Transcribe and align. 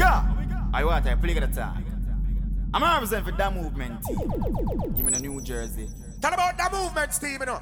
got? 0.00 0.24
I 0.72 0.84
want 0.84 1.04
to 1.04 1.16
play 1.16 1.34
the 1.34 1.46
time. 1.46 1.84
I'm 2.72 2.82
representing 2.82 3.32
for 3.32 3.36
that 3.36 3.54
movement 3.54 4.02
team. 4.04 4.18
Give 4.96 5.04
me 5.04 5.12
the 5.12 5.20
New 5.20 5.40
Jersey. 5.40 5.88
Tell 6.20 6.32
about 6.32 6.56
that 6.56 6.72
movement 6.72 7.12
team, 7.12 7.38
you 7.40 7.46
know. 7.46 7.60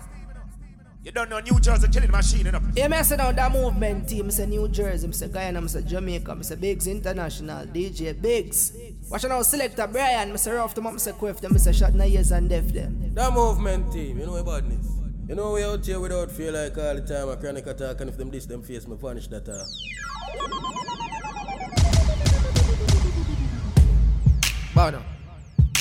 You 1.05 1.13
don't 1.13 1.31
know 1.31 1.41
New 1.41 1.59
Jersey 1.61 1.89
killing 1.89 2.11
machine, 2.11 2.45
you 2.47 2.53
know. 2.53 2.61
Yeah, 2.75 2.89
me 2.89 3.03
say 3.03 3.17
now 3.17 3.33
that 3.33 3.53
movement 3.53 4.09
team, 4.09 4.27
I 4.27 4.31
say 4.31 4.47
New 4.47 4.69
Jersey, 4.69 5.09
I 5.09 5.11
say 5.13 5.29
Guyana, 5.29 5.63
I 5.63 5.67
say 5.67 5.83
Jamaica, 5.83 6.37
I 6.39 6.43
say 6.43 6.57
Biggs 6.57 6.87
International, 6.87 7.65
DJ 7.67 8.21
Biggs. 8.21 8.73
Watch 9.09 9.25
now, 9.25 9.41
selector 9.43 9.87
Brian, 9.87 10.33
I 10.33 10.37
say 10.37 10.51
Rough 10.53 10.75
them 10.75 10.87
up, 10.87 10.95
I 10.95 10.99
say 10.99 11.13
Quiff 11.13 11.41
them, 11.41 11.53
I 11.55 11.59
say 11.59 11.73
Shot 11.73 11.93
Nayes 11.93 12.37
and 12.37 12.51
Def 12.51 12.73
them. 12.73 13.15
That 13.15 13.33
movement 13.33 13.91
team, 13.93 14.19
you 14.19 14.27
know 14.27 14.37
about 14.37 14.69
this. 14.69 14.87
You 15.29 15.35
know 15.35 15.53
we 15.53 15.63
out 15.63 15.85
here 15.85 16.01
without 16.01 16.31
feel 16.31 16.53
like 16.53 16.77
all 16.77 16.95
the 16.95 17.03
time 17.03 17.29
a 17.29 17.37
chronic 17.37 17.67
attack 17.67 18.01
and 18.01 18.11
if 18.11 18.17
them 18.17 18.31
diss 18.31 18.47
them 18.47 18.63
face 18.63 18.89
me 18.89 18.97
punish 18.97 19.29
that 19.29 19.49
uh. 19.49 19.65
Bono. 24.79 25.03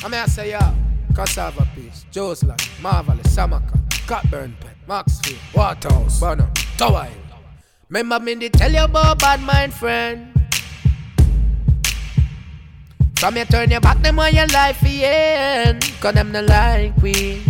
I 0.03 0.07
may 0.07 0.25
say 0.25 0.49
ya, 0.49 0.73
Cassava 1.13 1.67
Piece, 1.75 2.07
Joseland, 2.11 2.59
Marvelous, 2.81 3.27
Samaka, 3.27 3.77
Cockburn 4.07 4.57
Pen, 4.59 4.71
Maxfield, 4.87 5.37
Waterhouse, 5.53 6.19
Bono, 6.19 6.49
Tower 6.79 7.03
Hill. 7.03 7.21
Remember 7.89 8.19
me 8.19 8.33
they 8.33 8.49
tell 8.49 8.71
you 8.71 8.83
about 8.83 9.19
bad 9.19 9.39
mind 9.43 9.71
friend. 9.71 10.33
From 13.17 13.37
you 13.37 13.45
turn 13.45 13.69
your 13.69 13.81
back 13.81 14.01
them 14.01 14.17
on 14.17 14.33
your 14.33 14.47
life 14.47 14.81
again. 14.81 15.79
Cause 16.01 16.15
them 16.15 16.31
not 16.31 16.45
like 16.45 16.97
we. 16.97 17.43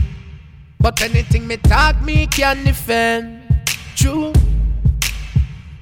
But 0.82 1.02
anything 1.02 1.48
me 1.48 1.56
talk 1.56 2.02
me 2.02 2.28
can 2.28 2.66
defend. 2.66 3.42
True. 3.96 4.34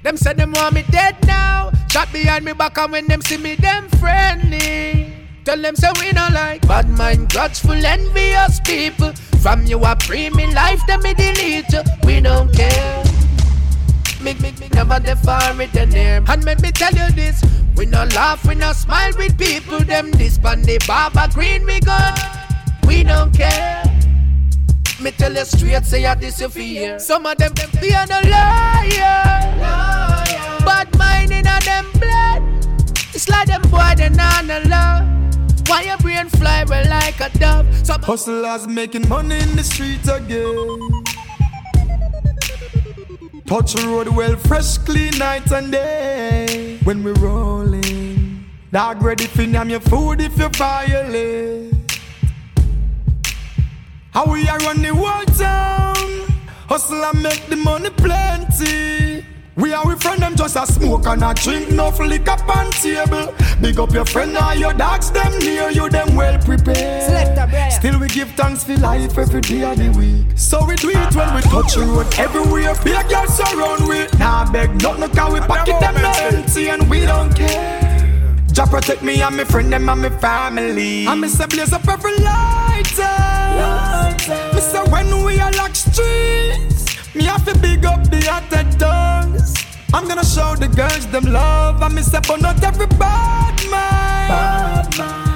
Them 0.04 0.16
say 0.16 0.34
them 0.34 0.52
want 0.52 0.76
me 0.76 0.84
dead 0.92 1.16
now. 1.26 1.72
Shot 1.90 2.14
behind 2.14 2.46
me 2.46 2.54
back 2.54 2.78
and 2.78 2.92
when 2.92 3.08
them 3.08 3.22
see 3.24 3.38
me 3.38 3.56
them 3.56 3.90
friendly. 3.98 5.15
Tell 5.46 5.62
them 5.62 5.76
say 5.76 5.90
we 6.00 6.12
not 6.12 6.34
like 6.34 6.68
bad 6.68 6.90
mind, 6.90 7.30
grudgeful, 7.30 7.76
envious 7.86 8.60
people. 8.62 9.14
From 9.44 9.64
you 9.68 9.78
a 9.86 9.96
pre 9.96 10.32
me 10.32 10.52
life, 10.52 10.82
them 10.88 11.04
me 11.04 11.14
delete 11.14 11.72
you. 11.72 11.84
We 12.04 12.20
don't 12.20 12.52
care. 12.52 13.04
Me, 14.20 14.34
me, 14.42 14.54
me 14.60 14.70
never 14.74 15.00
the 15.00 15.16
far 15.16 15.62
it 15.62 15.76
and 15.76 15.94
near. 15.94 16.24
And 16.28 16.44
let 16.46 16.64
me 16.64 16.72
tell 16.72 16.92
you 16.94 17.12
this: 17.12 17.46
we 17.76 17.86
no 17.86 18.06
laugh, 18.16 18.44
we 18.48 18.56
no 18.56 18.74
smile 18.74 19.12
with 19.20 19.38
people. 19.38 19.82
Them 19.82 20.10
this 20.14 20.40
pan 20.40 20.64
the 20.64 20.80
barber 20.88 21.32
green 21.32 21.64
we 21.64 21.80
gun. 21.80 22.16
We 22.88 23.04
don't 23.04 23.32
care. 23.32 23.84
Me 25.00 25.12
tell 25.12 25.32
you 25.32 25.46
straight, 25.46 25.86
say 25.86 26.08
I 26.08 26.16
this 26.16 26.42
you. 26.42 26.98
Some 26.98 27.28
of 27.28 27.38
them, 27.38 27.54
them 27.54 27.70
fear 27.70 28.04
no 28.10 28.20
liar. 28.28 29.62
Bad 30.66 30.98
mind 30.98 31.32
in 31.32 31.46
a 31.46 31.60
them 31.64 31.86
blood. 32.00 32.42
It's 33.14 33.30
like 33.30 33.46
them 33.46 33.62
boy 33.70 33.94
they 33.96 34.10
not 34.10 34.46
no. 34.46 35.15
Why 35.68 35.82
your 35.82 35.98
brain 35.98 36.30
fly 36.30 36.64
well 36.68 36.88
like 36.90 37.20
a 37.20 37.30
dove? 37.38 37.66
Some 37.86 38.02
Hustlers 38.02 38.68
making 38.68 39.10
money 39.10 39.38
in 39.40 39.56
the 39.56 39.64
streets 39.64 40.08
again. 40.08 40.80
Touch 43.46 43.74
the 43.74 43.88
road 43.88 44.08
well, 44.10 44.36
fresh, 44.36 44.78
clean 44.80 45.18
night 45.18 45.52
and 45.52 45.72
day. 45.72 46.80
When 46.84 47.04
we 47.04 47.12
rolling, 47.14 48.46
dog 48.72 49.02
ready 49.02 49.26
for 49.28 49.46
name 49.46 49.70
your 49.70 49.80
food 49.80 50.22
if 50.22 50.38
you 50.38 50.50
violate. 50.50 51.74
How 54.12 54.32
we 54.32 54.48
are 54.48 54.58
run 54.60 54.82
the 54.82 54.94
whole 54.94 55.26
town. 55.26 55.96
Hustle 56.68 57.04
and 57.04 57.22
make 57.22 57.46
the 57.48 57.56
money 57.56 57.90
plenty. 57.90 59.05
We 59.56 59.74
are 59.74 59.88
with 59.88 60.02
friend 60.02 60.22
them 60.22 60.36
just 60.36 60.58
a 60.58 60.68
smoke 60.68 61.08
and 61.08 61.24
a 61.24 61.34
drink, 61.34 61.72
no 61.72 61.88
liquor 61.88 62.36
on 62.52 62.72
table. 62.72 63.34
Big 63.62 63.80
up 63.80 63.94
your 63.94 64.04
friend 64.04 64.36
and 64.36 64.60
your 64.60 64.74
dogs, 64.74 65.12
them 65.12 65.32
near 65.40 65.70
you, 65.70 65.90
them 65.90 66.14
well 66.14 66.38
prepared. 66.40 67.72
Still 67.72 67.98
we 68.00 68.08
give 68.10 68.30
thanks 68.32 68.66
for 68.66 68.76
life 68.78 69.18
every 69.18 69.40
day 69.40 69.64
of 69.64 69.78
the 69.78 69.90
week. 69.98 70.38
So 70.38 70.66
we 70.66 70.76
do 70.76 70.90
it 70.90 71.16
when 71.16 71.34
we 71.36 71.42
touch 71.44 71.76
the 71.76 71.86
road 71.86 72.08
everywhere. 72.20 72.76
Big 72.84 73.08
girls 73.08 73.38
surround 73.38 73.88
we. 73.88 74.08
Nah 74.20 74.52
beg 74.52 74.82
nothing 74.82 75.10
cause 75.12 75.34
we 75.34 75.40
pocket 75.40 75.80
them 75.80 75.96
empty 76.04 76.68
and 76.68 76.90
we 76.90 77.06
don't 77.06 77.34
care. 77.34 77.86
Jah 78.52 78.66
protect 78.66 79.04
me 79.04 79.22
and 79.22 79.38
my 79.38 79.46
friend 79.46 79.72
them 79.72 79.88
and 79.88 80.02
my 80.02 80.10
family. 80.10 81.08
And 81.08 81.22
me 81.22 81.30
say 81.30 81.46
blaze 81.46 81.72
up 81.72 81.88
every 81.88 82.18
lighter. 82.18 83.04
Eh. 83.08 84.54
Me 84.54 84.60
say 84.60 84.84
when 84.92 85.24
we 85.24 85.40
are 85.40 85.52
lock 85.54 85.76
streets, 85.76 87.16
me 87.16 87.24
have 87.24 87.46
to 87.46 87.58
big 87.60 87.86
up 87.86 88.04
the 88.10 88.20
attendants. 88.20 88.95
I'm 89.96 90.10
gonna 90.10 90.26
show 90.26 90.56
the 90.56 90.68
girls 90.68 91.08
them 91.08 91.24
love 91.32 91.82
and 91.82 91.96
me 91.96 92.02
say 92.02 92.20
but 92.28 92.42
not 92.42 92.62
every 92.62 92.86
bad 93.00 93.56
man. 93.72 94.84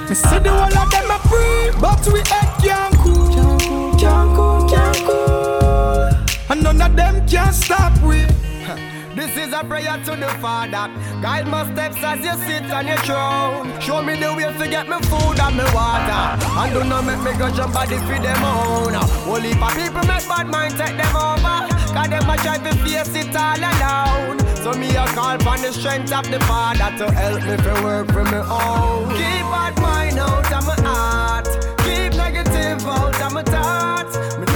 Me 0.06 0.14
see 0.14 0.38
the 0.38 0.50
whole 0.50 0.78
of 0.78 0.90
them 0.90 1.10
a 1.10 1.18
free, 1.30 1.80
but 1.80 2.06
we 2.12 2.20
head 2.28 2.52
can't 2.60 2.94
cool. 2.98 3.96
Can't 3.98 4.36
cool, 4.36 4.68
can't 4.68 4.96
cool. 4.98 6.10
And 6.50 6.62
none 6.62 6.82
of 6.82 6.94
them 6.94 7.26
can 7.26 7.54
stop 7.54 7.96
we. 8.02 8.26
This 9.16 9.34
is 9.38 9.54
a 9.54 9.64
prayer 9.64 9.96
to 10.04 10.10
the 10.14 10.28
Father. 10.42 10.92
Guide 11.22 11.48
my 11.48 11.64
steps 11.72 11.96
as 12.04 12.20
you 12.20 12.34
sit 12.46 12.70
on 12.70 12.86
your 12.86 12.98
throne. 12.98 13.80
Show 13.80 14.02
me 14.02 14.14
the 14.20 14.34
way 14.34 14.44
to 14.44 14.68
get 14.68 14.86
me 14.90 15.00
food 15.08 15.40
and 15.40 15.56
me 15.56 15.64
water. 15.72 16.22
And 16.60 16.72
do 16.74 16.84
not 16.84 17.06
make 17.06 17.20
me 17.20 17.32
go 17.38 17.50
jump 17.50 17.72
body 17.72 17.96
for 17.96 18.18
them 18.20 18.44
own. 18.44 18.94
Only 19.26 19.54
for 19.54 19.70
people 19.72 20.04
make 20.04 20.28
bad 20.28 20.48
mind 20.48 20.76
take 20.76 20.98
them 20.98 21.16
over. 21.16 21.69
Cause 21.94 22.08
them 22.08 22.30
a 22.30 22.36
try 22.36 22.58
to 22.58 22.72
face 22.84 23.14
it 23.14 23.34
all 23.34 23.58
alone. 23.58 24.38
So 24.56 24.72
me 24.72 24.90
a 24.94 25.06
call 25.16 25.38
for 25.38 25.58
the 25.58 25.72
strength 25.72 26.12
of 26.12 26.30
the 26.30 26.40
Father 26.40 26.90
to 26.98 27.12
help 27.12 27.42
me 27.42 27.56
to 27.56 27.82
work 27.84 28.06
for 28.12 28.24
me 28.24 28.38
own. 28.38 29.08
Keep 29.10 29.46
bad 29.52 29.74
mind 29.80 30.18
out 30.18 30.52
of 30.52 30.66
my 30.66 30.76
heart. 30.88 31.46
Keep 31.78 32.14
negative 32.14 32.86
out 32.86 33.20
of 33.20 33.32
my 33.32 33.42
thoughts. 33.42 34.49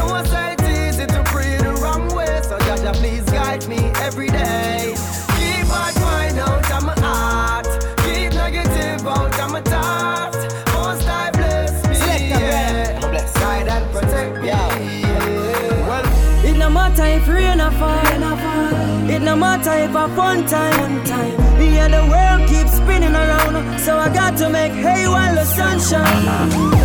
It 19.34 19.36
no 19.36 19.40
matter 19.40 19.74
if 19.82 19.90
a 19.90 20.06
fun 20.14 20.46
time. 20.46 21.04
Time. 21.04 21.34
Yeah, 21.60 21.88
the 21.88 22.06
world 22.06 22.48
keeps 22.48 22.76
spinning 22.76 23.16
around, 23.16 23.80
so 23.80 23.98
I 23.98 24.08
got 24.08 24.38
to 24.38 24.48
make 24.48 24.70
hay 24.70 25.08
while 25.08 25.34
the 25.34 25.44
sun 25.44 25.80
shine. 25.80 26.28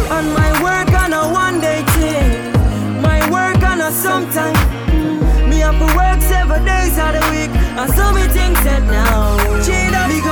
And 0.09 0.33
my 0.33 0.51
work 0.63 0.89
on 0.99 1.13
a 1.13 1.31
one 1.31 1.61
day 1.61 1.83
thing, 1.93 2.51
my 3.03 3.21
work 3.29 3.61
on 3.61 3.81
a 3.81 3.91
sometime. 3.91 4.57
Me 5.47 5.59
have 5.59 5.77
to 5.77 5.89
work 5.95 6.21
seven 6.23 6.65
days 6.65 6.97
out 6.97 7.13
of 7.13 7.21
the 7.21 7.29
week, 7.37 7.53
and 7.53 7.93
so 7.93 8.13
me 8.13 8.23
think 8.33 8.57
that 8.65 8.81
now. 8.81 9.37
We 10.09 10.29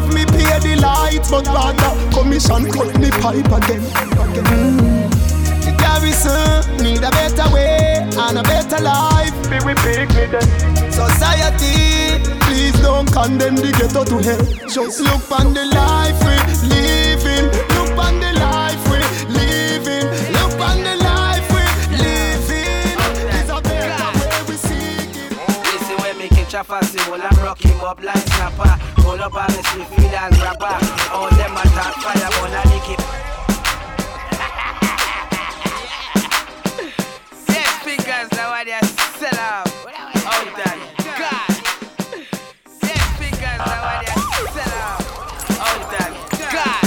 have 0.00 0.14
me 0.14 0.24
pay 0.24 0.58
the 0.60 0.80
light 0.80 1.26
But 1.30 1.46
rather 1.46 1.92
commission 2.14 2.70
cut 2.72 2.98
me 2.98 3.10
pipe 3.10 3.52
again 3.52 3.82
Mm. 4.40 5.10
She 5.62 5.72
garrison 5.72 6.82
need 6.82 7.02
a 7.02 7.10
better 7.10 7.48
way 7.52 8.08
and 8.16 8.38
a 8.38 8.42
better 8.42 8.82
life. 8.82 9.34
We 9.64 9.74
pick 9.74 10.08
me 10.10 10.26
then. 10.26 10.42
Society, 10.90 12.22
please 12.40 12.78
don't 12.80 13.10
condemn 13.12 13.56
the 13.56 13.70
ghetto 13.76 14.04
to 14.04 14.18
hell. 14.18 14.44
Just 14.68 15.00
look 15.00 15.30
on 15.30 15.52
the 15.52 15.64
life 15.66 16.18
we 16.24 16.36
living. 16.68 17.46
Look 17.76 17.98
on 17.98 18.20
the 18.20 18.32
life 18.40 18.82
we 18.90 18.98
living. 19.32 20.06
Look 20.32 20.60
on 20.60 20.82
the 20.82 20.96
life 20.96 21.46
we 21.52 21.62
living. 21.98 22.96
It's 23.36 23.50
a 23.50 23.60
better 23.60 24.10
way 24.18 24.42
we 24.48 24.56
seeking. 24.56 25.36
Listen 25.64 25.96
when 26.02 26.18
me 26.18 26.28
catch 26.28 26.54
a 26.54 26.64
fussy 26.64 26.98
hole 27.00 27.20
and 27.20 27.38
rock 27.38 27.60
him 27.60 27.80
up 27.80 28.02
like 28.02 28.16
snapper. 28.16 28.89
Pull 29.10 29.20
up 29.22 29.34
oh, 29.34 29.38
on 29.40 29.48
me 29.48 29.62
sleep 29.64 29.88
feel 29.88 30.14
as 30.14 30.38
rapper. 30.38 30.78
All 31.10 31.28
them 31.30 31.56
attack 31.56 31.94
fire, 31.98 32.30
but 32.30 32.54
I 32.54 32.62
lick 32.70 32.90
it. 32.94 33.00
Yes, 37.48 37.72
fingers 37.82 38.30
now 38.38 38.50
what 38.50 38.66
they 38.70 38.78
sell 39.18 39.38
out. 39.40 39.66
Out 40.30 40.46
there, 40.54 40.78
God. 41.18 41.50
Yes, 42.86 43.02
fingers 43.18 43.58
now 43.58 43.82
what 43.82 43.98
they 44.06 44.14
sell 44.54 44.74
out. 44.78 45.02
Out 45.58 45.82
there, 45.90 46.10
God. 46.54 46.86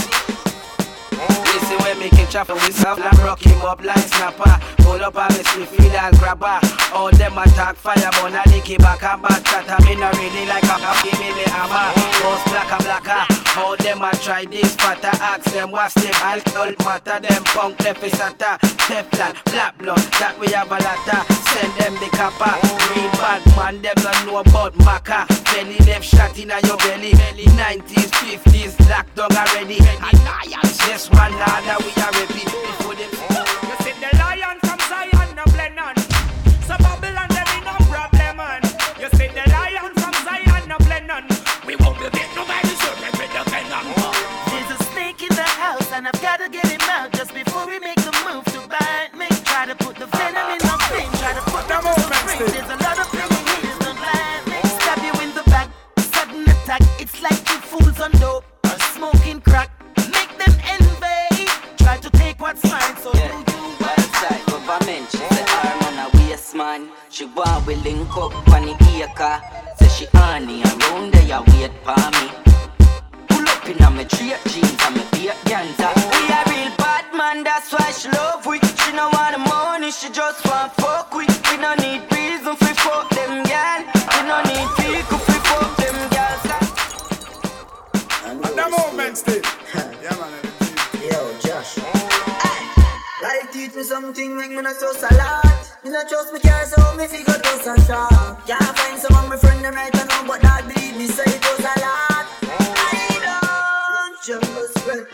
Listen 1.44 1.78
when 1.84 1.96
me 2.00 2.08
catch 2.10 2.36
up 2.38 2.48
with 2.48 2.62
myself 2.64 3.00
and 3.00 3.20
up 3.66 3.84
like 3.84 3.98
snapper. 3.98 4.73
Pull 4.94 5.06
up 5.06 5.18
on 5.18 5.34
me 5.34 5.66
feel 5.66 5.98
as 5.98 6.20
grabber. 6.20 6.60
All 6.94 7.10
them 7.10 7.36
attack 7.36 7.78
fire, 7.78 8.14
but 8.22 8.30
I 8.30 8.46
lick 8.54 8.78
back 8.78 9.02
and 9.02 9.24
back. 9.24 9.42
That 9.50 9.66
I 9.66 9.82
mean 9.90 10.04
I 10.06 10.14
really 10.22 10.46
like 10.46 10.62
a 10.70 10.78
cock, 10.78 11.02
give 11.02 11.18
me 11.18 11.34
the 11.34 11.50
hammer. 11.50 11.90
Post 12.22 12.46
blacker 12.54 12.78
blacker. 12.86 13.26
All 13.58 13.76
them 13.76 14.06
a 14.06 14.14
try 14.22 14.46
this 14.46 14.76
fatter. 14.76 15.10
Ask 15.18 15.50
them 15.50 15.72
what's 15.72 15.96
the 15.96 16.14
alcohol 16.22 16.78
matter. 16.86 17.18
Them 17.26 17.44
punk 17.44 17.82
left 17.82 18.04
is 18.04 18.14
sata. 18.14 18.62
Teflon, 18.86 19.34
black 19.50 19.76
blood, 19.80 20.06
that 20.22 20.38
we 20.38 20.46
have 20.54 20.70
a 20.70 20.78
lotta. 20.78 21.26
Send 21.42 21.74
them 21.82 21.98
the 21.98 22.14
kappa. 22.14 22.54
Green 22.94 23.10
bad 23.18 23.42
man, 23.58 23.82
them 23.82 23.98
don't 23.98 24.26
know 24.30 24.46
about 24.46 24.78
maca. 24.86 25.26
Belly 25.50 25.82
left 25.90 26.06
shot 26.06 26.38
in 26.38 26.54
your 26.70 26.78
belly. 26.78 27.18
90s, 27.58 28.14
50s, 28.14 28.78
locked 28.90 29.16
down 29.16 29.34
already. 29.34 29.82
Alliance, 29.82 30.78
yes, 30.86 31.10
one 31.10 31.34
another 31.34 31.82
we 31.82 31.90
are 31.98 32.14
repeat. 32.14 32.46
Before 32.46 32.94
them 32.94 33.10
You 33.10 33.76
see 33.82 33.98
the 33.98 34.18
lion 34.22 34.60
from 34.60 34.63
Zion, 34.94 35.30
no 35.36 35.44
blend 35.54 35.80
on. 35.80 35.96
So 36.70 36.78
Babylon, 36.78 37.30
there 37.34 37.50
be 37.50 37.60
no 37.66 37.74
problem 37.90 38.40
on. 38.40 38.62
You 39.02 39.10
see 39.18 39.30
the 39.38 39.46
lion 39.50 39.92
from 39.98 40.14
Zion, 40.22 40.64
no 40.70 40.78
blend 40.86 41.10
on. 41.10 41.24
We 41.66 41.74
won't 41.82 41.98
be 41.98 42.08
big, 42.14 42.30
nobody 42.38 42.74
should 42.82 42.98
make 43.02 43.18
me 43.18 43.26
depend 43.34 43.74
on. 43.74 43.86
There's 44.54 44.70
a 44.78 44.80
snake 44.94 45.22
in 45.28 45.34
the 45.34 45.50
house 45.64 45.90
and 45.92 46.08
I've 46.08 46.22
gotta 46.22 46.48
get 46.48 46.68
him 46.68 46.86
out 46.96 47.12
just 47.14 47.34
before 47.34 47.66
we 47.66 47.80
make 47.80 48.02
the 48.06 48.14
move 48.26 48.46
to 48.54 48.60
bite 48.70 49.14
me. 49.18 49.28
Try 49.50 49.66
to 49.66 49.76
put 49.76 49.96
the 49.96 50.06
venom 50.14 50.48
in 50.54 50.62
my 50.70 50.78
vein, 50.94 51.10
try 51.18 51.34
to 51.34 51.44
put 51.50 51.66
them 51.68 51.88
on 51.90 51.98
the 51.98 52.20
brain. 52.26 52.40
There's 52.54 52.72
a 52.78 52.80
lot 52.86 52.98
of 53.02 53.08
penny 53.18 53.42
hitters 53.50 53.80
don't 53.82 53.98
blind 53.98 54.46
me. 54.46 54.60
Stab 54.78 55.00
you 55.08 55.14
in 55.26 55.34
the 55.34 55.44
back, 55.50 55.70
sudden 56.14 56.44
attack. 56.54 56.84
It's 57.02 57.20
like 57.20 57.40
two 57.50 57.62
fools 57.70 58.00
on 58.00 58.12
dope 58.22 58.46
or 58.70 58.78
smoking 58.94 59.42
crack. 59.42 59.72
She 67.14 67.26
want 67.26 67.68
we 67.68 67.76
link 67.76 68.10
up 68.18 68.34
on 68.50 68.66
the 68.66 68.74
acre. 69.06 69.40
Say 69.78 69.88
she 69.88 70.06
honey 70.18 70.64
around 70.64 71.14
there, 71.14 71.22
you 71.30 71.44
wait 71.54 71.70
for 71.86 71.94
me. 72.18 72.26
Pull 73.30 73.48
up 73.54 73.70
in 73.70 73.78
a 73.86 73.92
me 73.92 74.04
straight 74.10 74.42
jeans 74.50 74.82
and 74.82 74.96
me 74.96 75.04
beat 75.14 75.38
ganza. 75.46 75.94
We 76.10 76.26
a 76.34 76.42
real 76.50 76.74
bad 76.82 77.14
man, 77.14 77.44
that's 77.44 77.72
why 77.72 77.92
she 77.92 78.10
love 78.10 78.44
we. 78.48 78.58
She 78.82 78.94
no 78.94 79.10
want 79.14 79.36
the 79.36 79.46
money, 79.46 79.92
she 79.92 80.10
just 80.10 80.44
want 80.48 80.74
fuck 80.74 81.14
we. 81.14 81.28
We 81.52 81.58
no 81.62 81.76
need 81.76 82.02
reason 82.12 82.56
for 82.56 82.74
fuck 82.82 83.08
them 83.12 83.44
gal. 83.44 83.86
We 84.10 84.20
no 84.26 84.42
need 84.50 84.70
people 84.82 85.20
for 85.22 85.40
fuck 85.54 85.78
them 85.78 85.98
gal. 86.10 86.40
And 88.26 88.42
the 88.42 88.66
movement 88.74 89.18
still. 89.20 89.42
Yeah, 90.02 90.18
man. 90.18 90.34
Yo, 91.00 91.22
Josh. 91.46 91.78
Like 93.22 93.52
teach 93.52 93.76
me 93.76 93.84
something, 93.84 94.36
make 94.36 94.50
me 94.50 94.64
not 94.64 94.76
so 94.78 94.92
salad. 94.94 95.63
Me 95.84 95.90
not 95.90 96.08
trust 96.08 96.32
me 96.32 96.40
car, 96.40 96.66
so 96.66 96.96
me 96.96 97.08
figure 97.08 97.38
dust 97.40 97.68
and 97.68 97.84
shot. 97.84 98.40
Can't 98.48 98.78
find 98.78 98.98
some 98.98 99.14
of 99.18 99.28
my 99.28 99.36
friend 99.36 99.66
them 99.66 99.76
right 99.76 99.94
now, 99.94 100.26
but 100.26 100.42
that 100.42 100.64
believe 100.64 100.96
me 100.96 101.08
say 101.08 101.24
it 101.28 101.44
was 101.44 101.60
a 101.60 101.76
lot. 101.84 102.26
I 102.48 103.20
don't 103.20 104.16
trust 104.24 104.80
friend. 104.80 105.06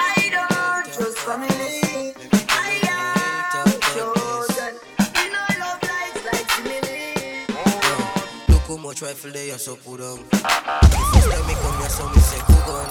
I 0.00 0.32
don't 0.32 0.86
trust 0.94 1.18
family. 1.28 2.16
I 2.48 2.80
am 2.88 3.68
chosen. 3.92 4.72
Me 5.12 5.28
no 5.28 5.44
love 5.60 5.82
likes 5.84 6.24
like 6.24 6.48
simile. 6.56 7.44
Look 8.48 8.64
how 8.64 8.76
much 8.78 9.02
rifle 9.02 9.30
they 9.30 9.50
are 9.50 9.58
so 9.58 9.76
put 9.76 10.00
on. 10.00 10.24
First 10.24 11.28
time 11.36 11.46
me 11.46 11.52
come 11.60 11.76
here, 11.84 11.92
so 11.92 12.08
me 12.08 12.20
say 12.24 12.40
cook 12.48 12.68
on. 12.72 12.88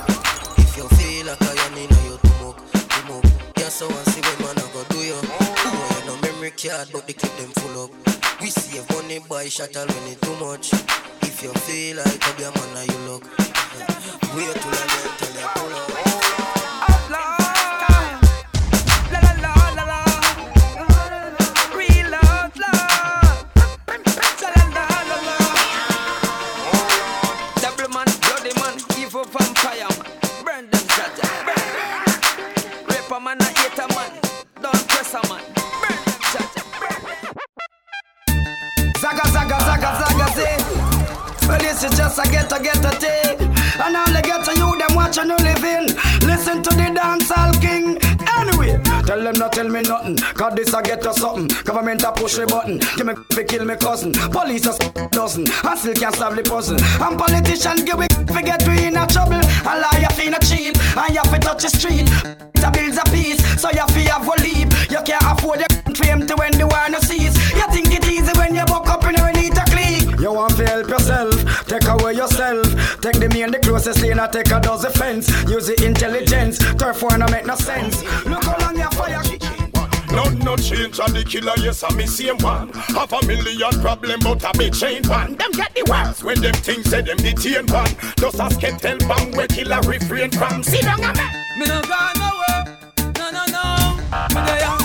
If 0.61 0.77
you 0.77 0.87
feel 1.01 1.25
like 1.25 1.41
I 1.41 1.55
am 1.65 1.73
in 1.81 1.89
you 2.05 2.13
to 2.21 2.29
mock, 2.45 2.61
to 2.71 3.01
mock. 3.09 3.25
Yeah, 3.57 3.69
so 3.69 3.89
I 3.89 4.03
see 4.13 4.21
what 4.21 4.37
man 4.39 4.57
I 4.63 4.69
go 4.71 4.83
do 4.93 4.99
you. 5.01 5.92
No 6.13 6.21
memory 6.21 6.51
card, 6.51 6.89
but 6.93 7.07
they 7.07 7.13
keep 7.13 7.31
them 7.37 7.49
full 7.49 7.85
up. 7.85 7.91
We 8.39 8.47
save 8.51 8.87
money 8.91 9.19
by 9.27 9.49
shot 9.49 9.75
all 9.75 9.87
when 9.87 10.11
it 10.11 10.21
too 10.21 10.35
much. 10.45 10.71
If 11.23 11.41
you 11.41 11.51
feel 11.53 11.97
like 11.97 12.39
a 12.39 12.51
man, 12.51 12.87
you 12.87 12.97
look. 13.09 13.23
Wait 14.35 14.53
till 14.53 14.71
I 14.71 15.15
till 15.17 15.41
you 15.41 15.47
pull 15.55 15.73
up. 15.73 16.12
This 41.83 41.91
is 41.91 41.97
just 41.97 42.19
a 42.19 42.23
get 42.31 42.51
a 42.51 42.63
get 42.63 42.85
a 42.85 42.91
thing. 42.95 43.51
And 43.83 43.97
all 43.97 44.07
the 44.07 44.21
get 44.23 44.45
to 44.45 44.51
you, 44.55 44.77
them 44.77 44.95
watching 44.95 45.27
you 45.27 45.35
living. 45.43 45.91
Listen 46.23 46.63
to 46.63 46.69
the 46.69 46.87
dancehall 46.95 47.59
king. 47.59 47.99
Anyway, 48.39 48.79
tell 49.05 49.21
them 49.21 49.35
not 49.35 49.51
tell 49.51 49.67
me 49.67 49.81
nothing. 49.81 50.15
Cause 50.17 50.55
this 50.55 50.73
a 50.73 50.81
get 50.81 51.05
us 51.05 51.19
something. 51.19 51.47
Government 51.63 52.03
a 52.03 52.11
push 52.11 52.35
the 52.35 52.47
button. 52.47 52.79
Give 52.95 53.05
me 53.05 53.13
fi 53.31 53.43
kill 53.43 53.65
me 53.65 53.75
cousin. 53.75 54.13
Police 54.13 54.67
a 54.67 55.09
dozen. 55.09 55.43
And 55.43 55.79
still 55.79 55.93
can't 55.93 56.15
solve 56.15 56.35
the 56.35 56.43
puzzle. 56.43 56.79
And 56.79 57.19
politicians 57.19 57.83
give 57.83 57.99
we 57.99 58.07
forget 58.31 58.63
we 58.67 58.87
in 58.87 58.95
a 58.95 59.05
trouble. 59.07 59.43
And 59.43 59.79
liar 59.83 60.11
fi 60.15 60.29
not 60.29 60.41
cheap. 60.41 60.77
And 60.95 61.13
you 61.13 61.23
fi 61.23 61.37
touch 61.39 61.63
the 61.63 61.69
street. 61.69 62.07
The 62.63 62.71
bills 62.71 62.95
a 62.95 63.03
peace. 63.11 63.43
So 63.59 63.69
you 63.71 63.85
fi 63.91 64.07
have 64.07 64.27
a 64.27 64.35
leap. 64.39 64.71
You 64.87 65.03
can't 65.03 65.23
afford 65.27 65.59
the 65.59 65.67
fame 65.99 66.27
to 66.27 66.35
when 66.35 66.55
the 66.55 66.65
war 66.65 66.87
no 66.87 66.99
cease. 66.99 67.35
You 67.51 67.67
think 67.75 67.91
it 67.91 68.07
easy 68.07 68.31
when 68.39 68.55
you 68.55 68.63
buck 68.65 68.87
up 68.87 69.03
in 69.03 69.19
a 69.19 69.31
need 69.33 69.53
to 69.55 69.65
click. 69.67 70.19
You 70.19 70.31
want 70.31 70.55
to 70.55 70.65
help 70.65 70.87
Take 73.03 73.19
the 73.19 73.27
me 73.27 73.43
and 73.43 73.53
the 73.53 73.59
closest 73.59 74.01
lane 74.01 74.17
and 74.17 74.31
take 74.31 74.49
a 74.49 74.61
dozen 74.61 74.89
fence. 74.93 75.27
Use 75.43 75.67
the 75.67 75.75
intelligence, 75.85 76.57
turf 76.79 77.03
one, 77.03 77.19
no 77.19 77.25
make 77.27 77.45
no 77.45 77.53
sense. 77.53 78.01
Look 78.23 78.41
how 78.45 78.55
long 78.59 78.77
your 78.77 78.89
fire. 78.91 79.21
None 80.07 80.39
no 80.39 80.55
no 80.55 80.55
change 80.55 81.01
on 81.01 81.11
the 81.11 81.21
killer, 81.27 81.51
yes, 81.57 81.83
I'm 81.83 81.97
the 81.97 82.07
same 82.07 82.37
one. 82.37 82.69
Half 82.71 83.11
a 83.11 83.25
million 83.27 83.73
problem, 83.81 84.21
but 84.21 84.41
a 84.45 84.57
big 84.57 84.73
chain 84.73 85.03
one. 85.09 85.35
Them 85.35 85.51
get 85.51 85.75
the 85.75 85.83
worst 85.83 86.23
when 86.23 86.39
them 86.39 86.53
things 86.53 86.89
say 86.89 87.01
them 87.01 87.17
detain 87.17 87.67
one. 87.67 87.91
Just 88.15 88.39
ask 88.39 88.57
can 88.61 88.77
tell 88.79 88.97
bang 88.99 89.35
where 89.35 89.47
killer 89.49 89.81
refrain 89.81 90.31
from. 90.31 90.63
See 90.63 90.79
down 90.79 91.03
a 91.03 91.11
man. 91.13 91.59
Me 91.59 91.65
no 91.67 91.81
go 91.83 91.99
nowhere, 92.15 92.79
no 93.19 93.31
no 93.35 93.43
no. 93.51 93.99
Me 94.31 94.39
there, 94.47 94.77
me 94.79 94.82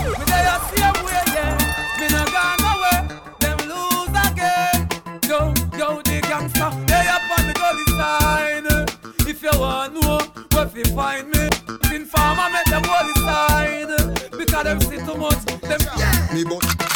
want 9.58 9.94
know 9.94 10.18
where 10.52 10.68
fi 10.68 10.82
find 10.94 11.30
me, 11.30 11.48
informer 11.94 12.48
make 12.52 12.66
them 12.66 12.82
gully 12.82 13.14
side. 13.14 14.30
Because 14.30 14.64
them 14.64 14.80
see 14.80 14.98
too 14.98 15.16
much, 15.16 15.44
them 15.62 15.80
me 16.34 16.44
but 16.44 16.88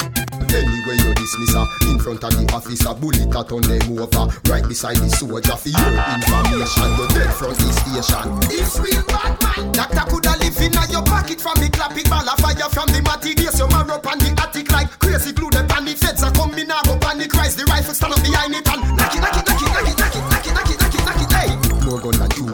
Anyway 0.53 0.97
you 1.01 1.15
dismiss 1.15 1.55
her. 1.57 1.65
In 1.89 1.99
front 1.99 2.23
of 2.25 2.33
the 2.37 2.45
officer 2.53 2.93
Bullet 2.93 3.33
a 3.33 3.41
turn 3.41 3.65
them 3.65 3.89
over. 3.97 4.29
Right 4.53 4.65
beside 4.69 5.01
the 5.01 5.09
soldier 5.09 5.57
For 5.57 5.73
your 5.73 5.93
information. 5.97 6.89
You're 7.01 7.09
dead 7.17 7.33
from 7.33 7.57
the 7.57 7.69
station. 7.73 8.29
It's 8.53 8.77
real 8.77 9.01
bad 9.09 9.33
man. 9.41 9.73
Doctor 9.73 10.05
coulda 10.13 10.37
live 10.45 10.61
in 10.61 10.77
your 10.93 11.05
pocket 11.09 11.41
From 11.41 11.57
the 11.57 11.73
clap 11.73 11.97
it 11.97 12.05
ball 12.05 12.29
a 12.29 12.37
fire 12.37 12.69
from 12.69 12.93
the 12.93 13.01
matty 13.01 13.33
Days. 13.33 13.57
You 13.57 13.69
marrow 13.73 13.97
up 13.97 14.07
on 14.07 14.21
the 14.21 14.29
attic 14.37 14.69
Like 14.71 14.93
crazy 15.01 15.33
glue. 15.33 15.49
The 15.49 15.65
pan 15.65 15.89
The 15.89 15.97
feds 15.97 16.23
are 16.23 16.33
come 16.33 16.53
in 16.53 16.69
now 16.69 16.85
go 16.85 17.01
panic. 17.01 17.33
Rise 17.33 17.57
the 17.57 17.65
rifle 17.65 17.97
stand 17.97 18.13
up 18.13 18.21
behind 18.21 18.53
it 18.53 18.69
And 18.69 18.81
knock 18.93 19.15
it 19.17 19.21
knock 19.25 19.37
it 19.41 19.52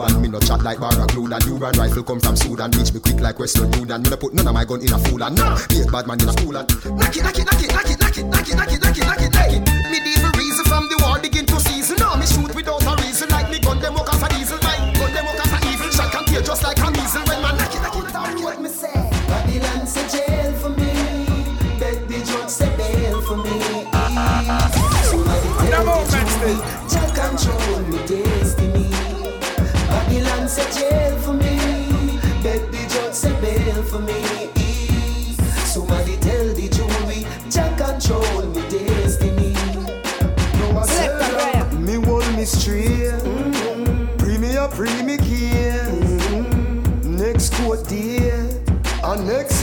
and 0.09 0.23
me 0.23 0.29
no 0.29 0.41
chat 0.41 0.63
like 0.63 0.81
bar 0.81 0.93
of 0.99 1.09
glue. 1.09 1.33
And 1.33 1.45
you 1.45 1.57
run 1.57 1.75
rifle 1.75 2.03
come 2.03 2.21
from 2.21 2.37
Sudan. 2.37 2.71
Reach 2.73 2.93
me 2.93 3.01
quick 3.01 3.21
like 3.21 3.39
Western 3.39 3.73
Union. 3.73 4.03
Me 4.03 4.11
no 4.11 4.17
put 4.17 4.35
none 4.35 4.47
of 4.47 4.55
my 4.55 4.65
gun 4.65 4.81
in 4.81 4.93
a 4.93 4.99
fool 4.99 5.23
and 5.23 5.37
no. 5.37 5.57
Be 5.69 5.81
a 5.81 5.87
bad 5.87 6.07
man 6.07 6.21
in 6.21 6.29
a 6.29 6.33
school 6.33 6.57
and 6.57 6.69
knock 6.97 7.17
it, 7.17 7.23
knock 7.23 7.39
it, 7.39 7.45
knock 7.45 7.63
it, 7.63 7.73
knock 7.73 7.91
it, 7.91 8.01
knock 8.01 8.19
it, 8.19 8.25
knock 8.27 8.49
it, 8.49 8.57
knock 8.57 8.73
it, 8.73 8.81
knock 8.81 8.99
it, 8.99 9.05
knock 9.05 9.23
it, 9.23 9.33
knock 9.33 9.53
it. 9.53 9.63
Medieval 9.91 10.33
reason 10.39 10.65
from 10.65 10.89
the 10.89 10.97
war 11.03 11.19
begin 11.19 11.47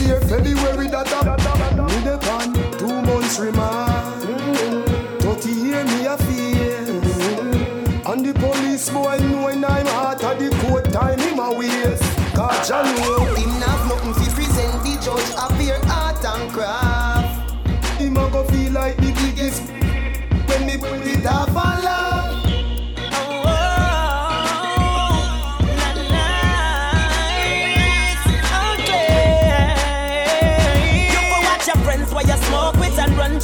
year, 0.06 0.20
February, 0.20 0.88
that 0.88 1.12
up. 1.12 1.26
Me 1.90 2.00
the 2.00 2.18
pan, 2.18 2.52
two 2.78 3.02
months 3.02 3.38
remand. 3.38 3.85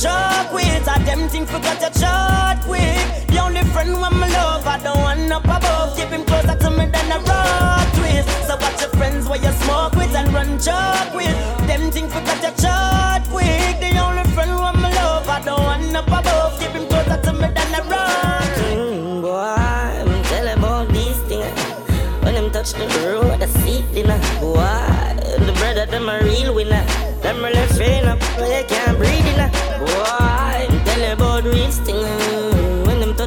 Joke 0.03 0.53
with. 0.53 0.89
I 0.89 0.99
them 1.07 1.29
think 1.29 1.49
forgot 1.49 1.81
your 1.81 1.95
short 2.03 2.59
quick. 2.67 3.07
The 3.29 3.39
only 3.39 3.63
friend 3.73 3.93
when 4.01 4.15
my 4.19 4.29
love, 4.29 4.67
I 4.67 4.79
don't 4.83 5.01
want 5.01 5.33
up 5.33 5.45
above. 5.45 5.97
Keep 5.97 6.09
him 6.09 6.25
closer 6.25 6.57
to 6.59 6.71
me 6.71 6.87
than 6.87 7.13
a 7.13 7.19
rock 7.21 7.82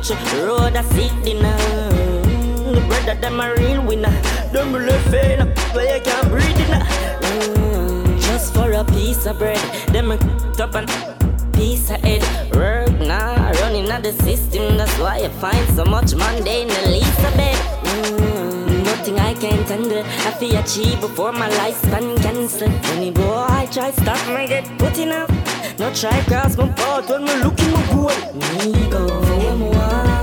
touch 0.06 0.34
road, 0.34 0.76
I 0.76 0.84
see 0.94 1.10
dinner. 1.24 1.58
The 2.74 2.84
brother, 2.88 3.20
them 3.20 3.40
a 3.40 3.56
real 3.56 3.82
winner. 3.86 4.12
Them 4.52 4.74
really 4.74 5.00
train 5.10 5.42
up, 5.42 5.50
they 5.74 6.00
can't 6.00 6.30
breathe 6.30 6.60
in. 6.60 6.74
Mm, 7.26 8.22
just 8.22 8.54
for 8.54 8.72
a 8.72 8.84
piece 8.84 9.26
of 9.26 9.40
bread, 9.40 9.58
them 9.90 10.12
a 10.12 10.18
up 10.62 10.76
and 10.76 10.88
piece 11.54 11.90
of 11.90 12.00
head. 12.02 12.22
Work 12.54 12.92
now, 13.00 13.52
running 13.62 13.90
out 13.90 14.04
the 14.04 14.14
system. 14.14 14.78
That's 14.78 14.96
why 15.00 15.20
you 15.20 15.30
find 15.42 15.68
so 15.76 15.86
much 15.86 16.14
mundane 16.14 16.70
Elizabeth. 16.86 17.60
Mm, 17.84 18.84
nothing 18.86 19.20
I 19.20 19.34
can't 19.34 19.68
handle. 19.68 20.04
I 20.04 20.32
feel 20.40 20.56
achieve 20.58 21.02
before 21.02 21.32
my 21.32 21.50
lifespan 21.50 22.22
cancel. 22.22 22.70
Any 22.94 23.10
boy 23.10 23.46
I 23.50 23.66
try 23.72 23.92
stop 23.92 24.22
me 24.28 24.48
get 24.48 24.66
put 24.78 24.98
in. 25.00 25.65
Not 25.78 25.96
shy, 25.98 26.22
cause 26.24 26.58
I'm 26.58 26.74
bored 26.74 27.10
when 27.10 27.26
we 27.26 27.36
look 27.44 27.60
in 27.60 27.72
my 27.72 27.96
world. 27.96 28.36
Nico, 28.64 29.08
my. 29.74 30.15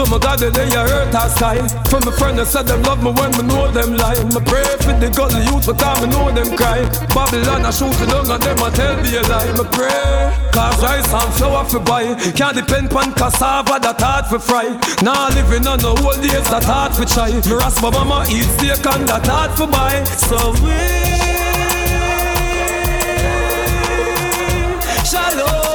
To 0.00 0.08
my 0.08 0.16
God, 0.18 0.38
they 0.38 0.48
you 0.48 0.80
hurt 0.80 1.14
our 1.14 1.28
sky. 1.28 1.60
From 1.92 2.00
my 2.06 2.12
friend, 2.16 2.40
I 2.40 2.44
said 2.44 2.66
them 2.66 2.80
love 2.84 3.04
me 3.04 3.12
when 3.12 3.36
me 3.36 3.42
know 3.44 3.70
them 3.70 3.98
lie. 4.00 4.16
Me 4.32 4.40
pray 4.48 4.64
for 4.80 4.96
the 4.96 5.12
gully 5.12 5.44
youth, 5.44 5.66
but 5.66 5.76
I 5.76 6.00
me 6.00 6.08
know 6.08 6.32
them 6.32 6.56
cry. 6.56 6.88
Babylon, 7.12 7.66
I 7.66 7.70
shoot 7.70 7.92
it 8.00 8.08
down 8.08 8.24
and 8.24 8.42
them 8.42 8.56
I 8.64 8.70
tell 8.70 8.96
me 8.96 9.12
a 9.12 9.20
lie. 9.28 9.52
Me 9.52 9.64
pray, 9.76 10.32
cause 10.56 10.80
rice 10.80 11.12
and 11.12 11.34
flour 11.34 11.64
for 11.68 11.80
buy. 11.80 12.16
Can't 12.32 12.56
depend 12.56 12.90
on 12.94 13.12
cassava 13.12 13.76
that 13.78 14.00
hard 14.00 14.24
for 14.24 14.38
fry. 14.38 14.72
Now 15.02 15.28
living 15.36 15.66
on 15.66 15.78
the 15.78 15.92
old 15.92 16.16
days 16.24 16.48
that 16.48 16.64
hard 16.64 16.96
for 16.96 17.04
try. 17.04 17.36
Me 17.36 17.52
ras 17.52 17.76
my 17.82 17.90
mama 17.90 18.24
eat 18.32 18.48
steak 18.56 18.80
and 18.80 19.04
that 19.04 19.26
hard 19.26 19.52
for 19.52 19.68
buy. 19.68 20.02
So 20.16 20.56
we 20.64 20.80
shall 25.04 25.69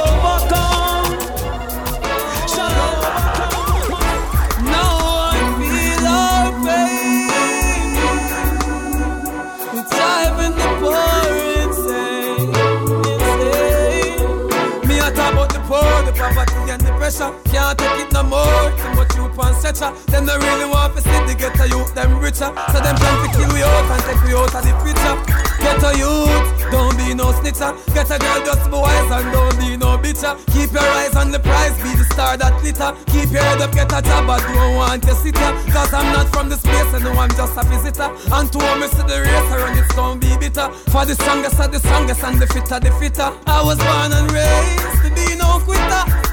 pressure. 17.06 17.30
Can't 17.54 17.78
take 17.78 18.02
it 18.02 18.12
no 18.12 18.22
more. 18.24 18.70
Too 18.82 18.90
much 18.98 19.14
youth 19.14 19.38
and 19.38 19.56
stretcher. 19.56 19.90
Them 20.10 20.26
no 20.26 20.34
really 20.38 20.66
want 20.66 20.96
to 20.96 21.02
see 21.02 21.20
the 21.26 21.34
ghetto 21.38 21.64
youth 21.70 21.94
them 21.94 22.18
richer. 22.18 22.50
So 22.50 22.78
them 22.82 22.96
plan 22.98 23.14
to 23.22 23.28
kill 23.38 23.50
we 23.54 23.62
out 23.62 23.86
and 23.94 24.02
take 24.02 24.22
we 24.26 24.34
out 24.34 24.50
of 24.50 24.62
the 24.66 24.74
picture. 24.82 25.14
Ghetto 25.62 25.90
youth, 25.94 26.46
don't 26.74 26.96
be 26.98 27.14
no 27.14 27.30
snitcher. 27.30 27.70
Get 27.94 28.10
a 28.10 28.18
girl 28.18 28.40
just 28.42 28.66
be 28.66 28.76
wise 28.76 29.10
and 29.14 29.30
don't 29.30 29.56
be 29.58 29.76
no 29.76 29.94
bitcher. 29.98 30.34
Keep 30.50 30.74
your 30.74 30.88
eyes 30.98 31.14
on 31.14 31.30
the 31.30 31.38
prize, 31.38 31.76
be 31.78 31.94
the 31.94 32.04
star 32.10 32.36
that 32.36 32.58
glitter. 32.60 32.90
Keep 33.14 33.30
your 33.30 33.42
head 33.42 33.62
up, 33.62 33.70
get 33.70 33.92
a 33.94 34.02
job, 34.02 34.26
but 34.26 34.42
don't 34.42 34.74
want 34.74 35.02
to 35.06 35.14
sit 35.14 35.38
here. 35.38 35.54
Cause 35.70 35.94
I'm 35.94 36.10
not 36.12 36.26
from 36.34 36.48
this 36.48 36.62
place, 36.62 36.90
and 36.90 37.04
no, 37.04 37.12
I'm 37.14 37.30
just 37.38 37.54
a 37.54 37.62
visitor. 37.70 38.10
And 38.34 38.50
to 38.50 38.58
me 38.82 38.86
see 38.90 39.06
the 39.06 39.22
race, 39.22 39.50
I 39.54 39.56
run 39.62 39.78
it, 39.78 39.88
don't 39.94 40.18
be 40.18 40.34
bitter. 40.42 40.68
For 40.90 41.06
the 41.06 41.14
strongest 41.14 41.60
are 41.60 41.68
the 41.68 41.78
strongest, 41.78 42.24
and 42.24 42.42
the 42.42 42.46
fitter, 42.50 42.80
the 42.82 42.90
fitter. 42.98 43.30
I 43.46 43.62
was 43.62 43.78
born 43.78 44.10
and 44.10 44.26
raised 44.34 45.06
to 45.06 45.08
be 45.14 45.38
no 45.38 45.62
quitter. 45.62 46.25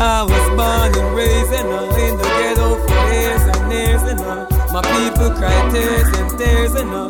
I 0.00 0.22
was 0.22 0.46
born 0.56 0.90
and 0.96 1.16
raised 1.16 1.52
you 1.52 1.64
know, 1.64 1.84
in 2.04 2.16
the 2.16 2.24
ghetto 2.38 2.68
for 2.86 3.00
years 3.12 3.42
and 3.52 3.72
years 3.72 4.02
you 4.02 4.16
know. 4.16 4.46
My 4.72 4.82
people 4.82 5.30
cry 5.38 5.70
tears 5.70 6.08
and 6.18 6.38
tears 6.38 6.74
you 6.74 6.84
know. 6.84 7.08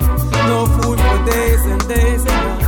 No 0.48 0.66
food 0.66 0.98
for 0.98 1.18
days 1.30 1.62
and 1.64 1.88
days 1.88 2.24
you 2.24 2.30
know. 2.30 2.59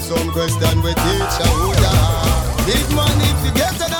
Some 0.00 0.32
question 0.32 0.82
we 0.82 0.92
teach 0.94 1.36
who 1.44 1.72
ya 1.82 1.92
Big 2.66 2.86
money 2.94 3.24
if 3.32 3.44
you 3.44 3.52
get 3.52 3.74
it 3.80 3.99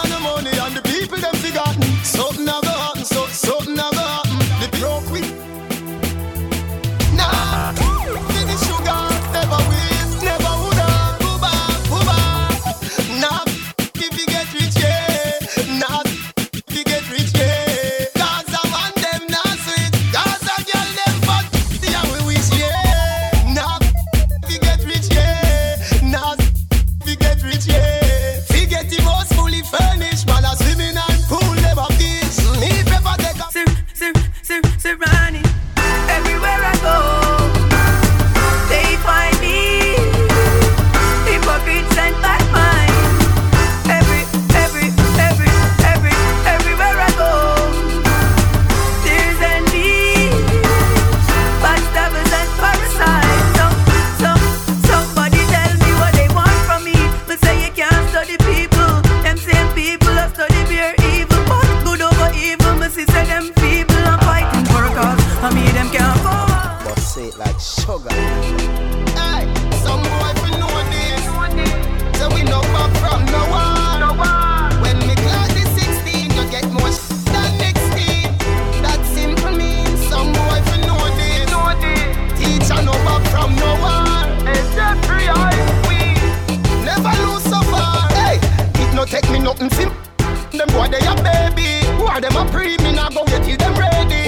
baby. 92.21 92.35
Who 92.35 92.35
them 92.35 92.47
a 92.47 92.51
pre? 92.51 92.77
Me 92.79 92.93
nah 92.93 93.09
go 93.11 93.23
wait 93.27 93.45
till 93.45 93.57
them 93.57 93.75
ready. 93.75 94.25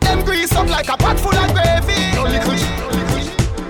Them 0.00 0.24
grease 0.24 0.52
up 0.54 0.68
like 0.68 0.88
a 0.88 0.96
pot 0.96 1.18
full 1.18 1.34
of 1.34 1.52
gravy. 1.52 2.14
No 2.14 2.24
little 2.24 2.56
sh- 2.56 2.68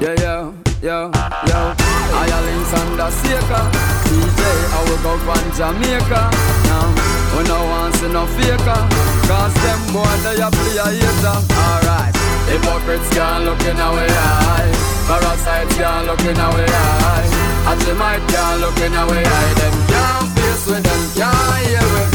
Yeah, 0.00 0.14
yeah, 0.18 0.53
yeah, 0.83 1.11
yeah. 1.46 1.74
Ireland's 2.12 2.72
under 2.74 3.11
Seeker. 3.11 3.64
DJ, 4.09 4.40
I 4.72 4.81
will 4.88 5.00
go 5.03 5.18
from 5.24 5.44
Jamaica. 5.57 6.31
Now, 6.68 6.87
we 7.37 7.44
no 7.48 7.59
want 7.64 7.94
see 7.96 8.09
no 8.09 8.27
faker. 8.27 8.83
Cause 9.29 9.55
them 9.55 9.81
boy, 9.92 10.14
they 10.22 10.40
a 10.40 10.50
play 10.50 10.79
a 10.79 10.87
hater. 10.92 11.38
Alright. 11.57 12.14
Hypocrites 12.46 13.09
can't 13.14 13.44
look 13.44 13.61
in 13.64 13.81
our 13.81 13.98
eye. 13.98 14.72
Parasites 15.09 15.77
can't 15.77 16.07
look 16.07 16.20
in 16.20 16.38
our 16.38 16.53
eye. 16.53 17.27
Ajimite 17.70 18.29
can't 18.29 18.61
look 18.61 18.79
in 18.81 18.92
our 18.94 19.11
eye. 19.11 19.55
Them 19.57 19.74
can't 19.88 20.29
face 20.37 20.66
with 20.66 20.83
them, 20.85 21.03
can't 21.16 21.66
hear 21.66 21.81
with 21.81 22.13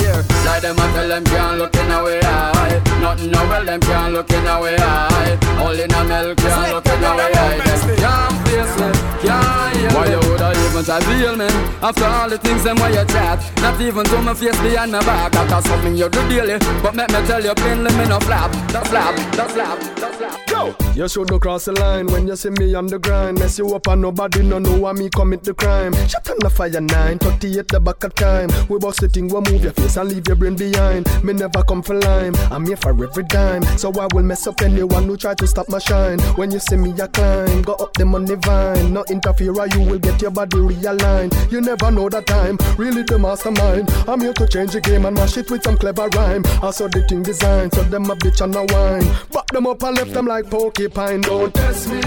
ear. 0.63 0.73
Them 0.73 0.79
a 0.79 0.93
tell 0.93 1.07
them 1.07 1.23
can't 1.23 1.57
look 1.57 1.75
in 1.75 1.91
our 1.91 2.09
eye. 2.09 2.81
Nothing 3.01 3.31
no 3.31 3.47
well, 3.47 3.65
them 3.65 3.79
can't 3.79 4.13
look 4.13 4.29
in 4.31 4.47
our 4.47 4.67
eye. 4.67 5.37
All 5.59 5.79
in 5.79 5.91
a 5.91 6.03
milk 6.03 6.37
can't 6.37 6.73
look 6.73 6.85
in 6.85 7.03
our 7.03 7.21
eye. 7.21 7.57
Them 7.57 7.97
can't 7.97 8.48
face 8.59 8.75
with, 8.79 8.99
can't 9.21 9.93
Why 9.93 10.05
you 10.07 10.19
woulda 10.19 10.51
even 10.51 10.83
try 10.83 10.99
feel 11.01 11.35
me? 11.35 11.47
After 11.81 12.05
all 12.05 12.29
the 12.29 12.37
things 12.37 12.63
them 12.63 12.77
why 12.77 12.89
you 12.89 13.05
chat 13.05 13.39
Not 13.57 13.79
even 13.81 14.05
to 14.05 14.21
my 14.21 14.33
face 14.33 14.59
behind 14.61 14.91
my 14.91 14.99
back 14.99 15.31
That's 15.31 15.67
something 15.67 15.95
you 15.95 16.09
do 16.09 16.21
daily 16.29 16.57
But 16.81 16.95
make 16.95 17.09
me 17.09 17.19
tell 17.27 17.43
you 17.43 17.53
plainly 17.55 17.91
me 17.97 18.05
no 18.07 18.19
flap 18.19 18.51
That 18.73 18.87
flap, 18.87 19.15
that 19.33 19.51
flap, 19.51 19.79
that 19.97 20.15
flap 20.15 20.47
Go! 20.47 20.75
You 20.95 21.07
should 21.07 21.29
not 21.31 21.41
cross 21.41 21.65
the 21.65 21.71
line 21.73 22.07
when 22.07 22.27
you 22.27 22.35
see 22.35 22.49
me 22.49 22.73
on 22.75 22.87
the 22.87 22.99
grind. 22.99 23.39
Mess 23.39 23.57
you 23.57 23.73
up 23.73 23.87
and 23.87 24.01
nobody 24.01 24.43
no 24.43 24.59
know 24.59 24.77
why 24.77 24.93
me 24.93 25.09
commit 25.09 25.43
the 25.43 25.53
crime. 25.53 25.93
Shut 26.07 26.29
on 26.29 26.37
the 26.39 26.49
fire 26.49 26.81
nine, 26.81 27.19
38 27.19 27.67
the 27.67 27.79
back 27.79 28.03
of 28.03 28.15
time. 28.15 28.49
We 28.67 28.79
bust 28.79 28.99
the 28.99 29.07
thing, 29.07 29.27
we 29.27 29.39
move 29.39 29.63
your 29.63 29.71
face 29.71 29.95
and 29.95 30.09
leave 30.09 30.27
your 30.27 30.35
brain 30.35 30.55
behind. 30.55 31.07
Me 31.23 31.33
never 31.33 31.63
come 31.63 31.81
for 31.81 31.95
lime, 31.95 32.35
I'm 32.51 32.65
here 32.65 32.75
for 32.75 32.89
every 32.89 33.23
dime. 33.23 33.63
So 33.77 33.93
I 33.99 34.07
will 34.11 34.23
mess 34.23 34.45
up 34.47 34.61
anyone 34.61 35.05
who 35.05 35.15
try 35.15 35.35
to 35.35 35.47
stop 35.47 35.69
my 35.69 35.79
shine. 35.79 36.19
When 36.35 36.51
you 36.51 36.59
see 36.59 36.75
me, 36.75 36.93
I 36.99 37.07
climb, 37.07 37.61
go 37.61 37.75
up 37.75 37.93
the 37.93 38.05
money 38.49 38.79
vine. 38.79 38.93
No 38.93 39.03
interfere, 39.09 39.65
you 39.73 39.81
will 39.81 39.99
get 39.99 40.21
your 40.21 40.31
body 40.31 40.57
realigned. 40.57 41.51
You 41.51 41.61
never 41.61 41.91
know 41.91 42.09
the 42.09 42.21
time, 42.21 42.57
really 42.77 43.03
the 43.03 43.17
mastermind. 43.17 43.89
I'm 44.07 44.21
here 44.21 44.33
to 44.33 44.47
change 44.47 44.71
the 44.73 44.81
game 44.81 45.05
and 45.05 45.15
mash 45.15 45.37
it 45.37 45.49
with 45.49 45.63
some 45.63 45.77
clever 45.77 46.07
rhyme. 46.09 46.43
I 46.61 46.71
saw 46.71 46.87
the 46.87 47.01
thing 47.07 47.23
design, 47.23 47.71
so 47.71 47.83
them 47.83 48.09
a 48.09 48.15
bitch 48.15 48.41
and 48.41 48.55
a 48.55 48.63
wine. 48.73 49.07
Back 49.31 49.47
them 49.47 49.67
up 49.67 49.83
and 49.83 49.97
left 49.97 50.13
them 50.13 50.25
like 50.25 50.49
porcupine. 50.49 51.21
Don't 51.21 51.53
test 51.53 51.89
me, 51.89 52.01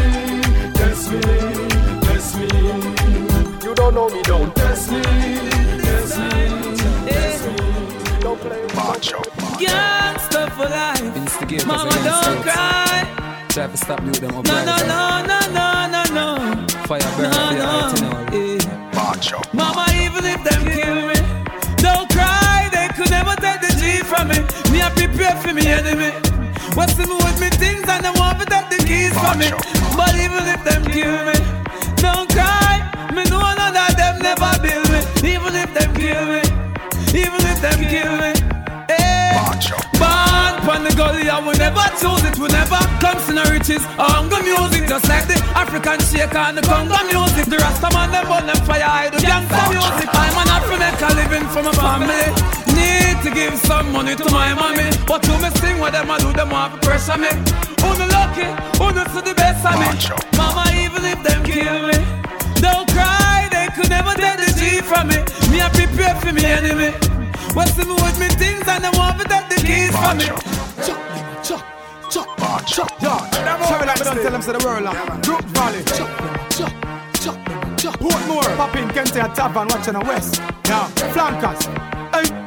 test 0.74 1.12
me, 1.12 1.20
test 2.06 2.38
me. 2.38 2.48
You 3.64 3.74
don't 3.74 3.94
know 3.94 4.08
me, 4.08 4.22
don't 4.22 4.54
test 4.54 4.90
me, 4.90 5.02
test 5.02 6.18
me, 6.18 6.30
test 7.08 7.46
me. 7.46 8.20
Don't 8.20 8.40
play 8.40 8.62
macho. 8.74 9.22
Gangsta 9.62 10.50
for 10.56 10.68
life 10.68 11.66
Mama 11.66 11.90
don't 11.90 12.42
cry 12.42 13.21
Try 13.52 13.66
to 13.66 13.76
stop 13.76 14.02
mute 14.02 14.14
them 14.14 14.30
No, 14.30 14.40
no, 14.40 14.64
no, 14.64 15.20
no, 15.28 15.38
no, 15.52 15.84
no, 15.92 16.02
no 16.16 16.66
Fire 16.88 17.00
burn 17.18 17.28
No, 17.28 17.36
for 17.36 17.52
your 17.52 17.60
no, 17.60 17.68
height, 17.68 18.00
you 18.00 18.56
know. 18.56 18.92
Macho. 18.96 19.42
Mama, 19.52 19.84
even 19.92 20.24
if 20.24 20.42
them 20.42 20.64
kill 20.64 20.96
me, 21.04 21.20
don't 21.76 22.08
cry. 22.08 22.70
They 22.72 22.88
could 22.96 23.10
never 23.10 23.36
take 23.36 23.60
the 23.60 23.76
G 23.76 24.00
from 24.08 24.28
me. 24.28 24.40
Me, 24.72 24.80
I 24.80 24.88
prepare 24.96 25.36
for 25.36 25.52
me 25.52 25.66
enemy. 25.66 26.12
What's 26.72 26.94
the 26.94 27.04
with 27.04 27.40
me 27.44 27.50
things 27.60 27.84
and 27.86 28.02
they 28.02 28.12
want 28.18 28.40
to 28.40 28.46
take 28.46 28.70
the 28.72 28.80
keys 28.88 29.12
from 29.20 29.36
me. 29.38 29.52
But 30.00 30.16
even 30.16 30.48
if 30.48 30.64
them 30.64 30.84
kill 30.88 31.12
me, 31.28 31.36
don't 32.00 32.30
cry. 32.32 32.80
Me 33.12 33.22
know 33.28 33.44
none 33.52 33.76
of 33.76 33.96
them 34.00 34.16
never 34.24 34.48
build 34.64 34.88
me. 34.88 35.00
Even 35.28 35.52
if 35.60 35.68
them 35.76 35.92
kill 35.92 36.24
me, 36.24 36.40
even 37.12 37.40
if 37.52 37.60
them 37.60 37.80
kill 37.84 38.16
me. 38.16 38.51
Hey. 39.32 39.82
Born 39.96 40.54
pon 40.66 40.84
the 40.84 40.92
gully, 40.96 41.28
I 41.28 41.38
will 41.40 41.56
never 41.56 41.84
choose 41.96 42.24
it. 42.28 42.36
We 42.38 42.48
never 42.52 42.80
comes 43.00 43.24
in 43.28 43.36
the 43.40 43.46
riches. 43.48 43.82
Hunger 43.96 44.42
music, 44.44 44.88
just 44.88 45.08
like 45.08 45.26
the 45.26 45.38
African 45.56 45.98
shaker 46.04 46.38
and 46.38 46.58
the 46.58 46.62
Congo 46.62 46.98
music. 47.08 47.46
The 47.48 47.56
Rasta 47.56 47.88
man, 47.96 48.10
them 48.12 48.26
burn 48.28 48.44
them 48.46 48.60
fire, 48.68 48.84
I 48.84 49.08
do 49.10 49.18
gangsta 49.18 49.62
music. 49.72 50.08
I'm 50.12 50.36
an 50.36 50.48
African 50.52 51.12
living 51.16 51.46
for 51.48 51.62
my 51.64 51.72
family. 51.72 52.24
Need 52.76 53.16
to 53.24 53.30
give 53.30 53.56
some 53.64 53.92
money 53.92 54.14
to 54.16 54.26
my 54.30 54.52
mommy. 54.54 54.90
But 55.06 55.22
to 55.24 55.32
me 55.40 55.48
sing 55.60 55.78
what 55.78 55.92
them 55.92 56.10
I 56.10 56.18
do, 56.18 56.32
them 56.32 56.50
want 56.50 56.74
to 56.74 56.78
pressure 56.84 57.16
me. 57.16 57.32
Who 57.82 57.90
the 57.96 58.06
lucky, 58.12 58.48
who 58.78 58.92
the 58.92 59.04
to 59.16 59.20
the 59.22 59.34
best 59.34 59.64
of 59.64 59.76
me. 59.80 59.88
Mama, 60.36 60.68
even 60.76 61.04
if 61.08 61.22
them 61.22 61.40
kill 61.44 61.88
me, 61.88 61.98
don't 62.60 62.86
cry, 62.90 63.48
they 63.50 63.68
could 63.74 63.90
never 63.90 64.14
take 64.14 64.38
the 64.44 64.50
G 64.58 64.80
from 64.82 65.08
me. 65.08 65.18
Me, 65.50 65.60
I 65.62 65.68
prepare 65.72 66.14
for 66.20 66.32
me 66.32 66.44
enemy. 66.44 67.21
What's 67.54 67.74
the 67.74 67.84
with 67.84 68.18
me 68.18 68.28
things 68.28 68.66
and 68.66 68.82
they 68.82 68.90
want 68.96 69.20
to 69.20 69.28
take 69.28 69.48
the 69.48 69.56
keys 69.56 69.92
from 69.92 70.16
me. 70.16 70.24
Chop, 70.80 71.44
chop, 71.44 71.62
chop, 72.10 72.66
chop, 72.66 72.90
yeah. 73.02 73.68
Show 73.68 73.84
like 73.84 73.98
me 73.98 74.04
don't 74.04 74.22
tell 74.22 74.32
them 74.32 74.42
say 74.42 74.52
the 74.52 74.64
world 74.64 74.86
uh, 74.86 75.20
Brook 75.20 75.44
Valley. 75.52 75.84
Chop, 75.84 76.08
chop, 76.48 76.72
chop, 77.20 77.36
chop. 77.76 77.98
Portmore, 78.00 78.56
Pop 78.56 78.74
in 78.76 78.88
Kente 78.88 79.20
at 79.20 79.34
Tavern, 79.34 79.68
watching 79.68 79.92
the 79.92 80.00
West. 80.00 80.40
Yeah, 80.64 80.86
flankers. 81.12 81.66
Hey, 82.16 82.42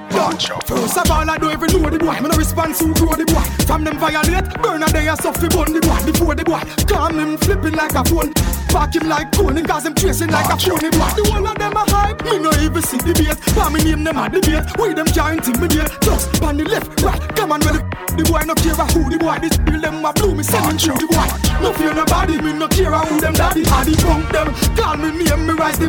First 0.65 0.97
of 0.97 1.11
all, 1.11 1.29
I 1.29 1.37
don't 1.37 1.51
even 1.51 1.81
know 1.81 1.89
the 1.89 1.99
boy. 1.99 2.19
Me 2.21 2.29
no 2.29 2.37
response 2.37 2.79
who 2.79 2.93
grow 2.95 3.13
the 3.13 3.25
boy. 3.25 3.43
From 3.65 3.83
them 3.83 3.99
violate, 3.99 4.47
burn 4.61 4.81
a 4.81 4.87
day 4.87 5.07
a 5.07 5.15
suffer 5.17 5.49
bun 5.49 5.73
the 5.73 5.81
boy. 5.81 6.01
Before 6.05 6.33
the 6.33 6.43
boy, 6.43 6.61
calm 6.87 7.19
him 7.19 7.37
flipping 7.37 7.73
like 7.73 7.93
a 7.93 8.03
phone. 8.05 8.33
Park 8.75 8.93
him 8.93 9.07
like 9.07 9.31
Tony, 9.31 9.63
cause 9.63 9.85
him 9.85 9.95
tracing 9.95 10.27
like 10.31 10.51
a 10.51 10.57
phony 10.59 10.89
boy. 10.91 11.07
The 11.15 11.23
whole 11.31 11.47
of 11.47 11.55
them 11.55 11.71
a 11.71 11.83
hype, 11.95 12.19
me 12.27 12.39
no 12.43 12.51
even 12.59 12.83
see 12.83 12.99
the 12.99 13.15
bait. 13.15 13.39
But 13.55 13.71
me 13.71 13.79
name 13.87 14.03
them 14.03 14.17
a 14.19 14.27
debate. 14.27 14.67
We 14.75 14.91
them 14.91 15.07
can't 15.07 15.39
intimidate. 15.39 15.87
Just 16.03 16.43
on 16.43 16.57
the 16.57 16.65
left, 16.67 16.91
right, 16.99 17.23
come 17.39 17.53
on, 17.55 17.63
well 17.63 17.79
the 17.79 17.81
The 18.19 18.23
boy 18.27 18.43
no 18.43 18.51
care 18.51 18.75
a 18.75 18.83
who 18.91 19.07
the 19.07 19.15
boy. 19.15 19.39
This 19.39 19.55
bill 19.63 19.79
them 19.79 20.03
a 20.03 20.11
blue, 20.11 20.35
me 20.35 20.43
sending 20.43 20.75
through 20.75 20.99
the 20.99 21.07
boy. 21.07 21.23
No 21.63 21.71
fear 21.71 21.95
nobody, 21.95 22.35
me 22.43 22.51
no 22.51 22.67
care 22.67 22.91
a 22.91 22.99
who 22.99 23.15
them 23.23 23.31
daddy. 23.31 23.63
I 23.63 23.87
the 23.87 23.95
punk 23.95 24.27
them, 24.35 24.51
call 24.75 24.99
me 24.99 25.23
name, 25.23 25.47
me 25.47 25.53
rise 25.55 25.79
the 25.79 25.87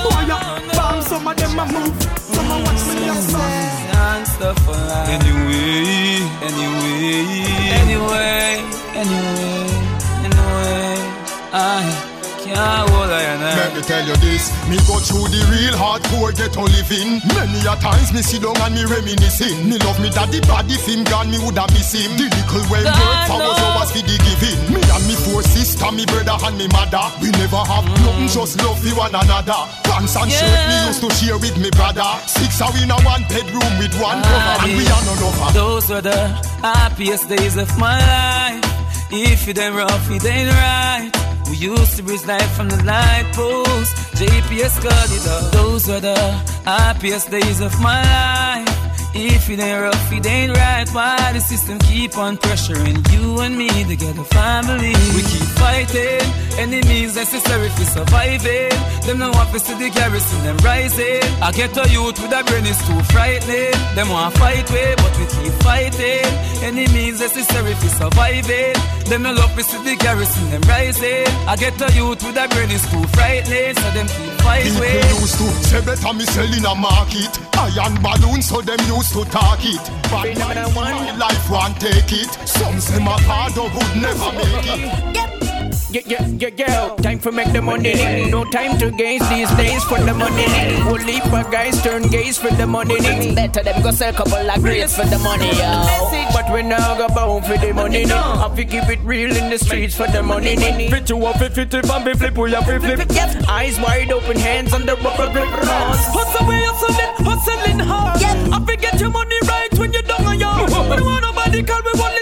boy. 0.00 0.24
Bam, 0.72 1.04
some 1.04 1.28
of 1.28 1.36
them 1.36 1.60
a 1.60 1.64
move, 1.68 1.92
some 2.16 2.48
a 2.48 2.56
watch 2.64 2.80
me 2.96 3.12
a 3.12 3.16
song. 3.28 4.56
for. 4.64 4.80
Anyway, 5.04 6.24
anyway, 6.48 7.76
anyway, 7.76 8.64
anyway, 8.96 9.68
anyway, 10.24 10.96
I 11.52 12.11
can't 12.44 12.90
hold 12.90 13.10
I 13.10 13.22
and 13.22 13.42
I. 13.42 13.54
Let 13.56 13.70
me 13.76 13.82
tell 13.82 14.04
you 14.06 14.16
this, 14.18 14.50
me 14.66 14.76
go 14.90 14.98
through 14.98 15.30
the 15.30 15.40
real 15.50 15.74
hardcore 15.78 16.34
ghetto 16.34 16.66
living. 16.66 17.22
Many 17.34 17.62
a 17.62 17.74
times 17.78 18.10
me 18.12 18.22
sit 18.22 18.42
down 18.42 18.58
and 18.58 18.74
me 18.74 18.82
reminiscing. 18.84 19.68
Me 19.68 19.78
love 19.86 19.98
me 20.02 20.10
daddy 20.10 20.40
body 20.44 20.76
film 20.82 21.04
gone, 21.06 21.30
me 21.30 21.38
woulda 21.38 21.66
miss 21.72 21.94
him. 21.94 22.10
The 22.18 22.26
little 22.26 22.64
well 22.68 22.86
work 22.86 23.20
for 23.30 23.38
was 23.38 23.60
always 23.62 23.90
for 23.94 24.02
the 24.02 24.16
giving. 24.18 24.58
Me 24.74 24.80
and 24.82 25.04
me 25.06 25.14
four 25.14 25.42
sister, 25.46 25.88
me 25.94 26.04
brother 26.06 26.36
and 26.42 26.56
me 26.58 26.66
mother. 26.74 27.06
We 27.22 27.30
never 27.38 27.62
have 27.62 27.86
mm. 27.86 28.02
nothing, 28.02 28.28
just 28.28 28.58
love 28.60 28.78
for 28.78 28.92
one 28.98 29.14
another. 29.14 29.60
Pants 29.86 30.16
and 30.18 30.30
shirt 30.30 30.62
me 30.68 30.76
used 30.90 31.02
to 31.06 31.10
share 31.14 31.38
with 31.38 31.56
me 31.58 31.70
brother. 31.72 32.10
Six 32.26 32.60
are 32.60 32.74
in 32.82 32.90
a 32.90 32.98
one 33.06 33.22
bedroom 33.30 33.72
with 33.78 33.94
one 34.02 34.18
ah, 34.18 34.26
cover, 34.26 34.54
and 34.66 34.72
we 34.74 34.84
are 34.90 35.02
none 35.06 35.22
of 35.22 35.54
Those 35.54 35.86
were 35.90 36.02
the 36.02 36.20
happiest 36.62 37.28
days 37.28 37.56
of 37.56 37.70
my 37.78 37.98
life. 37.98 38.64
If 39.14 39.46
it 39.46 39.58
ain't 39.58 39.74
rough, 39.74 40.10
it 40.10 40.24
ain't 40.24 40.50
right. 40.50 41.21
We 41.52 41.58
used 41.58 41.98
to 41.98 42.02
breeze 42.02 42.26
life 42.26 42.50
from 42.56 42.70
the 42.70 42.82
light 42.82 43.28
post. 43.34 43.94
JPS 44.16 44.82
got 44.82 45.08
it 45.12 45.26
up. 45.28 45.52
Those 45.52 45.86
were 45.86 46.00
the 46.00 46.18
happiest 46.64 47.30
days 47.30 47.60
of 47.60 47.78
my 47.78 48.00
life. 48.00 48.71
If 49.14 49.50
it 49.50 49.60
ain't 49.60 49.82
rough, 49.82 50.12
it 50.12 50.26
ain't 50.26 50.56
right. 50.56 50.88
Why 50.88 51.32
the 51.32 51.40
system 51.40 51.78
keep 51.80 52.16
on 52.16 52.38
pressuring 52.38 52.96
you 53.12 53.40
and 53.40 53.58
me 53.58 53.68
to 53.68 53.94
get 53.96 54.16
a 54.16 54.24
family? 54.24 54.96
We 55.12 55.20
keep 55.20 55.48
fighting, 55.60 56.24
enemies 56.56 57.16
necessary 57.16 57.68
for 57.68 57.84
surviving. 57.84 58.72
Them 59.04 59.18
no 59.18 59.30
want 59.30 59.52
to 59.52 59.74
the 59.76 59.90
garrison, 59.90 60.42
them 60.44 60.56
rising. 60.64 61.20
I 61.42 61.52
get 61.52 61.76
a 61.76 61.84
youth 61.92 62.16
with 62.22 62.32
a 62.32 62.42
brain 62.44 62.64
is 62.64 62.78
too 62.88 63.00
frightening. 63.12 63.76
Them 63.94 64.08
want 64.08 64.32
fight 64.38 64.70
way, 64.70 64.94
but 64.96 65.12
we 65.18 65.26
keep 65.28 65.52
fighting. 65.60 66.24
Enemies 66.64 67.20
necessary 67.20 67.74
for 67.74 67.92
surviving. 67.92 68.72
Them 69.12 69.24
no 69.24 69.32
love 69.34 69.52
to 69.52 69.78
the 69.84 69.94
garrison, 70.00 70.50
them 70.50 70.62
rising. 70.62 71.28
I 71.44 71.56
get 71.56 71.76
a 71.82 71.92
youth 71.92 72.24
with 72.24 72.40
a 72.40 72.48
brain 72.48 72.70
is 72.70 72.84
too 72.88 73.04
frightening, 73.12 73.76
so 73.76 73.88
them 73.92 74.08
keep 74.08 74.32
fight 74.40 74.72
way. 74.80 75.04
People 75.04 75.20
used 75.20 75.36
to 75.36 75.46
say 75.68 75.84
better 75.84 76.12
me 76.14 76.24
sell 76.24 76.48
in 76.48 76.64
a 76.64 76.74
market. 76.74 77.51
Iron 77.62 77.94
balloon, 78.02 78.42
so 78.42 78.60
them 78.60 78.80
used 78.88 79.12
to 79.12 79.24
talk 79.30 79.60
it. 79.62 79.80
But 80.10 80.36
my 80.36 80.52
life 81.16 81.48
won't 81.48 81.80
take 81.80 82.12
it. 82.12 82.28
Some 82.44 82.80
say 82.80 82.98
my 82.98 83.16
father 83.22 83.62
would 83.62 84.02
never 84.02 84.32
make 84.32 84.66
it. 84.66 85.31
Yeah, 85.92 86.00
yeah, 86.06 86.26
yeah, 86.26 86.48
yeah. 86.56 86.96
Time 87.02 87.18
for 87.18 87.30
make 87.32 87.52
the 87.52 87.60
money. 87.60 88.30
No 88.30 88.44
time 88.44 88.78
to 88.78 88.90
gaze 88.90 89.20
these 89.28 89.50
days 89.56 89.84
for 89.84 89.98
the 90.00 90.14
money. 90.14 90.46
Whole 90.80 90.96
heap 90.96 91.24
of 91.26 91.50
guys 91.52 91.82
turn 91.82 92.02
gaze 92.08 92.38
for 92.38 92.48
the 92.50 92.66
money. 92.66 92.96
Better 93.34 93.62
them 93.62 93.82
go 93.82 93.90
sell 93.90 94.12
couple 94.14 94.50
of 94.50 94.62
grades 94.62 94.96
for 94.96 95.04
the 95.04 95.18
money, 95.18 95.50
yo. 95.52 95.84
But 96.32 96.50
we 96.50 96.62
now 96.62 96.96
go 96.96 97.08
bound 97.08 97.44
for 97.44 97.58
the 97.58 97.74
money. 97.74 98.08
Have 98.08 98.56
to 98.56 98.64
keep 98.64 98.88
it 98.88 99.00
real 99.04 99.36
in 99.36 99.50
the 99.50 99.58
streets 99.58 99.94
for 99.94 100.06
the 100.06 100.22
money. 100.22 100.56
Fit 100.88 101.10
you 101.10 101.26
up, 101.26 101.36
fit 101.36 101.58
it 101.58 101.74
and 101.74 102.04
be 102.06 102.14
flip, 102.14 102.38
we 102.38 102.52
have 102.52 102.64
to 102.66 102.80
flip. 102.80 103.00
Eyes 103.48 103.78
wide 103.78 104.10
open, 104.12 104.38
hands 104.38 104.72
on 104.72 104.86
the 104.86 104.96
rubber 104.96 105.30
grip. 105.32 105.44
Hustle, 105.52 106.46
we 106.48 106.54
hustling, 106.56 107.26
hustling 107.26 107.78
hard. 107.80 108.22
I 108.22 108.64
forget 108.64 108.98
your 108.98 109.10
money 109.10 109.36
right 109.46 109.68
when 109.78 109.92
you're 109.92 110.02
down 110.02 110.24
on 110.24 110.40
your. 110.40 110.52
We 110.92 110.96
don't 110.96 111.04
want 111.06 111.22
nobody 111.22 111.62
call 111.62 111.82
me 111.82 111.90
one 112.00 112.12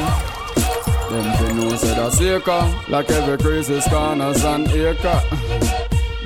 Them 1.11 1.37
fi 1.37 1.53
know 1.53 1.77
say 1.77 1.95
that's 1.95 2.21
acre, 2.21 2.75
like 2.89 3.11
every 3.11 3.39
crazy 3.39 3.81
corners 3.91 4.45
and 4.45 4.69
acre. 4.69 5.78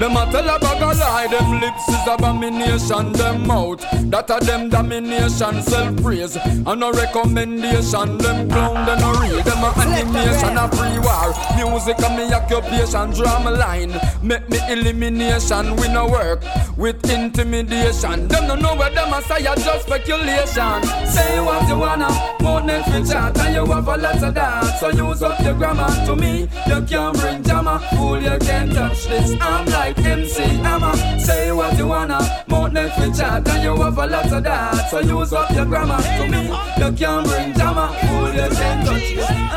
Them 0.02 0.16
a 0.16 0.26
tell 0.32 0.48
a 0.48 0.58
bag 0.58 0.82
a 0.82 0.98
lie, 0.98 1.28
them 1.28 1.60
lips 1.60 1.88
is 1.88 2.08
abomination, 2.08 3.12
them 3.12 3.46
mouth 3.46 3.80
That 4.10 4.30
a 4.30 4.44
them 4.44 4.68
domination, 4.68 5.62
self-praise 5.62 6.34
And 6.34 6.80
no 6.80 6.90
recommendation, 6.90 8.18
them 8.18 8.48
clown, 8.48 8.84
them 8.84 8.98
no 8.98 9.12
real. 9.22 9.40
Them 9.44 9.62
a 9.62 9.70
animation, 9.78 10.58
a 10.58 10.66
free 10.74 10.98
war 10.98 11.30
Music 11.54 11.98
a 12.02 12.10
me 12.16 12.34
occupation, 12.34 13.12
drama 13.12 13.52
line 13.52 13.94
Make 14.24 14.50
me 14.50 14.58
elimination, 14.68 15.76
we 15.76 15.86
no 15.86 16.08
work 16.08 16.42
with 16.76 17.08
intimidation. 17.08 18.26
Them 18.26 18.48
no 18.48 18.54
know 18.56 18.74
where 18.74 18.90
them 18.90 19.12
a 19.12 19.22
say, 19.22 19.42
just 19.42 19.86
speculation. 19.86 20.82
Say 21.06 21.38
what 21.38 21.68
you 21.68 21.78
wanna, 21.78 22.08
more 22.40 22.60
than 22.60 23.06
chat 23.06 23.38
And 23.38 23.54
you 23.54 23.66
have 23.66 23.86
a 23.86 23.96
lot 23.96 24.20
of 24.20 24.34
that, 24.34 24.80
so 24.80 24.88
use 24.88 25.22
up 25.22 25.38
your 25.44 25.54
grammar 25.54 25.88
To 26.06 26.16
me, 26.16 26.48
you 26.66 26.82
can't 26.86 27.16
bring 27.20 27.42
drama, 27.42 27.78
fool 27.94 28.20
you 28.20 28.36
can't 28.40 28.72
touch 28.72 29.06
this. 29.06 29.36
I'm 29.40 29.66
like 29.66 29.91
MC 29.98 30.42
Hammer, 30.62 30.94
say 31.18 31.52
what 31.52 31.76
you 31.76 31.86
wanna 31.86 32.20
More 32.48 32.68
free 32.70 33.12
chat 33.12 33.48
and 33.48 33.62
you 33.62 33.76
have 33.82 33.98
a 33.98 34.06
lot 34.06 34.32
of 34.32 34.42
that 34.44 34.90
So 34.90 35.00
use 35.00 35.32
up 35.32 35.50
your 35.50 35.64
grammar 35.66 36.00
To 36.02 36.28
me, 36.28 36.42
you 36.78 36.92
can't 36.92 37.26
bring 37.26 37.52
drama, 37.52 37.96
fool 38.08 38.32
you 38.32 38.48
can't 38.56 38.86
touch 38.86 39.14
this 39.14 39.52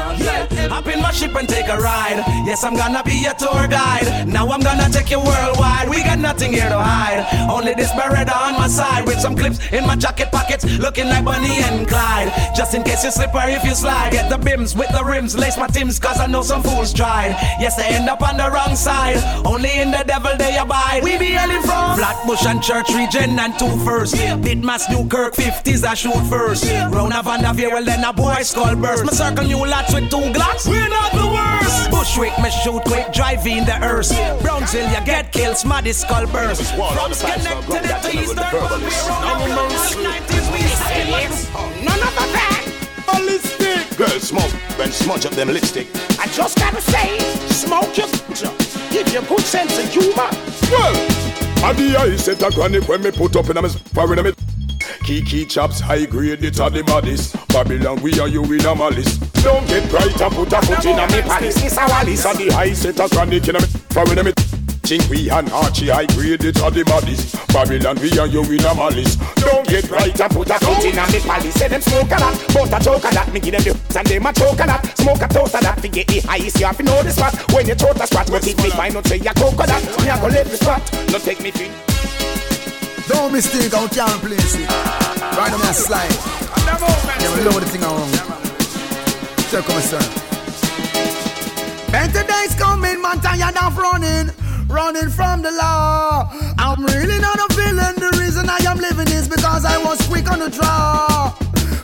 Hop 0.69 0.87
in 0.87 1.01
my 1.01 1.11
ship 1.11 1.35
and 1.35 1.47
take 1.47 1.67
a 1.67 1.77
ride. 1.77 2.23
Yes, 2.45 2.63
I'm 2.63 2.75
gonna 2.75 3.03
be 3.03 3.13
your 3.13 3.33
tour 3.33 3.67
guide. 3.67 4.27
Now 4.27 4.49
I'm 4.49 4.61
gonna 4.61 4.89
take 4.89 5.11
you 5.11 5.19
worldwide. 5.19 5.89
We 5.89 6.03
got 6.03 6.19
nothing 6.19 6.53
here 6.53 6.69
to 6.69 6.79
hide. 6.79 7.25
Only 7.49 7.73
this 7.73 7.91
Beretta 7.91 8.35
on 8.35 8.53
my 8.53 8.67
side 8.67 9.05
with 9.05 9.19
some 9.19 9.35
clips 9.35 9.59
in 9.71 9.85
my 9.85 9.95
jacket 9.95 10.31
pockets, 10.31 10.65
looking 10.79 11.07
like 11.07 11.23
Bonnie 11.23 11.61
and 11.63 11.87
Clyde. 11.87 12.31
Just 12.55 12.73
in 12.73 12.83
case 12.83 13.03
you 13.03 13.11
slip 13.11 13.33
or 13.33 13.47
if 13.47 13.63
you 13.63 13.75
slide, 13.75 14.11
get 14.11 14.29
the 14.29 14.37
bims 14.37 14.75
with 14.75 14.89
the 14.89 15.03
rims, 15.03 15.37
lace 15.37 15.57
my 15.57 15.67
tims, 15.67 15.99
cause 15.99 16.19
I 16.19 16.27
know 16.27 16.41
some 16.41 16.63
fools 16.63 16.93
tried. 16.93 17.31
Yes, 17.59 17.75
they 17.75 17.87
end 17.87 18.09
up 18.09 18.21
on 18.21 18.37
the 18.37 18.49
wrong 18.49 18.75
side. 18.75 19.17
Only 19.45 19.79
in 19.79 19.91
the 19.91 20.03
devil 20.07 20.24
they 20.37 20.57
abide. 20.57 21.03
We 21.03 21.17
be 21.17 21.37
hailing 21.37 21.61
from 21.61 21.97
Flatbush 21.97 22.45
and 22.45 22.61
Church 22.61 22.89
Region 22.93 23.37
and 23.37 23.57
two 23.59 23.69
first. 23.85 24.15
Ditmas, 24.15 24.89
Newkirk, 24.89 25.35
50s, 25.35 25.83
I 25.85 25.93
shoot 25.93 26.19
first. 26.29 26.65
Round 26.65 27.13
of 27.13 27.25
Vanderveer, 27.25 27.69
well 27.69 27.85
then 27.85 28.03
a 28.03 28.13
boy 28.13 28.41
skull 28.41 28.75
burst. 28.75 29.03
Me 29.03 29.09
circle 29.09 29.45
new 29.45 29.65
lots 29.65 29.93
with 29.93 30.09
two 30.09 30.17
glocks. 30.33 30.67
We're 30.67 30.89
not 30.89 31.11
the 31.13 31.27
worst. 31.27 31.91
Bushwick, 31.91 32.37
me 32.41 32.49
shoot 32.63 32.81
quick, 32.83 33.13
drive 33.13 33.45
in 33.45 33.65
the 33.65 33.77
earth. 33.83 34.09
Brownsville, 34.41 34.89
you 34.89 35.05
get 35.05 35.31
killed, 35.31 35.57
smarty 35.57 35.93
skull 35.93 36.25
burst. 36.27 36.73
From 36.75 37.13
Schenectady 37.13 37.87
to 37.87 37.97
the 38.01 38.21
eastern, 38.21 38.35
None 39.21 39.51
of 39.51 39.71
that. 41.09 41.74
Girl, 44.15 44.21
smoke 44.21 44.79
and 44.79 44.93
smudge 44.93 45.25
up 45.25 45.33
them 45.33 45.49
lipstick. 45.49 45.87
I 46.17 46.27
just 46.27 46.57
gotta 46.57 46.79
say, 46.79 47.19
smoke 47.49 47.97
your 47.97 48.07
give 48.89 49.11
you 49.11 49.21
good 49.27 49.41
sense 49.41 49.77
of 49.77 49.89
humor. 49.91 50.29
Well, 50.71 50.95
at 51.65 51.75
the 51.75 51.97
eye 51.99 52.15
set 52.15 52.41
a 52.41 52.49
granny 52.55 52.79
when 52.79 53.01
me 53.03 53.11
put 53.11 53.35
up 53.35 53.49
in 53.49 53.57
a 53.57 53.61
me 53.61 53.67
foreign 53.93 54.23
me. 54.23 54.31
Kiki 55.03 55.45
chops 55.45 55.81
high 55.81 56.05
grade 56.05 56.45
it 56.45 56.61
are 56.61 56.69
the 56.69 56.81
baddest. 56.83 57.35
Babylon 57.49 58.01
we 58.01 58.17
are 58.21 58.29
you 58.29 58.43
in 58.45 58.65
a 58.65 58.73
malice. 58.73 59.17
Don't 59.43 59.67
get 59.67 59.89
bright 59.89 60.21
and 60.21 60.33
put 60.33 60.53
a 60.53 60.61
foot 60.61 60.85
in 60.85 60.97
a 60.97 61.07
me 61.07 61.21
palace. 61.21 61.61
It's 61.61 61.75
a 61.75 61.85
wallis. 61.85 62.25
At 62.25 62.37
the 62.37 62.53
high 62.53 62.71
set 62.71 62.99
a 63.01 63.09
granny 63.09 63.37
in 63.37 63.55
a 63.57 63.59
me 63.59 63.67
foreign 63.89 64.44
me. 64.89 64.97
Chinky 64.97 65.31
and 65.31 65.49
Archie 65.51 65.89
high 65.89 66.05
grade 66.07 66.43
it 66.43 66.61
are 66.61 66.71
the 66.71 66.83
baddest. 66.85 67.35
Babylon 67.49 67.97
we 68.01 68.09
are 68.19 68.27
you 68.27 68.43
in 68.43 68.65
a 68.65 68.73
malice. 68.75 69.15
Don't 69.35 69.67
get 69.67 69.87
bright 69.87 70.19
and 70.19 70.31
put 70.31 70.49
a 70.49 70.59
foot 70.59 70.85
in 70.85 70.97
a 70.97 71.05
me 71.11 71.19
palace. 71.19 71.55
Say 71.55 71.67
them 71.67 71.81
smoke 71.81 72.11
a 72.11 72.19
lot, 72.19 72.35
but 72.53 72.73
a 72.73 72.83
choke 72.83 73.03
a 73.03 73.15
lot. 73.15 73.33
Me 73.33 73.39
give 73.39 73.53
them 73.53 73.63
the 73.63 73.99
and 73.99 74.07
them 74.07 74.25
a 74.25 74.33
choke 74.33 74.59
a 74.59 74.65
lot. 74.65 74.85
Smoke 74.97 75.21
a 75.21 75.27
toast 75.27 75.55
a 75.55 75.63
lot. 75.63 75.77
To 75.81 75.87
get 75.87 76.07
the 76.07 76.19
highest 76.21 76.59
you 76.59 76.65
have 76.65 76.77
to 76.77 76.83
know 76.83 77.03
the 77.03 77.11
spot. 77.11 77.33
When 77.53 77.67
you 77.67 77.75
throat 77.75 77.99
a 77.99 78.07
spot, 78.07 78.27
but 78.29 78.45
if 78.47 78.57
me 78.57 78.69
find 78.71 78.95
out 78.95 79.07
say 79.07 79.17
you 79.17 79.33
coconut, 79.33 79.83
me 80.01 80.09
a 80.09 80.17
go 80.19 80.27
let 80.27 80.47
me 80.47 80.55
spot. 80.55 80.81
No 81.11 81.17
take 81.19 81.41
me 81.41 81.51
fin. 81.51 81.71
Don't 83.07 83.31
mistake 83.31 83.71
can't 83.71 84.21
place 84.21 84.55
it. 84.55 84.69
Right 85.37 85.53
on 85.53 85.59
my 85.59 85.71
slide. 85.71 86.13
Yeah, 87.21 87.29
we 87.37 87.43
load 87.43 87.61
the 87.61 87.69
thing 87.69 87.83
around. 87.83 88.11
Check 89.49 89.69
on 89.69 89.81
sir. 89.81 90.01
Better 91.91 92.23
days 92.27 92.55
coming, 92.55 93.01
man, 93.01 93.21
tired 93.21 93.55
of 93.55 93.77
running, 93.77 94.29
running 94.67 95.09
from 95.09 95.41
the 95.41 95.51
law. 95.51 96.29
I'm 96.57 96.85
really 96.85 97.19
not 97.19 97.37
a 97.37 97.53
villain. 97.53 97.95
The 97.95 98.17
reason 98.19 98.49
I 98.49 98.57
am 98.67 98.77
living 98.77 99.07
is 99.13 99.27
because 99.27 99.65
I 99.65 99.77
was 99.83 100.05
quick 100.07 100.31
on 100.31 100.39
the 100.39 100.49
draw. 100.49 101.33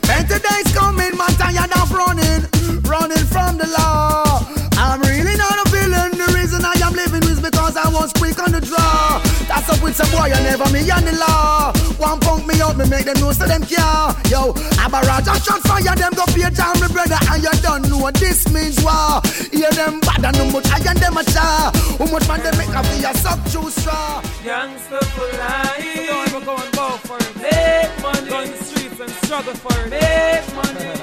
Better 0.02 0.40
days 0.40 0.74
coming, 0.74 1.16
man, 1.18 1.34
tired 1.40 1.72
of 1.82 1.92
running, 1.92 2.42
running 2.84 3.26
from 3.26 3.58
the 3.58 3.68
law. 3.78 4.46
I'm 4.78 5.02
really 5.02 5.36
not 5.38 5.56
a 5.66 5.70
villain. 5.70 6.12
The 6.18 6.34
reason 6.36 6.66
I 6.66 6.74
am 6.84 6.94
living 6.94 7.24
is 7.30 7.40
because 7.40 7.78
I 7.78 7.88
was 7.90 8.12
quick 8.14 8.40
on 8.42 8.52
the 8.52 8.62
draw. 8.62 9.31
That's 9.52 9.68
up 9.68 9.84
with 9.84 9.96
some 9.98 10.10
boy, 10.12 10.32
I 10.32 10.40
never 10.48 10.64
me 10.72 10.90
on 10.90 11.04
the 11.04 11.12
law. 11.12 11.74
One 12.00 12.20
punk 12.22 12.48
me 12.48 12.62
out, 12.62 12.78
me 12.78 12.88
make 12.88 13.04
them 13.04 13.20
know 13.20 13.34
so 13.34 13.46
them 13.46 13.64
care. 13.68 14.08
Yo, 14.32 14.56
I'm 14.80 14.94
a 14.96 15.00
Raja 15.04 15.36
shot 15.44 15.60
fire, 15.68 15.92
them 15.92 16.14
go 16.16 16.24
pay 16.32 16.48
time, 16.56 16.80
my 16.80 16.88
brother, 16.88 17.20
and 17.30 17.44
you 17.44 17.52
don't 17.62 17.84
know 17.90 17.98
what 17.98 18.16
this 18.16 18.48
means 18.48 18.80
war. 18.82 19.20
Hear 19.52 19.70
them 19.76 20.00
bad 20.00 20.24
and 20.24 20.36
how 20.40 20.48
much 20.56 20.72
I 20.72 20.80
and 20.88 21.00
them 21.04 21.18
a 21.18 21.24
char. 21.28 21.68
How 22.00 22.08
much 22.08 22.26
man 22.32 22.40
they 22.40 22.56
make 22.56 22.72
a 22.72 22.82
be 22.96 23.04
a 23.04 23.12
suck 23.14 23.44
true 23.52 23.70
straw. 23.70 24.24
Youngster 24.42 25.04
for 25.20 25.28
life. 25.36 25.84
You 25.84 26.08
know 26.08 26.24
I'm 26.32 26.46
going 26.48 26.72
bow 26.72 26.96
for 27.04 27.20
it. 27.20 27.36
Make 27.44 27.92
money. 28.02 28.30
Go 28.32 28.40
in 28.48 28.52
the 28.56 28.64
streets 28.64 29.00
and 29.04 29.12
struggle 29.28 29.54
for 29.60 29.76
it. 29.84 29.92
Make 29.92 30.48
money. 30.56 30.96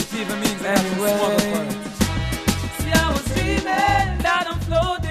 Which 0.00 0.14
even 0.16 0.40
means 0.40 0.64
I 0.64 0.72
have 0.72 0.80
to 0.80 0.96
struggle 0.96 1.38
for 1.44 1.60
it. 1.60 1.76
See, 2.80 2.92
I 2.92 3.12
was 3.12 3.24
dreaming 3.36 4.16
that 4.24 4.44
I'm 4.48 4.60
floating 4.64 4.96
on 4.96 5.04
a 5.04 5.05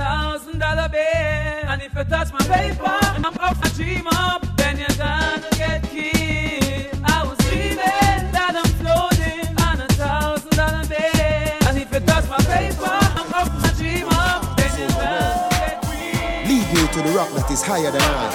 thousand 0.00 0.58
dollar 0.58 0.88
bill. 0.88 1.70
And 1.70 1.82
if 1.82 1.94
you 1.94 2.04
touch 2.04 2.32
my 2.32 2.44
paper, 2.56 2.96
I'm 3.16 3.24
up, 3.26 3.58
I 3.62 3.68
dream 3.76 4.06
up, 4.06 4.40
then 4.56 4.78
you're 4.78 4.96
gonna 4.96 5.50
get 5.60 5.82
killed. 5.92 7.04
I 7.04 7.18
was 7.28 7.36
dreaming 7.48 8.22
that 8.36 8.54
I'm 8.60 8.70
floating 8.80 9.44
on 9.66 9.76
a 9.86 9.88
thousand 10.00 10.54
dollar 10.56 10.84
bill. 10.88 11.68
And 11.68 11.74
if 11.82 11.92
you 11.92 12.00
touch 12.10 12.26
my 12.34 12.40
paper, 12.54 12.96
I'm 13.20 13.30
up, 13.40 13.50
I 13.66 13.70
dream 13.76 14.08
up, 14.24 14.40
then 14.56 14.72
you're 14.78 14.96
gonna 14.96 15.48
get 15.52 15.76
killed. 15.84 16.48
Lead 16.48 16.66
me 16.74 16.82
to 16.94 17.00
the 17.06 17.12
rock 17.18 17.30
that 17.36 17.50
is 17.52 17.62
higher 17.62 17.92
than 17.92 18.00
I. 18.00 18.28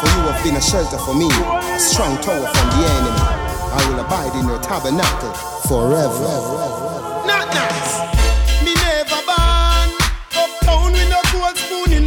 For 0.00 0.08
you 0.16 0.22
have 0.30 0.40
been 0.42 0.56
a 0.56 0.64
shelter 0.70 0.98
for 1.06 1.14
me, 1.14 1.30
a 1.30 1.78
strong 1.78 2.18
tower 2.26 2.48
from 2.54 2.68
the 2.74 2.82
enemy. 2.90 3.22
I 3.78 3.80
will 3.86 4.00
abide 4.04 4.34
in 4.34 4.48
your 4.50 4.58
tabernacle 4.58 5.32
forever. 5.70 6.32
Not 7.24 7.46
nice. 7.54 7.71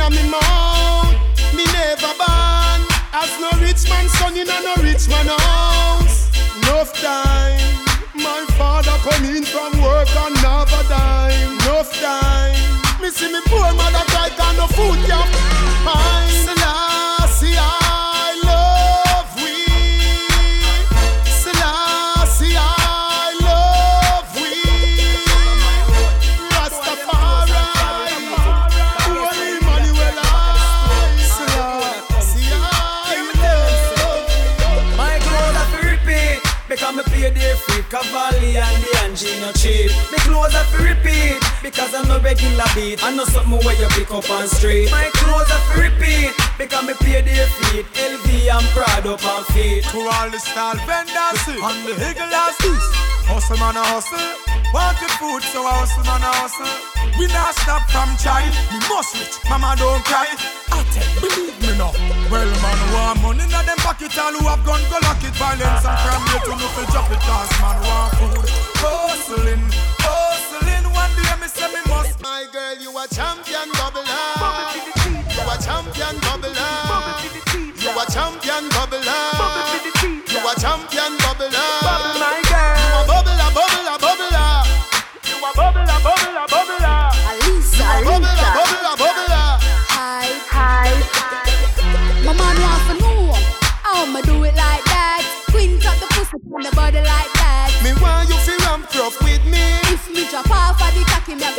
Spoon 0.06 0.18
in 0.18 0.24
a 0.24 0.24
me 0.24 0.30
mouth. 0.30 1.14
Me 1.54 1.64
never 1.66 2.14
born 2.18 2.82
as 3.14 3.40
no 3.40 3.50
rich 3.62 3.88
man 3.90 4.08
son 4.10 4.38
in 4.38 4.50
a 4.50 4.62
no 4.62 4.76
rich 4.84 5.08
man 5.08 5.28
house. 5.28 6.30
Enough 6.58 6.94
time, 6.94 7.86
my 8.16 8.46
father 8.58 8.98
come 9.04 9.26
in 9.26 9.44
from 9.44 9.82
work 9.82 10.10
and 10.16 10.36
a 10.38 10.90
dime. 10.90 11.58
Enough 11.60 11.92
time, 12.02 13.02
me 13.02 13.10
see 13.10 13.32
me 13.32 13.40
poor 13.46 13.74
mother 13.74 14.06
cry 14.12 14.30
'cause 14.30 14.58
no 14.58 14.68
food 14.68 15.00
can 15.08 15.28
find. 15.84 16.55
Clothes 40.46 40.62
are 40.62 40.70
for 40.78 40.84
repeat 40.86 41.42
Because 41.64 41.90
I'm 41.96 42.06
no 42.06 42.22
regular 42.22 42.70
beat. 42.78 43.02
I 43.02 43.10
know 43.18 43.26
something 43.26 43.58
where 43.66 43.74
you 43.82 43.90
pick 43.98 44.14
up 44.14 44.30
on 44.30 44.46
street. 44.46 44.94
My 44.94 45.10
clothes 45.18 45.50
are 45.50 45.64
for 45.74 45.82
repeat 45.82 46.38
Because 46.62 46.86
me 46.86 46.94
pay 47.02 47.26
their 47.26 47.50
feet. 47.50 47.90
LV 47.98 48.30
and 48.30 48.68
Prada 48.70 49.18
on 49.18 49.44
feet. 49.58 49.82
To 49.90 50.06
all 50.06 50.30
the 50.30 50.38
style 50.38 50.78
vendors 50.86 51.42
On 51.66 51.74
the 51.90 51.98
higglers 51.98 52.62
Hustle 53.26 53.58
man 53.58 53.74
a 53.74 53.82
hustle. 53.90 54.22
Want 54.70 54.94
the 55.02 55.10
food 55.18 55.42
so 55.50 55.66
I 55.66 55.82
hustle 55.82 56.06
man 56.06 56.22
a 56.22 56.30
hustle. 56.38 56.70
We 57.18 57.26
not 57.34 57.58
stop 57.58 57.82
from 57.90 58.14
trying. 58.22 58.54
Me 58.70 58.78
must 58.86 59.18
rich, 59.18 59.42
mama 59.50 59.74
don't 59.82 60.06
cry. 60.06 60.30
I 60.70 60.86
tell, 60.94 61.10
believe 61.26 61.58
me 61.58 61.74
now. 61.74 61.90
Well 62.30 62.46
man 62.46 62.80
want 62.94 63.18
money 63.26 63.50
in 63.50 63.50
them 63.50 63.82
pocket 63.82 64.14
All 64.22 64.30
who 64.30 64.46
have 64.46 64.62
gun 64.62 64.78
go 64.94 65.02
lock 65.02 65.26
it. 65.26 65.34
Violence 65.42 65.90
and 65.90 65.98
crime 66.06 66.22
here 66.30 66.46
to 66.46 66.54
no 66.54 66.68
fi 66.78 66.86
drop 66.94 67.10
it 67.10 67.18
Cause 67.26 67.50
man 67.58 67.78
want 67.82 68.14
food? 68.14 68.46
Hustling, 68.86 69.66
hustling 70.06 70.25
One 71.30 71.40
me 71.42 71.48
say 71.48 71.68
me 71.74 71.82
must 71.88 72.22
My 72.22 72.46
girl, 72.52 72.76
you 72.82 72.92
a 72.98 73.08
champion 73.08 73.70
bubbler. 73.78 74.06
You 75.34 75.44
a 75.44 75.56
champion 75.62 76.16
bubbler. 76.26 76.56
You 77.82 77.92
a 77.92 78.06
champion 78.12 78.70
bubbler. 78.70 79.06
You 80.32 80.40
a 80.40 80.54
champion 80.60 81.18
bubbler. 81.20 81.75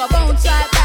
Me 0.08 0.48
a 0.48 0.75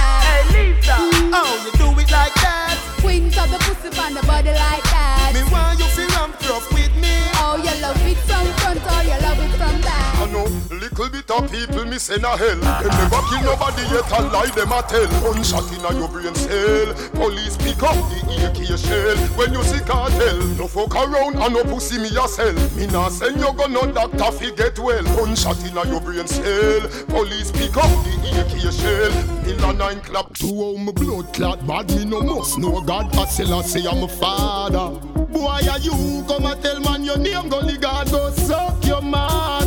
of 11.32 11.52
people 11.52 11.86
me 11.86 11.98
send 11.98 12.24
a 12.26 12.36
hell. 12.38 12.60
Them 12.60 12.92
never 12.92 13.22
kill 13.30 13.44
nobody 13.44 13.84
yet 13.94 14.12
and 14.12 14.32
lie 14.32 14.52
them 14.52 14.72
a 14.72 14.82
tell. 14.84 15.08
Gunshot 15.24 15.72
in 15.72 15.86
a 15.86 15.92
your 15.98 16.10
brain 16.10 16.36
cell. 16.36 16.94
Police 17.14 17.58
pick 17.58 17.82
up 17.84 17.96
the 18.12 18.52
AK 18.52 18.78
shell. 18.78 19.18
When 19.38 19.54
you 19.54 19.64
see 19.64 19.80
cartel, 19.86 20.38
no 20.60 20.68
fuck 20.68 20.96
around 20.96 21.38
and 21.38 21.54
no 21.54 21.64
pussy 21.64 21.98
me 21.98 22.10
a 22.10 22.28
sell. 22.28 22.54
Me 22.76 22.88
nah 22.88 23.10
send 23.10 23.40
you 23.40 23.54
go 23.54 23.66
no 23.68 23.92
doctor 23.92 24.32
fi 24.32 24.52
get 24.52 24.78
well. 24.80 25.04
Gunshot 25.16 25.60
in 25.66 25.78
a 25.78 25.88
your 25.88 26.02
brain 26.02 26.28
cell. 26.28 26.82
Police 27.08 27.52
pick 27.52 27.78
up 27.78 27.92
the 28.04 28.14
AK 28.42 28.72
shell. 28.72 29.44
Pill 29.44 29.70
a 29.70 29.74
nine 29.74 30.02
clap. 30.02 30.34
To 30.42 30.48
how 30.48 30.78
my 30.78 30.92
blood 30.92 31.34
clot 31.34 31.66
bad 31.68 31.90
me 31.96 32.06
no 32.06 32.22
must 32.22 32.58
know 32.58 32.82
God 32.82 33.16
I 33.16 33.26
still 33.26 33.54
I 33.54 33.62
say 33.62 33.86
I'm 33.88 34.04
a 34.04 34.08
father 34.08 34.98
Boy 35.28 35.62
are 35.70 35.80
you 35.80 36.24
come 36.28 36.46
and 36.46 36.62
tell 36.64 36.80
man 36.80 37.04
your 37.04 37.18
name 37.18 37.50
Gully 37.50 37.78
God 37.78 38.10
go 38.10 38.32
suck 38.32 38.84
your 38.86 39.02
mother 39.02 39.61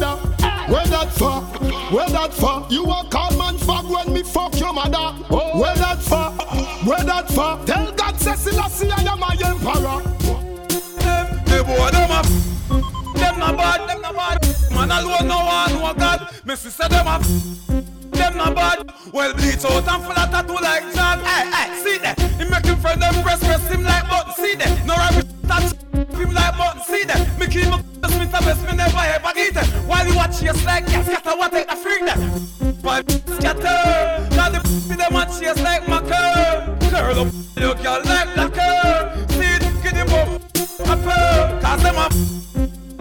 Where 0.75 0.87
that 0.87 1.13
for? 1.13 1.41
Where 1.95 2.09
that 2.09 2.35
for? 2.35 2.67
You 2.69 2.83
a 2.85 3.05
call 3.09 3.31
man 3.39 3.55
fag 3.59 3.89
when 3.89 4.13
me 4.13 4.25
fuck 4.25 4.59
your 4.59 4.73
mother 4.73 5.15
oh. 5.31 5.61
Where 5.61 5.77
that 5.77 6.03
for? 6.03 6.31
Where 6.85 7.05
that 7.05 7.29
for? 7.29 7.65
Tell 7.65 7.93
God 7.93 8.19
say 8.19 8.35
Selassie 8.35 8.91
I 8.91 9.03
am 9.03 9.21
my 9.21 9.37
emperor 9.45 10.03
them, 10.99 11.45
the 11.45 11.63
boy 11.63 11.91
them 11.91 12.11
up. 12.11 12.27
Them 13.15 13.39
not 13.39 13.57
bad, 13.57 13.89
them 13.89 14.01
not 14.03 14.17
bad. 14.17 14.39
Man 14.73 14.91
alone 14.91 15.29
no 15.29 15.45
one 15.45 15.73
no 15.75 15.95
God. 15.95 16.29
Me 16.45 16.57
sister 16.57 16.89
them 16.89 17.07
up. 17.07 17.23
Them 17.23 18.37
not 18.37 18.57
bad. 18.57 18.93
Well 19.13 19.33
bleach 19.33 19.65
out 19.65 19.87
and 19.87 20.03
full 20.03 20.11
of 20.11 20.31
tattoo 20.31 20.55
like 20.55 20.93
John. 20.93 21.21
Hey, 21.21 21.51
hey, 21.53 21.85
see 21.85 21.99
that? 21.99 22.21
He 22.21 22.49
make 22.49 22.67
him 22.67 22.79
friend 22.79 23.01
them 23.01 23.23
press 23.23 23.39
press 23.39 23.69
him 23.69 23.85
like 23.85 24.09
button. 24.09 24.33
See 24.35 24.57
that? 24.57 24.85
No 24.85 24.97
rubbish 24.97 25.31
touch 25.47 25.84
ever 29.09 29.33
get 29.35 29.57
it. 29.57 29.67
While 29.87 30.07
you 30.07 30.17
watch 30.17 30.43
yes 30.43 30.65
like 30.65 30.89
yes, 30.89 31.07
scatter 31.07 31.37
what 31.37 31.53
take 31.53 31.69
the 31.69 31.77
freak 31.77 32.05
them. 32.05 32.21
Scatter. 33.39 34.37
Now 34.37 34.51
the 34.51 34.59
f*** 34.65 34.97
them 34.97 35.13
watch 35.13 35.41
yes 35.41 35.61
like 35.63 35.87
my 35.89 36.01
girl. 36.01 36.79
Curl 36.91 37.21
up, 37.27 37.35
look 37.57 37.79
you 37.79 37.91
like 38.05 38.35
black 38.35 38.53
girl. 38.53 39.29
See 39.29 39.55
it, 39.57 39.83
get 39.83 39.95
him 39.95 40.13
up. 40.13 40.41
A 40.87 40.97
cause 41.61 41.83
them 41.83 41.97
a 41.97 42.09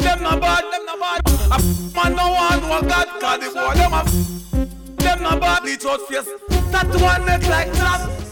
them 0.01 0.23
not 0.23 0.41
bad, 0.41 0.63
them 0.71 0.85
not 0.85 0.99
bad. 0.99 1.21
A 1.51 1.57
man 1.95 2.15
no 2.15 2.31
one 2.31 2.61
no 2.61 2.81
God, 2.89 3.07
cause 3.19 3.39
the 3.39 3.49
boy 3.53 3.73
them 3.75 3.93
a 3.93 5.03
them 5.03 5.23
not 5.23 5.39
bad. 5.39 5.61
Bleach 5.63 5.85
out 5.85 6.01
face, 6.01 6.29
tattoo 6.71 7.03
one 7.03 7.25
neck 7.25 7.47
like 7.47 7.71
that. 7.73 8.22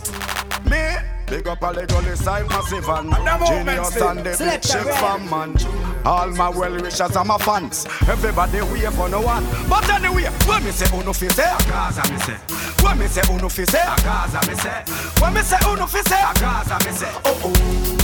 Big 1.32 1.48
up 1.48 1.63
all 1.63 1.74
the 1.74 1.88
gully 1.88 2.13
side 2.17 2.46
massive 2.50 2.89
and 2.89 3.10
Genius 3.48 3.96
and 3.96 4.20
the 4.20 4.36
big 4.38 4.62
that, 4.63 4.96
from 5.00 5.30
man. 5.30 5.56
All 6.06 6.28
my 6.32 6.50
well 6.50 6.74
wishers 6.74 7.15
and 7.15 7.26
my 7.26 7.38
fans. 7.38 7.86
Everybody 8.10 8.62
wait 8.63 8.91
for 8.91 9.08
no 9.08 9.22
one. 9.22 9.46
But 9.70 9.89
anyway, 9.89 10.26
when 10.46 10.65
me 10.65 10.72
say 10.72 10.94
uno 10.94 11.13
fi 11.13 11.30
say? 11.30 11.44
A 11.44 11.58
Gaza 11.70 12.12
me 12.12 12.20
say. 12.20 12.34
When 12.84 13.00
me 13.00 13.08
say 13.08 13.22
uno 13.34 13.48
fi 13.48 13.63
say? 13.63 13.80
A 13.80 13.96
Gaza 14.04 14.46
me 14.46 14.58
say. 14.58 14.84
When 15.22 15.34
me 15.34 15.41
say 15.41 15.58
uno 15.72 15.86
fi 15.88 16.02
say? 16.02 16.22
A 16.22 16.34
Gaza 16.34 16.78
me 16.86 16.91
say. 16.91 17.12
Oh 17.24 17.41
oh 17.46 18.01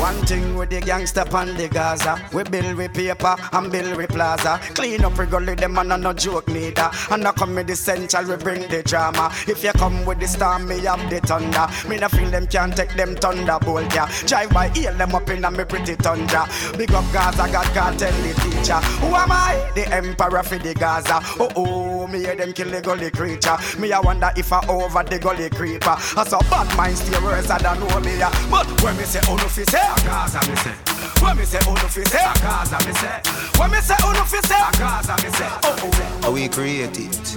One 0.00 0.16
thing 0.26 0.56
with 0.56 0.70
the 0.70 0.80
gangster 0.80 1.24
pan 1.24 1.54
the 1.56 1.68
Gaza. 1.68 2.20
We 2.32 2.42
build 2.42 2.74
with 2.76 2.94
paper 2.94 3.36
and 3.52 3.70
build 3.70 3.96
with 3.96 4.08
plaza. 4.08 4.58
Clean 4.74 5.04
up 5.04 5.16
regularly, 5.16 5.54
them 5.54 5.74
man 5.74 5.92
and 5.92 6.02
no 6.02 6.12
joke 6.12 6.48
neither. 6.48 6.90
And 7.10 7.28
I 7.28 7.32
come 7.32 7.54
with 7.54 7.66
the 7.66 7.76
central, 7.76 8.24
we 8.24 8.36
bring 8.36 8.68
the 8.68 8.82
drama. 8.82 9.30
If 9.46 9.62
you 9.62 9.72
come 9.72 10.04
with 10.04 10.18
the 10.18 10.26
storm, 10.26 10.66
me 10.66 10.80
have 10.80 11.08
the 11.10 11.20
thunder. 11.20 11.66
Me 11.88 11.98
no 11.98 12.08
feel 12.08 12.30
them 12.30 12.46
can't 12.46 12.74
take 12.74 12.94
them 12.94 13.14
thunderbolt, 13.14 13.94
yeah. 13.94 14.10
Drive 14.26 14.50
by, 14.50 14.70
heal 14.70 14.94
them 14.94 15.14
up 15.14 15.28
in 15.28 15.44
a 15.44 15.50
me 15.50 15.64
pretty 15.64 15.96
tundra. 15.96 16.48
Big 16.76 16.92
up 16.92 17.04
Gaza, 17.12 17.46
God 17.52 17.66
can't 17.74 17.98
tell 17.98 18.22
the 18.22 18.34
teacher. 18.40 18.80
Who 19.04 19.14
am 19.14 19.30
I? 19.30 19.70
The 19.74 19.86
emperor 19.94 20.42
for 20.42 20.58
the 20.58 20.74
Gaza. 20.74 21.20
Oh 21.38 21.50
oh, 21.54 22.06
me 22.06 22.20
hear 22.20 22.34
them 22.34 22.52
kill 22.54 22.70
the 22.70 22.80
gully 22.80 23.10
creature. 23.10 23.56
Me 23.78 23.92
I 23.92 24.00
wonder 24.00 24.30
if 24.36 24.52
I 24.52 24.66
over 24.66 25.02
the 25.04 25.18
gully 25.18 25.50
creeper. 25.50 25.94
I 26.16 26.24
saw 26.26 26.40
bad 26.48 26.74
minds 26.76 27.02
stay 27.02 27.22
worse, 27.22 27.48
me, 27.48 28.18
yeah. 28.18 28.48
But 28.50 28.79
when 28.82 28.96
me 28.96 29.04
say, 29.04 29.20
oh 29.28 29.36
no, 29.36 29.44
fi 29.48 29.64
say, 29.64 29.78
Gaza, 30.04 30.40
me 30.48 30.56
say. 30.56 30.74
When 31.22 31.36
me 31.36 31.44
say, 31.44 31.58
oh 31.66 31.74
no, 31.74 31.88
fi 31.88 32.02
say, 32.04 32.24
Gaza, 32.40 32.78
me 32.86 32.92
say. 32.94 33.20
When 33.58 33.70
me 33.70 33.78
say, 33.80 33.94
oh 34.02 34.12
no, 34.12 34.24
fi 34.24 34.40
say, 34.40 34.60
Gaza, 34.78 35.14
me 35.22 35.30
say. 35.32 35.48
Oh 35.64 35.76
oh. 35.82 35.90
oh. 35.92 36.20
How 36.22 36.30
we 36.32 36.48
create 36.48 36.98
it? 36.98 37.34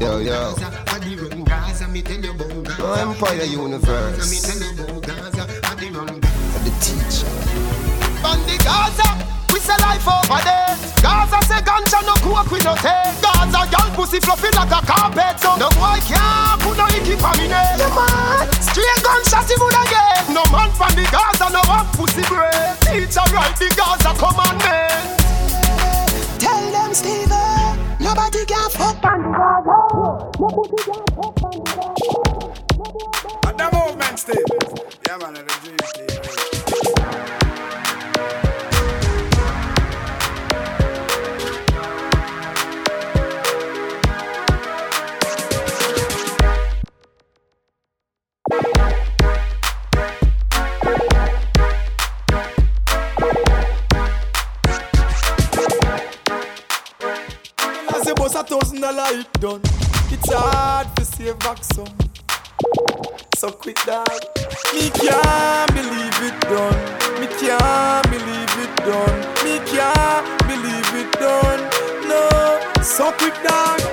Yo, 0.00 0.18
yo. 0.18 0.54
No 2.78 2.92
Empire 2.94 3.44
Universe. 3.44 4.30
The 6.64 6.72
teacher. 6.80 7.28
On 8.24 8.38
the 8.46 8.56
Gaza, 8.64 9.08
we 9.18 9.35
say 9.66 9.76
life 9.82 10.06
over 10.06 10.40
there. 10.46 10.78
Gaza 11.02 11.42
say 11.42 11.60
ganja 11.66 12.00
no 12.06 12.14
coke 12.22 12.50
we 12.54 12.58
no 12.62 12.74
take. 12.78 13.18
Gaza 13.18 13.66
girl 13.66 13.90
pussy 13.98 14.20
fluffy 14.22 14.50
like 14.54 14.70
a 14.70 14.80
carpet, 14.86 15.40
so 15.42 15.58
no 15.58 15.68
boy 15.74 15.98
can't 16.06 16.62
put 16.62 16.78
no 16.78 16.86
icky 16.94 17.18
for 17.18 17.34
me 17.34 17.50
name. 17.50 17.78
Yeah 17.82 17.90
man, 17.90 18.46
straight 18.62 19.00
gunshot 19.02 19.50
he 19.50 19.58
would 19.58 19.74
again. 19.74 20.22
No 20.30 20.46
man 20.54 20.70
from 20.78 20.94
the 20.94 21.02
Gaza 21.10 21.50
no 21.50 21.60
have 21.66 21.90
pussy 21.98 22.22
break. 22.30 22.78
Teacher 22.86 23.26
write 23.34 23.58
the 23.58 23.66
Gaza 23.74 24.14
commandment. 24.14 25.18
Tell 26.38 26.64
them, 26.70 26.94
Steven, 26.94 27.74
nobody 27.98 28.44
can 28.46 28.70
fuck 28.70 29.02
on 29.02 29.18
the 29.22 29.30
Gaza. 29.34 29.78
Nobody 30.38 30.78
can 30.86 31.04
fuck 31.16 31.42
on 31.42 31.58
the 31.58 31.64
Gaza. 31.74 32.16
And 33.48 33.58
the 33.58 33.66
movement, 33.74 34.18
Steve. 34.18 34.50
Yeah, 35.08 35.16
man, 35.18 35.34
the 35.34 35.42
dream, 35.62 35.78
Steve. 35.84 36.55
Thousand 58.46 58.80
dollar 58.80 59.06
it 59.10 59.32
done. 59.40 59.60
It's 60.10 60.32
hard 60.32 60.94
to 60.96 61.04
save 61.04 61.38
back 61.40 61.62
some. 61.64 61.92
So 63.36 63.50
quick 63.50 63.76
dog. 63.84 64.08
Me 64.72 64.88
can't 64.90 65.74
believe 65.74 66.18
it 66.28 66.40
done. 66.42 66.80
Me 67.20 67.26
can't 67.40 68.06
believe 68.10 68.54
it 68.64 68.76
done. 68.86 69.18
Me 69.44 69.58
can't 69.66 70.26
believe 70.48 70.94
it 70.94 71.12
done. 71.18 71.60
No, 72.08 72.82
so 72.82 73.12
quick 73.12 73.34
dog. 73.42 73.85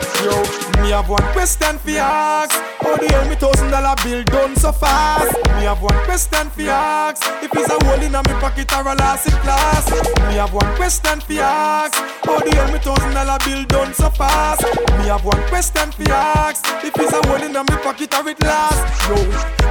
Have 0.93 1.09
one 1.09 1.23
question 1.33 1.79
for 1.79 1.89
ask. 1.97 2.53
How 2.53 2.95
the 2.97 3.07
hell 3.09 3.27
me 3.27 3.33
thousand 3.33 3.71
dollar 3.71 3.95
bill 4.03 4.23
done 4.25 4.55
so 4.55 4.71
fast? 4.71 5.33
Me 5.57 5.65
have 5.65 5.81
one 5.81 5.97
question 6.05 6.51
for 6.51 6.69
ask. 6.69 7.23
If 7.41 7.49
it's 7.51 7.67
a 7.67 7.83
hole 7.83 7.99
in 7.99 8.13
a 8.13 8.21
me 8.21 8.33
pocket 8.37 8.71
or 8.77 8.87
a 8.87 8.93
loss 8.93 9.25
in 9.25 9.33
class. 9.41 9.89
Me 10.29 10.35
have 10.37 10.53
one 10.53 10.69
question 10.75 11.19
for 11.19 11.33
ask. 11.41 11.97
How 12.21 12.37
the 12.37 12.53
hell 12.53 12.71
me 12.71 12.77
thousand 12.77 13.11
dollar 13.15 13.39
bill 13.43 13.65
done 13.65 13.91
so 13.95 14.11
fast? 14.11 14.61
Me 15.01 15.09
have 15.09 15.25
one 15.25 15.41
question 15.49 15.91
for 15.91 16.11
ask. 16.13 16.63
If 16.85 16.93
it's 16.95 17.11
a 17.11 17.27
hole 17.27 17.41
in 17.41 17.55
a 17.55 17.63
me 17.63 17.77
pocket 17.81 18.13
or 18.13 18.29
it 18.29 18.39
last. 18.43 18.85
Yo, 19.09 19.17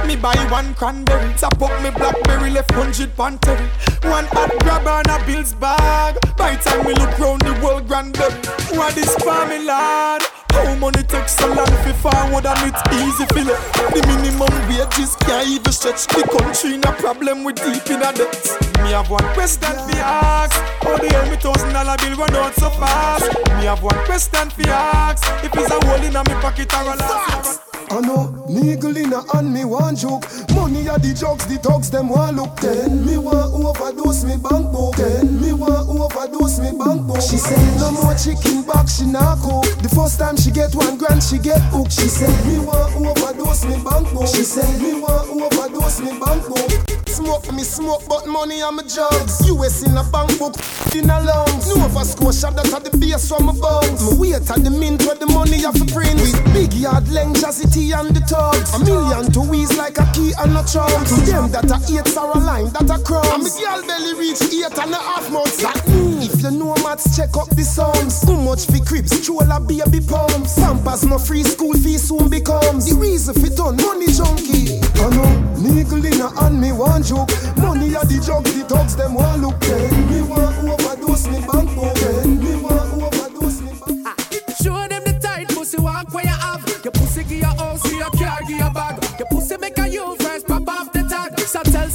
me 0.05 0.17
buy 0.17 0.35
one 0.51 0.73
cranberry, 0.73 1.33
tap 1.35 1.55
up 1.61 1.71
me 1.81 1.89
blackberry, 1.91 2.51
left 2.51 2.71
hundred 2.71 3.15
pan 3.15 3.37
terry. 3.39 3.69
One 4.11 4.27
hot 4.35 4.51
grabber 4.59 4.99
and 4.99 5.07
a 5.07 5.25
bills 5.25 5.53
bag. 5.53 6.19
By 6.35 6.57
time 6.57 6.85
we 6.85 6.93
look 6.95 7.17
round 7.17 7.43
the 7.43 7.53
world 7.63 7.87
grandberry. 7.87 8.35
What 8.75 8.97
is 8.97 9.15
me 9.47 9.63
lad? 9.63 10.32
How 10.53 10.75
money 10.75 11.03
takes 11.03 11.35
so 11.35 11.47
long 11.47 11.73
fi 11.83 11.93
forward 11.93 12.45
and 12.45 12.61
it's 12.69 12.81
easy 12.93 13.25
fi 13.33 13.41
let 13.43 13.61
The 13.93 14.01
minimum 14.07 14.53
wages 14.69 15.15
can't 15.25 15.47
even 15.49 15.71
stretch. 15.73 16.07
The 16.07 16.23
country 16.29 16.75
in 16.75 16.83
a 16.83 16.91
problem 16.93 17.43
with 17.43 17.57
deep 17.57 17.89
in 17.89 18.01
a 18.01 18.13
debt. 18.13 18.43
Me 18.83 18.91
have 18.91 19.09
one 19.09 19.25
question 19.33 19.73
fi 19.87 19.97
ask 19.99 20.53
How 20.83 20.97
the 20.97 21.07
hell 21.09 21.29
me 21.29 21.37
thousand 21.37 21.73
dollar 21.73 21.97
bill 21.97 22.15
run 22.17 22.35
out 22.35 22.53
so 22.55 22.69
fast? 22.69 23.25
Me 23.57 23.65
have 23.65 23.81
one 23.81 23.97
question 24.05 24.49
fi 24.51 24.69
ask 24.69 25.23
If 25.43 25.55
it's 25.55 25.71
a 25.71 25.79
hole 25.85 26.03
in 26.03 26.15
a 26.15 26.21
me 26.23 26.35
pocket 26.41 26.73
or 26.73 26.93
a 26.93 26.95
loss 26.97 27.62
I 27.93 28.01
know, 28.01 28.33
niggle 28.49 28.97
in 28.97 29.13
a 29.13 29.21
hand, 29.31 29.53
me 29.53 29.65
want 29.65 29.99
joke. 29.99 30.25
Money 30.55 30.89
are 30.89 30.97
the 30.97 31.13
drugs, 31.13 31.45
the 31.45 31.61
thugs, 31.61 31.91
them 31.91 32.09
want 32.09 32.37
look. 32.37 32.57
Ten, 32.57 33.05
me 33.05 33.19
want 33.19 33.53
overdose 33.53 34.23
me 34.23 34.33
bank 34.33 34.73
book. 34.73 34.95
Ten, 34.95 35.39
me 35.39 35.53
want 35.53 35.85
overdose 35.85 36.57
me 36.57 36.73
bank 36.73 37.05
book. 37.05 37.21
She 37.21 37.37
said 37.37 37.61
no 37.77 37.91
more 37.93 38.17
chicken 38.17 38.65
back, 38.65 38.89
she 38.89 39.05
not 39.05 39.45
cook. 39.45 39.69
The 39.85 39.93
first 39.93 40.17
time 40.17 40.37
she 40.37 40.49
get 40.49 40.73
one 40.73 40.97
grand, 40.97 41.21
she 41.21 41.37
get 41.37 41.61
hooked. 41.69 41.93
She 41.93 42.09
said 42.09 42.33
me 42.49 42.57
want 42.57 42.97
overdose 42.97 43.61
me 43.69 43.77
bank 43.85 44.09
book. 44.09 44.25
She 44.25 44.41
said 44.41 44.73
me 44.81 44.97
want 44.97 45.29
overdose 45.29 46.01
me 46.01 46.17
bank 46.17 46.49
book. 46.49 46.93
Smoke 47.13 47.53
me 47.53 47.61
smoke, 47.61 48.01
but 48.09 48.25
money 48.25 48.63
on 48.63 48.75
my 48.75 48.81
jugs. 48.89 49.45
US 49.45 49.85
in 49.85 49.93
a 49.93 50.03
bank 50.09 50.33
book, 50.39 50.57
in 50.97 51.13
a 51.13 51.21
lungs. 51.21 51.69
Nova 51.69 52.03
Scotia, 52.03 52.49
that 52.57 52.73
at 52.73 52.89
the 52.89 52.97
base 52.97 53.29
from 53.29 53.45
my 53.45 53.53
bones. 53.53 54.01
Me 54.01 54.33
wait 54.33 54.49
at 54.49 54.63
the 54.65 54.73
mint 54.73 55.05
where 55.05 55.13
the 55.13 55.27
money 55.27 55.61
have 55.61 55.77
to 55.77 55.85
print. 55.93 56.17
With 56.17 56.41
big 56.57 56.73
yard 56.73 57.07
length, 57.09 57.45
jazzy 57.45 57.69
tea 57.83 57.91
and 57.93 58.15
the 58.15 58.21
tugs. 58.21 58.73
A 58.73 58.79
million 58.79 59.31
to 59.31 59.41
like 59.77 59.97
a 59.97 60.05
key 60.13 60.31
and 60.39 60.55
a 60.55 60.63
trunk. 60.63 61.07
To 61.07 61.15
them 61.27 61.51
that 61.51 61.69
a 61.71 61.77
eight 61.91 62.17
are 62.17 62.31
a 62.31 62.39
line, 62.39 62.71
that 62.73 62.89
a 62.89 62.97
crumbs. 63.03 63.27
And 63.27 63.43
me 63.43 63.51
girl 63.59 63.81
belly 63.83 64.13
reach 64.19 64.41
eight 64.41 64.77
and 64.77 64.93
a 64.93 64.99
half 64.99 65.29
months. 65.31 65.61
Like 65.63 65.87
me, 65.87 66.25
if 66.25 66.41
you 66.41 66.51
know 66.51 66.75
maths, 66.83 67.15
check 67.15 67.35
up 67.35 67.49
the 67.49 67.63
sums. 67.63 68.21
Too 68.21 68.37
much 68.37 68.65
for 68.65 68.83
cribs, 68.85 69.11
stroller 69.11 69.59
baby 69.59 69.99
pumps. 69.99 70.55
Pampers 70.59 71.03
no 71.05 71.17
free 71.17 71.43
school 71.43 71.73
fee 71.73 71.97
soon 71.97 72.29
becomes 72.29 72.89
the 72.89 72.95
reason 72.95 73.33
for 73.35 73.49
done 73.49 73.77
money 73.77 74.07
junkie. 74.07 74.79
I 75.03 75.09
know, 75.11 75.31
niggle 75.59 76.05
in 76.05 76.21
a 76.21 76.29
hand, 76.39 76.59
me 76.61 76.71
one 76.71 77.03
joke. 77.03 77.31
Money 77.57 77.95
are 77.95 78.05
the 78.05 78.21
drugs, 78.23 78.53
the 78.53 78.63
thugs, 78.63 78.95
them 78.95 79.15
one 79.15 79.41
look. 79.41 79.59
Then 79.59 79.91
me 80.09 80.21
want 80.21 80.55
overdose 80.63 81.27
me 81.27 81.39
bank 81.45 81.67
book. 81.75 82.22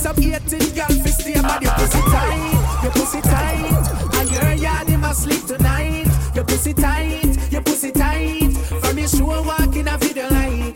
Some 0.09 0.25
18 0.25 0.75
girl 0.75 0.87
fi 1.05 1.11
stay 1.11 1.35
about 1.35 1.61
your 1.61 1.73
pussy 1.73 2.01
tight, 2.01 2.83
your 2.83 2.93
pussy 2.93 3.21
tight. 3.21 4.15
And 4.15 4.31
your 4.31 4.53
yard 4.55 4.89
him 4.89 5.05
sleep 5.13 5.45
tonight. 5.45 6.07
Your 6.35 6.45
pussy 6.45 6.73
tight, 6.73 7.53
your 7.53 7.61
pussy 7.61 7.93
tight. 7.93 8.57
From 8.81 8.99
your 8.99 9.07
show 9.07 9.43
walking 9.43 9.87
a 9.87 9.99
video 9.99 10.31
light. 10.31 10.73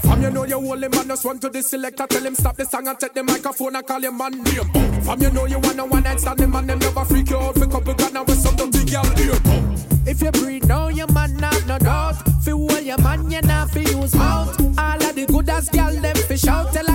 From 0.00 0.22
you 0.22 0.30
know 0.30 0.44
you 0.44 0.58
hold 0.58 0.82
him 0.82 0.92
man, 0.92 1.08
just 1.08 1.26
run 1.26 1.38
to 1.40 1.50
the 1.50 1.62
selector, 1.62 2.06
tell 2.06 2.24
him 2.24 2.34
stop 2.34 2.56
the 2.56 2.64
song 2.64 2.88
and 2.88 2.98
take 2.98 3.12
the 3.12 3.22
microphone 3.22 3.76
and 3.76 3.86
call 3.86 4.00
your 4.00 4.12
man 4.12 4.32
name. 4.32 5.02
From 5.02 5.20
you 5.20 5.30
know 5.30 5.44
you 5.44 5.58
wanna 5.58 5.84
one 5.84 6.02
night 6.04 6.20
stand, 6.20 6.38
the 6.38 6.48
man 6.48 6.66
them 6.66 6.78
never 6.78 7.04
freak 7.04 7.28
you 7.28 7.36
out 7.36 7.56
for 7.56 7.66
couple 7.66 7.92
gun 7.92 8.16
and 8.16 8.26
with 8.26 8.38
some 8.38 8.56
dirty 8.56 8.90
girl 8.90 9.04
here. 9.16 9.74
If 10.06 10.22
you 10.22 10.30
breathe 10.30 10.64
now, 10.64 10.88
your 10.88 11.12
man 11.12 11.38
have 11.38 11.66
no 11.66 11.78
doubt. 11.78 12.14
Fi 12.42 12.52
hold 12.52 12.82
your 12.82 12.96
man, 13.02 13.30
you 13.30 13.42
not 13.42 13.70
fi 13.72 13.80
use 13.80 14.14
mouth. 14.14 14.58
All 14.78 15.02
of 15.02 15.14
the 15.14 15.26
good 15.26 15.50
as 15.50 15.68
girl, 15.68 15.92
them 15.92 16.16
fi 16.16 16.36
shout. 16.36 16.72
Tell 16.72 16.93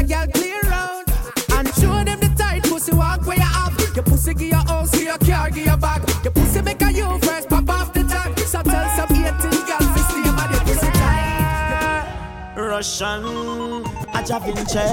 give 5.63 5.81
car, 5.81 5.99
give 6.23 6.23
your 6.23 6.31
pussy 6.33 6.61
make 6.61 6.81
a 6.81 6.91
you 6.91 7.19
first, 7.19 7.49
pop 7.49 7.69
off 7.69 7.93
the 7.93 8.03
tag. 8.03 8.37
So 8.39 8.61
tell 8.61 8.89
some 8.95 9.11
18 9.11 9.25
girl 9.67 9.79
fi 9.93 10.01
stay 10.09 10.29
about 10.29 10.51
your 10.51 10.61
pussy 10.61 10.91
tight. 10.91 12.05
Russian, 12.55 13.23
a. 14.13 14.85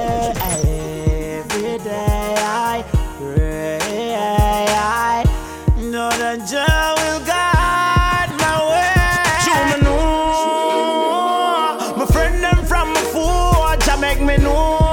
Every 1.46 1.78
day 1.78 2.34
I 2.38 2.84
pray, 3.18 4.14
I 4.16 5.24
know 5.78 6.10
that 6.10 6.38
Jah 6.48 6.94
will 6.98 7.20
guide 7.26 8.30
my 8.42 8.56
way. 8.70 9.04
Show 9.44 9.60
me 9.70 9.76
know, 9.84 10.76
my 11.98 12.06
friend 12.06 12.36
them 12.42 12.64
from 12.66 12.94
foot, 13.12 13.78
Jah 13.84 13.96
make 13.98 14.20
me 14.20 14.36
know. 14.38 14.85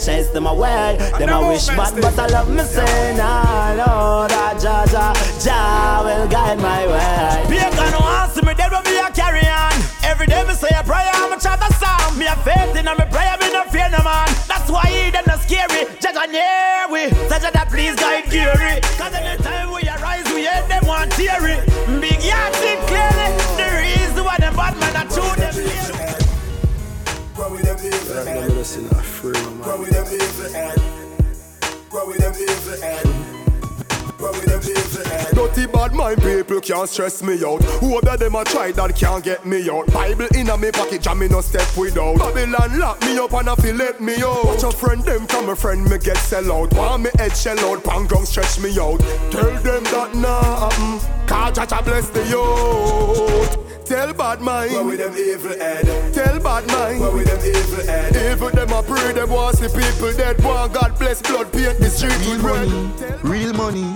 chase 0.00 0.28
them 0.28 0.46
away. 0.46 0.96
Them 1.18 1.28
I 1.28 1.48
wish 1.48 1.66
bad, 1.68 1.94
but 2.00 2.18
I 2.18 2.26
love 2.26 2.48
me 2.48 2.64
say, 2.64 3.14
nah 3.16 3.76
Lord, 3.76 4.32
ah, 4.32 4.56
Jah, 4.56 4.84
Jah, 4.88 5.12
Jah 5.38 6.00
will 6.04 6.28
guide 6.28 6.58
my 6.58 6.86
way. 6.88 7.44
Be 7.48 7.58
a 7.58 7.68
gun, 7.70 7.92
no 7.92 8.00
answer 8.00 8.44
me 8.44 8.54
dead, 8.54 8.72
will 8.72 8.82
be 8.82 8.96
a 8.96 9.10
carry 9.12 9.44
on. 9.44 9.76
Every 10.02 10.26
day 10.26 10.42
me 10.48 10.54
say 10.54 10.72
a 10.72 10.82
prayer, 10.82 11.12
I'm 11.12 11.32
a 11.32 11.38
try 11.38 11.54
a 11.54 11.68
song. 11.76 12.18
Me 12.18 12.26
a 12.26 12.36
faith 12.40 12.74
in 12.76 12.88
me 12.88 13.04
prayer, 13.12 13.36
me 13.40 13.52
no 13.52 13.62
fear 13.68 13.88
no 13.92 14.00
man. 14.02 14.28
That's 14.48 14.70
why 14.70 14.88
he 14.88 15.10
them 15.10 15.24
not 15.26 15.40
scary. 15.44 15.84
Jah 16.00 16.16
Jah 16.16 16.26
near 16.32 16.88
we, 16.88 17.12
Jah 17.28 17.52
that 17.52 17.68
please 17.68 17.96
guide 17.96 18.24
Gary. 18.32 18.80
Cause 18.96 19.12
any 19.12 19.36
time 19.44 19.68
we 19.70 19.84
arise, 19.84 20.24
we 20.32 20.48
hate 20.48 20.66
them 20.68 20.86
want 20.88 21.12
theory. 21.12 21.60
Big 22.00 22.24
yard, 22.24 22.52
clearly 22.88 23.28
the 23.60 23.68
reason 23.84 24.24
why 24.24 24.36
them 24.40 24.56
bad 24.56 24.76
man 24.80 24.96
are 24.96 25.08
true. 25.12 25.49
Grow 27.40 27.52
with 27.52 27.62
them 27.62 27.76
evil 27.78 28.22
head. 35.16 35.34
Dirty 35.34 35.66
bad 35.66 35.94
mind 35.94 36.20
people 36.20 36.60
can't 36.60 36.88
stress 36.88 37.22
me 37.22 37.42
out. 37.42 37.62
Whoever 37.80 38.18
them 38.18 38.34
a 38.34 38.44
try 38.44 38.72
that 38.72 38.94
can't 38.94 39.24
get 39.24 39.46
me 39.46 39.70
out. 39.70 39.86
Bible 39.90 40.28
in 40.34 40.50
a 40.50 40.58
me 40.58 40.70
pocket, 40.70 41.00
jam 41.00 41.18
me 41.18 41.28
no 41.28 41.40
step 41.40 41.74
without. 41.78 42.18
Babylon 42.18 42.78
lock 42.78 43.00
me 43.00 43.16
up 43.18 43.32
and 43.32 43.48
a 43.48 43.56
feel 43.56 43.76
let 43.76 44.00
me 44.02 44.22
out. 44.22 44.44
Watch 44.44 44.62
a 44.62 44.70
friend 44.70 45.02
them 45.02 45.26
come 45.26 45.48
a 45.48 45.56
friend 45.56 45.82
me 45.84 45.96
get 45.96 46.18
sell 46.18 46.52
out. 46.52 46.74
Want 46.74 47.04
me 47.04 47.10
head 47.16 47.34
shell 47.34 47.58
out, 47.60 47.82
pang 47.82 48.06
ground 48.06 48.28
stretch 48.28 48.60
me 48.60 48.78
out. 48.78 49.00
Tell 49.30 49.50
them 49.62 49.84
that 49.84 50.14
nah 50.14 50.68
happen. 50.68 51.19
Cause 51.30 51.52
Jaja 51.56 51.84
bless 51.84 52.08
the 52.10 52.26
youth. 52.26 53.84
Tell 53.84 54.12
bad 54.14 54.40
mind. 54.40 54.72
Grow 54.72 54.84
with 54.84 54.98
them 54.98 55.14
evil 55.16 55.56
head. 55.56 56.12
Tell 56.12 56.40
bad 56.40 56.66
mind. 56.66 56.98
Grow 56.98 57.14
with 57.14 57.26
them 57.26 57.38
evil 57.38 57.86
head. 57.86 58.16
Evil 58.32 58.50
them 58.50 58.70
a 58.72 58.82
pray, 58.82 59.12
them 59.12 59.30
want 59.30 59.56
see 59.56 59.68
people 59.68 60.12
dead. 60.12 60.42
Want 60.42 60.72
God 60.72 60.98
bless 60.98 61.22
blood 61.22 61.52
paint 61.52 61.78
the 61.78 61.88
street 61.88 62.18
with 62.26 62.42
red. 62.42 63.22
Real 63.22 63.52
money. 63.52 63.94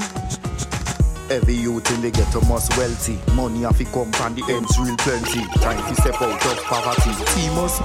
Every 1.28 1.54
youth 1.54 1.90
in 1.90 2.02
the 2.02 2.12
ghetto 2.12 2.40
must 2.42 2.76
wealthy. 2.76 3.18
Money 3.34 3.62
have 3.62 3.78
to 3.78 3.84
come 3.86 4.12
from 4.12 4.36
the 4.36 4.44
ends 4.52 4.78
real 4.78 4.96
plenty. 4.98 5.42
Time 5.58 5.82
to 5.92 6.00
step 6.00 6.22
out 6.22 6.46
of 6.46 6.62
poverty. 6.62 7.10
He 7.40 7.48
must. 7.56 7.80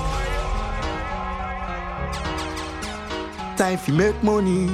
Time 3.58 3.80
to 3.80 3.92
make 3.94 4.22
money. 4.22 4.68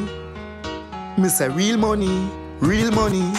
Me 1.17 1.29
say 1.29 1.47
real 1.47 1.77
money, 1.77 2.29
real 2.59 2.91
money. 2.91 3.31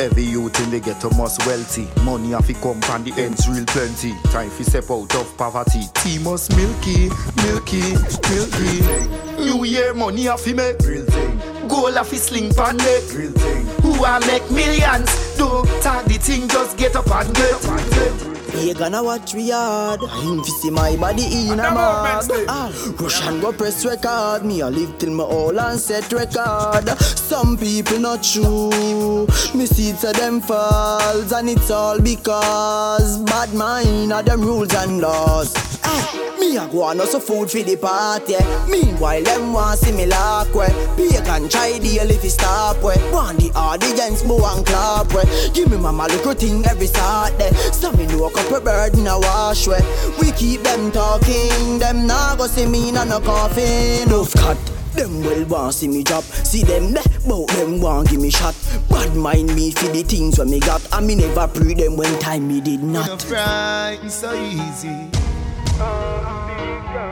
Every 0.00 0.22
youth 0.22 0.58
in 0.64 0.70
the 0.70 0.80
ghetto 0.80 1.10
must 1.10 1.44
wealthy. 1.46 1.86
Money 2.04 2.30
have 2.30 2.46
to 2.46 2.54
come 2.54 2.80
from 2.80 3.04
the 3.04 3.12
ends 3.20 3.46
real 3.46 3.66
plenty. 3.66 4.14
Time 4.32 4.48
to 4.48 4.64
step 4.64 4.90
out 4.90 5.14
of 5.14 5.36
poverty. 5.36 5.82
Tea 5.96 6.18
must 6.20 6.56
milky, 6.56 7.10
milky, 7.44 7.84
milky. 8.32 9.44
New 9.44 9.64
year 9.64 9.92
money 9.92 10.22
have 10.22 10.42
to 10.42 10.54
make 10.54 10.78
real 10.80 11.04
thing. 11.04 11.68
Goal 11.68 11.92
have 11.92 12.08
to 12.08 12.16
sling 12.16 12.54
pan 12.54 12.78
neck. 12.78 13.02
Real 13.12 13.32
thing. 13.32 13.66
Who 13.82 14.02
a 14.02 14.18
make 14.20 14.50
millions? 14.50 15.36
Don't 15.36 15.68
tag 15.82 16.06
the 16.06 16.16
thing, 16.16 16.48
just 16.48 16.78
get 16.78 16.96
up 16.96 17.10
and 17.10 17.34
get. 17.34 18.29
You 18.58 18.74
gonna 18.74 19.02
watch 19.02 19.34
me 19.34 19.50
hard. 19.50 20.00
Him 20.00 20.42
fi 20.42 20.50
see 20.50 20.70
my 20.70 20.96
body 20.96 21.48
in 21.48 21.60
a 21.60 21.70
mad. 21.70 22.30
All 22.48 22.72
rush 22.98 23.22
and 23.22 23.40
go 23.40 23.52
press 23.52 23.84
record. 23.84 24.44
Me 24.44 24.60
a 24.60 24.68
live 24.70 24.98
till 24.98 25.10
my 25.10 25.24
all 25.24 25.58
and 25.58 25.78
set 25.78 26.12
record. 26.12 26.88
Some 27.00 27.56
people 27.56 27.98
not 27.98 28.22
true. 28.22 29.26
Me 29.54 29.66
see 29.66 29.92
to 30.00 30.12
them 30.12 30.40
falls 30.40 31.32
and 31.32 31.48
it's 31.48 31.70
all 31.70 32.00
because 32.00 33.18
bad 33.18 33.52
mind 33.54 34.12
are 34.12 34.22
them 34.22 34.40
rules 34.42 34.74
and 34.74 35.00
laws. 35.00 35.54
Ah, 35.82 36.36
me 36.38 36.56
a 36.56 36.66
go 36.68 36.82
on 36.82 37.00
also 37.00 37.18
food 37.18 37.50
for 37.50 37.62
the 37.62 37.76
party. 37.76 38.36
Meanwhile 38.70 39.22
them 39.22 39.52
want 39.52 39.78
see 39.78 39.92
me 39.92 40.06
lock 40.06 40.52
way. 40.54 40.68
Pagan 40.96 41.48
try 41.48 41.78
deal 41.78 42.10
if 42.10 42.22
he 42.22 42.28
stop 42.28 42.82
way. 42.82 42.96
Want 43.12 43.38
the 43.38 43.50
audience 43.54 44.24
move 44.24 44.42
and 44.44 44.66
clap 44.66 45.12
way. 45.14 45.24
Give 45.54 45.70
me 45.70 45.76
mama 45.76 46.06
little 46.08 46.34
thing 46.34 46.64
every 46.66 46.86
Saturday. 46.86 47.52
So 47.72 47.92
me 47.92 48.06
know 48.06 48.30
couple 48.42 48.60
bird 48.60 48.94
in 48.94 49.06
a 49.06 49.18
wash 49.18 49.66
way. 49.66 49.80
We 50.20 50.32
keep 50.32 50.62
them 50.62 50.90
talking. 50.92 51.78
Them 51.78 52.06
nah 52.06 52.36
go 52.36 52.46
see 52.46 52.66
me 52.66 52.88
in 52.90 52.96
a 52.96 53.04
no 53.04 53.20
coffin. 53.20 54.08
Enough 54.08 54.34
cut. 54.34 54.58
Them 54.94 55.22
well 55.22 55.44
want 55.44 55.74
see 55.74 55.86
me 55.86 56.02
drop 56.02 56.24
See 56.24 56.64
them 56.64 56.94
there, 56.94 57.04
but 57.24 57.46
them 57.46 57.80
want 57.80 58.10
give 58.10 58.20
me 58.20 58.28
shot 58.28 58.56
Bad 58.88 59.14
mind 59.14 59.54
me 59.54 59.70
for 59.70 59.86
the 59.86 60.02
things 60.02 60.36
when 60.36 60.50
me 60.50 60.58
got 60.58 60.84
And 60.92 61.06
me 61.06 61.14
never 61.14 61.46
pre 61.46 61.74
them 61.74 61.96
when 61.96 62.18
time 62.18 62.48
me 62.48 62.60
did 62.60 62.82
Me 62.82 62.94
no 62.94 63.06
not 63.06 63.22
frightened 63.22 64.10
so 64.10 64.34
easy. 64.34 65.08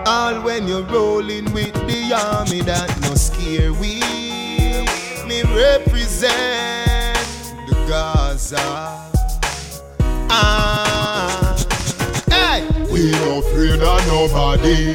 All 0.07 0.43
when 0.43 0.66
you're 0.66 0.83
rolling 0.83 1.53
with 1.53 1.72
the 1.72 2.12
army 2.12 2.62
that 2.62 3.01
no 3.03 3.14
scare 3.14 3.72
we. 3.72 4.01
Me 5.26 5.43
represent 5.43 7.18
the 7.68 7.74
Gaza. 7.89 8.57
Ah, 10.31 10.85
hey. 10.91 10.97
We 12.99 13.12
no 13.12 13.38
afraid 13.38 13.80
of 13.80 14.07
nobody, 14.09 14.92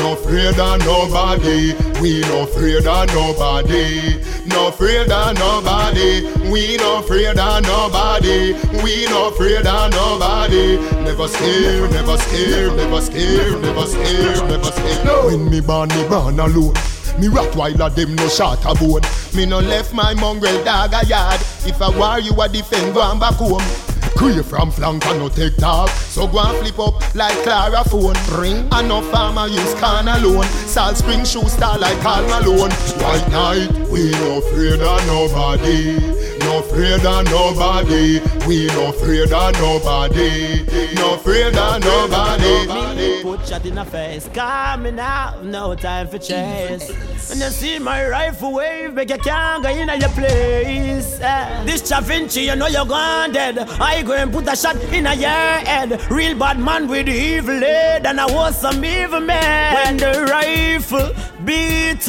no 0.00 0.14
afraid 0.14 0.58
of 0.58 0.78
nobody. 0.86 1.74
We 2.00 2.20
no 2.22 2.44
afraid 2.44 2.86
of 2.86 3.08
nobody, 3.12 4.24
no 4.46 4.68
afraid 4.68 5.10
of 5.12 5.34
nobody. 5.34 6.32
We 6.50 6.78
no 6.78 7.00
afraid 7.00 7.36
of 7.36 7.62
nobody, 7.62 8.54
we 8.82 9.04
no 9.04 9.28
afraid 9.28 9.66
of 9.66 9.90
nobody. 9.90 10.78
Never 11.04 11.28
scared, 11.28 11.90
never 11.90 12.16
scared, 12.16 12.74
never 12.74 13.02
scared, 13.02 13.60
never 13.60 13.84
scared, 13.86 14.48
never 14.48 14.72
scared. 14.72 15.04
No. 15.04 15.26
When 15.26 15.50
me 15.50 15.60
born, 15.60 15.90
me 15.90 16.08
born 16.08 16.40
alone. 16.40 16.72
Me 17.20 17.28
Rottweiler 17.28 17.94
them 17.94 18.14
no 18.14 18.28
shot 18.28 18.64
a 18.64 18.74
bone. 18.74 19.02
Me 19.36 19.44
no 19.44 19.60
left 19.60 19.92
my 19.92 20.14
mongrel 20.14 20.64
dog 20.64 20.94
a 20.94 21.04
yard. 21.04 21.38
If 21.66 21.82
I 21.82 21.90
war 21.90 22.18
you 22.18 22.32
a 22.40 22.48
defend, 22.48 22.94
go 22.94 23.02
and 23.02 23.20
back 23.20 23.34
home. 23.34 23.91
Crave 24.22 24.46
from 24.46 24.70
flank 24.70 25.04
and 25.06 25.18
no 25.18 25.28
take 25.28 25.56
talk. 25.56 25.88
So 25.88 26.28
go 26.28 26.38
and 26.38 26.56
flip 26.58 26.78
up 26.78 27.14
like 27.16 27.36
Clara 27.42 27.82
phone 27.82 28.14
Ring. 28.38 28.68
And 28.70 28.86
no 28.86 29.02
farmer 29.10 29.48
use 29.48 29.74
can 29.80 30.06
alone. 30.06 30.44
Salt 30.44 30.96
spring 30.96 31.24
shoe 31.24 31.48
star 31.48 31.76
like 31.76 31.98
Karl 32.02 32.22
Malone. 32.28 32.70
White 33.02 33.28
night, 33.32 33.88
we 33.90 34.12
no 34.12 34.38
afraid 34.38 34.80
of 34.80 35.06
nobody. 35.08 35.98
No 36.38 36.60
afraid 36.60 37.04
of 37.04 37.24
nobody 37.32 38.20
We 38.46 38.66
no 38.66 38.88
afraid 38.90 39.32
of 39.32 39.52
nobody 39.54 40.64
No 40.94 41.14
afraid 41.14 41.56
of 41.56 41.80
nobody 41.84 43.22
Put 43.22 43.46
shot 43.46 43.64
in 43.64 43.76
the 43.76 43.84
face, 43.84 44.28
coming 44.34 44.98
out, 44.98 45.44
no 45.44 45.74
time 45.74 46.08
for 46.08 46.18
chase. 46.18 46.88
When 47.30 47.38
you 47.38 47.50
see 47.50 47.78
my 47.78 48.06
rifle 48.08 48.52
wave, 48.52 48.94
make 48.94 49.10
you 49.10 49.16
can't 49.18 49.62
go 49.62 49.70
in 49.70 49.88
your 49.88 50.08
place. 50.10 51.20
Eh, 51.20 51.64
This 51.64 51.82
Chavinci, 51.82 52.44
you 52.46 52.56
know 52.56 52.66
you're 52.66 52.84
gone 52.84 53.32
dead. 53.32 53.58
I 53.58 54.02
go 54.02 54.12
and 54.14 54.32
put 54.32 54.48
a 54.48 54.56
shot 54.56 54.76
in 54.92 55.04
your 55.04 55.14
head. 55.14 56.00
Real 56.10 56.36
bad 56.36 56.58
man 56.58 56.88
with 56.88 57.08
evil 57.08 57.60
head, 57.60 58.04
and 58.06 58.20
I 58.20 58.26
was 58.26 58.58
some 58.58 58.84
evil 58.84 59.20
man. 59.20 59.74
When 59.74 59.96
the 59.98 60.24
rifle 60.24 61.12
beat 61.44 62.02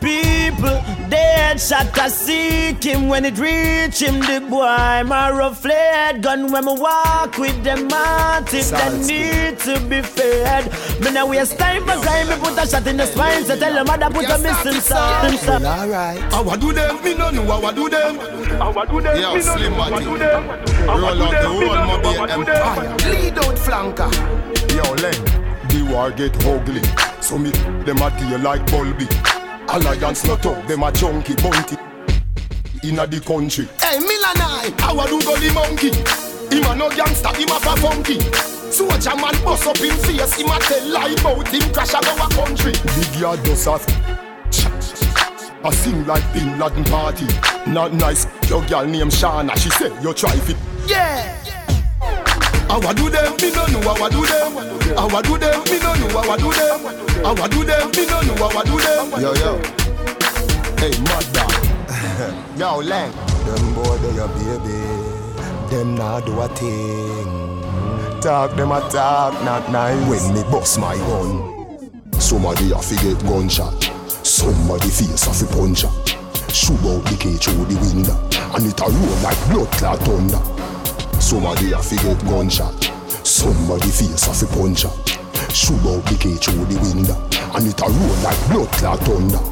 people, 0.00 0.80
dead 1.10 1.60
shot 1.60 1.98
I 1.98 2.08
seek 2.08 2.82
him. 2.84 3.08
When 3.08 3.24
it 3.24 3.36
reach 3.36 4.00
him, 4.00 4.20
the 4.20 4.40
boy 4.48 5.02
my 5.06 5.30
rough 5.32 5.64
fled 5.72 6.22
gun. 6.22 6.52
When 6.52 6.64
me 6.64 6.74
walk 6.74 7.38
with 7.38 7.62
them 7.64 7.88
motive, 7.88 8.70
they 8.70 8.90
need 9.06 9.58
to 9.60 9.80
be 9.88 10.02
fed. 10.02 10.70
Me 11.00 11.10
now 11.10 11.26
waste 11.28 11.58
time 11.58 11.82
for 11.82 11.96
crime, 12.02 12.28
me 12.28 12.36
put 12.36 12.58
a 12.58 12.66
shot 12.66 12.86
in 12.86 12.96
the 12.96 13.06
spine. 13.06 13.44
So 13.44 13.58
tell 13.58 13.72
them 13.72 13.86
mother 13.86 14.10
put 14.10 14.28
a 14.28 14.38
missing 14.38 14.80
sign. 14.80 15.38
Well, 15.46 15.66
alright. 15.66 16.20
How 16.32 16.48
I 16.48 16.56
do 16.56 16.72
them, 16.72 17.02
me 17.02 17.14
no 17.14 17.30
know 17.30 17.44
how 17.44 17.62
I 17.62 17.72
do 17.72 17.88
them 17.88 18.18
How 18.58 18.72
I 18.78 18.86
do 18.86 19.00
them, 19.00 19.20
Yo, 19.20 19.34
me 19.34 19.44
no 19.44 19.56
know 19.56 19.74
how 19.74 19.82
I 19.82 19.90
Body. 19.90 20.04
do 20.04 20.18
them 20.18 20.48
Roll 20.86 21.22
out 21.22 21.30
the 21.30 21.48
whole 21.48 21.86
mobile 21.86 22.30
empire. 22.30 22.96
Lead 23.10 23.38
out 23.38 23.56
flanker. 23.56 24.10
Yo, 24.76 24.84
Len, 25.02 25.24
the 25.68 25.92
war 25.92 26.10
get 26.10 26.34
ugly. 26.46 26.82
So 27.20 27.38
me, 27.38 27.50
them 27.84 27.98
a 27.98 28.10
deal 28.18 28.38
like 28.40 28.64
Bulby. 28.66 29.06
Alliance 29.68 30.24
not 30.26 30.44
up, 30.44 30.66
them 30.66 30.82
a 30.82 30.92
junkie 30.92 31.34
bunty. 31.36 31.76
Inna 32.84 33.06
the 33.06 33.20
country. 33.20 33.68
Hey, 33.80 33.98
Milanai. 33.98 34.11
How 34.78 34.98
I 34.98 35.06
do 35.08 35.20
gully 35.20 35.50
monkey? 35.52 35.90
Him 36.54 36.64
a 36.70 36.76
no 36.76 36.88
gangster, 36.90 37.34
him 37.34 37.48
a 37.48 37.58
fa 37.60 37.76
funky. 37.76 38.20
Soldier 38.70 39.16
man 39.16 39.34
bust 39.44 39.66
up 39.66 39.76
him 39.78 39.96
face, 39.98 40.34
him 40.34 40.48
a 40.48 40.58
tell 40.60 40.88
lie 40.88 41.14
about 41.18 41.48
him 41.48 41.72
crash 41.72 41.94
out 41.94 42.06
our 42.06 42.28
country. 42.30 42.72
Big 42.72 43.20
yard 43.20 43.42
does 43.42 43.64
have. 43.64 43.84
I 45.64 45.70
sing 45.70 46.06
like 46.06 46.24
Bin 46.32 46.58
Laden 46.58 46.84
party. 46.84 47.26
Not 47.66 47.92
nice, 47.92 48.26
your 48.48 48.64
girl 48.66 48.84
named 48.84 49.12
Shana. 49.12 49.56
She 49.56 49.70
said 49.70 49.92
you 50.02 50.12
try 50.14 50.36
fit. 50.36 50.56
Yeah. 50.86 51.38
I 52.68 52.92
do 52.94 53.10
them, 53.10 53.36
me 53.36 53.50
no 53.52 53.66
know 53.66 53.80
how 53.94 54.04
I 54.04 54.08
do 54.08 54.24
them. 54.24 54.58
I 54.96 55.22
do 55.22 55.38
them, 55.38 55.62
me 55.64 55.78
no 55.78 55.94
know 55.94 56.08
how 56.20 56.30
I 56.30 56.36
do 56.36 56.52
them. 56.52 56.86
I 57.24 57.48
do 57.48 57.64
them, 57.64 57.90
me 57.90 58.06
no 58.06 58.20
know 58.22 58.48
how 58.48 58.58
I 58.58 58.64
do 58.64 58.80
them. 58.80 59.20
Yo, 59.20 59.34
yo. 59.34 59.58
Hey, 60.78 60.92
mad 61.02 61.32
dog. 61.32 62.58
Yo, 62.58 62.78
Len. 62.78 63.31
Them 63.44 63.74
boy, 63.74 63.98
they 63.98 64.14
your 64.14 64.28
baby. 64.28 65.12
Them 65.68 65.94
not 65.96 66.26
do 66.26 66.40
a 66.40 66.48
thing. 66.48 68.20
Talk 68.20 68.54
them 68.54 68.70
a 68.70 68.80
talk, 68.88 69.34
not 69.44 69.70
nice. 69.72 69.98
When 70.08 70.34
me 70.34 70.42
bust 70.44 70.78
my 70.78 70.96
gun, 70.96 71.90
somebody 72.20 72.70
a 72.70 72.78
fi 72.78 72.94
get 73.02 73.18
gunshot. 73.24 73.82
Somebody 74.22 74.88
face 74.88 75.26
a 75.26 75.32
fi 75.32 75.46
punch. 75.52 75.80
Shoot 76.54 76.78
out 76.86 77.02
the 77.10 77.16
cage 77.18 77.42
through 77.42 77.64
the 77.66 77.76
window, 77.82 78.14
and 78.54 78.66
it 78.66 78.78
a 78.78 78.84
roll 78.84 79.16
like 79.24 79.40
blood 79.50 79.72
clot 79.72 79.98
thunder. 80.06 81.20
Somebody 81.20 81.72
a 81.72 81.82
fi 81.82 81.96
get 81.96 82.24
gunshot. 82.26 82.78
Somebody 83.26 83.90
face 83.90 84.28
a 84.28 84.32
fi 84.32 84.46
punch. 84.54 84.86
Shoot 85.52 85.82
out 85.82 86.06
the 86.06 86.16
cage 86.20 86.46
through 86.46 86.66
the 86.66 86.78
window, 86.78 87.18
and 87.56 87.66
it 87.66 87.80
a 87.80 87.88
roll 87.90 88.16
like 88.22 88.38
blood 88.48 88.70
clot 88.78 89.00
thunder. 89.00 89.42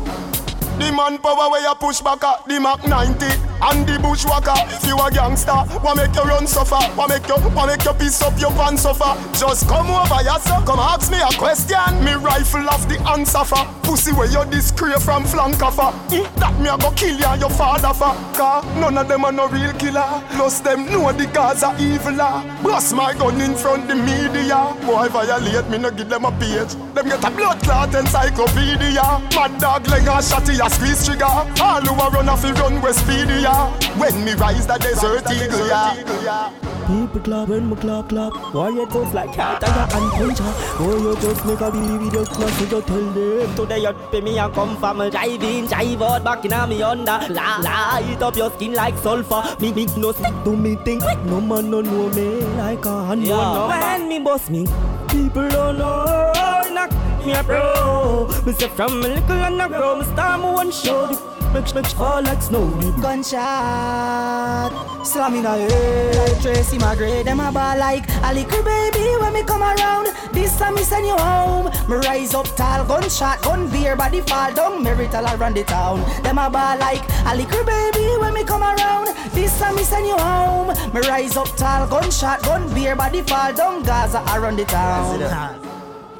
The 0.78 0.93
manpower 0.93 1.51
where 1.51 1.61
you 1.61 1.74
push 1.74 2.01
back 2.01 2.22
at 2.22 2.47
the 2.47 2.61
Mac 2.61 2.86
90 2.86 3.50
and 3.63 3.87
the 3.87 3.99
bushwhacker. 3.99 4.57
If 4.75 4.87
you 4.87 4.97
a 4.97 5.11
gangster, 5.11 5.61
what 5.85 5.97
make 5.97 6.15
you 6.15 6.23
run 6.23 6.47
suffer? 6.47 6.81
What 6.97 7.09
make 7.11 7.27
you, 7.29 7.37
what 7.53 7.67
make 7.67 7.85
you 7.85 7.93
piece 7.95 8.23
up 8.23 8.39
your 8.41 8.51
pants 8.53 8.83
suffer? 8.83 9.13
Just 9.37 9.69
come 9.69 9.91
over, 9.91 10.21
sir. 10.41 10.61
Come 10.67 10.81
ask 10.81 11.11
me 11.11 11.19
a 11.21 11.31
question. 11.37 12.05
Me 12.05 12.13
rifle 12.15 12.69
off 12.69 12.89
the 12.89 12.99
answer 13.11 13.45
for. 13.45 13.65
Pussy 13.83 14.13
where 14.13 14.31
you 14.31 14.45
discreet 14.51 15.01
from 15.01 15.25
flank 15.25 15.63
offer. 15.63 15.93
Mm, 16.09 16.27
that 16.37 16.55
me 16.61 16.69
a 16.69 16.77
go 16.79 16.91
kill 16.93 17.17
ya, 17.19 17.35
your 17.35 17.51
father 17.51 17.93
for. 17.95 18.15
Car 18.37 18.65
none 18.79 18.97
of 18.97 19.09
them 19.09 19.25
are 19.25 19.33
no 19.33 19.49
real 19.49 19.73
killer. 19.75 20.23
Plus 20.33 20.61
them 20.61 20.87
know 20.87 21.13
the 21.13 21.27
cause 21.27 21.63
of 21.63 21.79
evil. 21.81 22.17
Bust 22.63 22.95
my 22.95 23.15
gun 23.15 23.41
in 23.41 23.55
front 23.55 23.89
the 23.89 23.95
media. 23.95 24.75
Boy 24.87 25.09
violate 25.09 25.69
me, 25.71 25.79
no 25.79 25.91
give 25.91 26.09
them 26.09 26.25
a 26.25 26.33
page. 26.33 26.75
Them 26.95 27.09
get 27.09 27.25
a 27.25 27.31
blood 27.31 27.61
clot 27.63 27.95
encyclopedia. 27.95 29.05
Mad 29.35 29.61
dog 29.61 29.87
leg 29.89 30.07
and 30.07 30.25
shotty 30.25 30.65
a 30.65 30.71
squeeze 30.71 31.07
trigger. 31.07 31.25
All 31.25 31.83
who 31.83 31.95
a 31.95 32.11
run 32.11 32.29
off 32.29 32.45
run 32.45 32.81
with 32.83 32.97
speedy 32.97 33.50
ya. 33.51 33.71
When 33.99 34.25
me 34.25 34.33
rise 34.35 34.67
the 34.67 34.79
desert 34.79 35.27
eagle 35.31 35.67
ya. 35.67 36.51
People 36.87 37.21
clap 37.21 37.49
when 37.49 37.71
me 37.71 37.77
clap 37.77 38.09
clap 38.09 38.33
Why 38.53 38.69
you 38.71 38.85
just 38.91 39.15
like 39.15 39.33
cat 39.33 39.63
and 39.63 39.93
and 39.95 40.11
puncher 40.13 40.53
Oh 40.81 40.97
you 40.99 41.15
just 41.21 41.45
make 41.47 41.61
a 41.61 41.71
believe 41.71 42.03
it 42.03 42.13
just 42.13 42.33
class 42.33 42.61
You 42.61 42.67
just 42.67 42.89
tell 42.89 43.07
them. 43.17 43.55
Today 43.55 43.79
you 43.79 43.93
pay 44.11 44.21
me 44.21 44.39
and 44.39 44.53
come 44.53 44.77
from 44.77 45.01
a 45.01 45.09
drive 45.09 45.43
in 45.45 45.67
Drive 45.67 46.03
out 46.03 46.25
back 46.25 46.45
in 46.45 46.53
a 46.53 46.67
me 46.67 46.83
under. 46.83 47.21
La 47.31 47.61
Light 47.61 48.21
up 48.21 48.37
your 48.37 48.51
skin 48.51 48.73
like 48.73 48.99
sulfur. 48.99 49.41
Me 49.61 49.73
big 49.73 49.97
no 49.97 50.11
stick 50.11 50.35
to 50.43 50.57
me 50.57 50.75
think 50.85 51.05
No 51.27 51.41
man 51.41 51.71
no 51.71 51.81
know 51.81 52.09
me 52.11 52.41
like 52.59 52.85
a 52.85 53.07
hand 53.07 53.23
yeah. 53.25 53.69
When 53.69 54.09
me 54.09 54.19
boss 54.19 54.51
me 54.51 54.67
People 55.09 55.49
don't 55.49 55.79
know. 55.79 56.33
Knock 56.73 56.91
me 57.25 57.33
a 57.35 57.45
pro 57.45 58.27
Me 58.45 58.53
say 58.53 58.69
from 58.69 58.95
a 58.95 59.09
little 59.15 59.33
and 59.33 59.63
a 59.63 59.69
grow 59.69 59.97
Me 59.97 60.05
start 60.07 60.41
me 60.41 60.47
one 60.47 60.73
show 60.73 61.30
Make 61.53 61.75
make 61.75 61.87
fall 61.87 62.23
like 62.23 62.43
snow 62.43 62.71
Gunshot. 63.03 64.71
Slam 65.05 65.35
in 65.35 65.43
the 65.43 65.51
head 65.51 66.15
Like 66.15 66.41
Tracy 66.43 66.79
McGrady 66.79 67.25
Them 67.25 67.41
a 67.41 67.51
ball 67.51 67.77
like 67.77 68.09
a 68.23 68.33
little 68.33 68.63
baby 68.63 69.17
When 69.21 69.33
me 69.33 69.43
come 69.43 69.63
around. 69.63 70.07
This 70.33 70.57
time 70.57 70.77
me 70.77 70.83
send 70.83 71.07
you 71.07 71.17
home. 71.17 71.73
Me 71.89 71.97
rise 72.07 72.35
up 72.35 72.47
tall 72.55 72.85
Gunshot 72.85 73.43
Gun 73.43 73.69
beer 73.69 73.97
body 73.97 74.21
fall 74.21 74.55
down 74.55 74.85
Marital 74.85 75.27
around 75.27 75.57
the 75.57 75.65
town. 75.65 76.01
Them 76.23 76.39
a 76.39 76.49
ball 76.49 76.79
like 76.79 77.03
a 77.27 77.35
little 77.35 77.65
baby 77.65 78.07
When 78.21 78.33
me 78.33 78.45
come 78.45 78.63
around. 78.63 79.09
This 79.33 79.59
time 79.59 79.75
me 79.75 79.83
send 79.83 80.07
you 80.07 80.17
home. 80.19 80.69
Me 80.95 81.01
rise 81.01 81.37
up 81.37 81.49
tall 81.57 81.89
Gunshot 81.89 82.45
Gun 82.45 82.73
beer 82.73 82.95
body 82.95 83.23
fall 83.23 83.53
down 83.53 83.83
Gaza 83.83 84.23
around 84.37 84.57
the 84.57 84.67
town. 84.67 85.19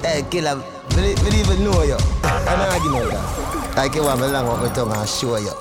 Hey, 0.01 0.25
killer, 0.29 0.57
we 0.97 1.13
don't 1.13 1.33
even 1.35 1.63
know 1.63 1.83
you. 1.83 1.97
I'm 2.23 2.57
not 2.59 2.69
arguing 2.73 2.99
with 2.99 3.11
that. 3.11 3.50
Like 3.75 3.95
you 3.95 4.03
want 4.03 4.21
me 4.21 4.27
long 4.27 4.47
up 4.47 4.59
my 4.59 4.73
tongue 4.73 4.91
and 4.91 5.09
show 5.09 5.37
you. 5.37 5.51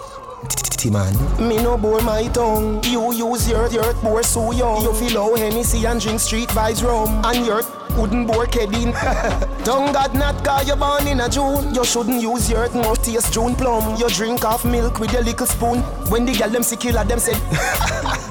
Man. 0.91 1.13
Me 1.47 1.59
no 1.59 1.77
bore 1.77 2.01
my 2.01 2.27
tongue. 2.29 2.83
You 2.85 3.13
use 3.13 3.47
your 3.51 3.69
your 3.69 3.93
bore 4.03 4.23
so 4.23 4.51
young. 4.51 4.83
You 4.83 4.95
feel 4.95 5.21
how 5.21 5.37
Hennessy 5.37 5.85
and 5.85 6.01
drink 6.01 6.21
street 6.21 6.49
vibes 6.49 6.83
rum. 6.83 7.23
And 7.23 7.45
your 7.45 7.63
wooden 7.99 8.27
bore 8.27 8.47
kedding. 8.47 8.93
tongue 9.63 9.93
got 9.93 10.15
not 10.15 10.43
cause 10.43 10.67
you 10.67 10.77
born 10.77 11.07
in 11.07 11.21
a 11.21 11.29
June. 11.29 11.75
You 11.75 11.85
shouldn't 11.85 12.23
use 12.23 12.49
your 12.51 12.67
mouth 12.71 13.05
taste 13.05 13.31
June 13.31 13.55
plum. 13.55 14.01
You 14.01 14.09
drink 14.09 14.41
half 14.41 14.65
milk 14.65 15.01
with 15.01 15.13
your 15.13 15.23
little 15.23 15.47
spoon. 15.47 15.81
When 16.09 16.25
the 16.25 16.33
girl 16.33 16.49
them 16.49 16.63
see 16.63 16.77
killer 16.77 17.05
them 17.05 17.19
said. 17.19 17.37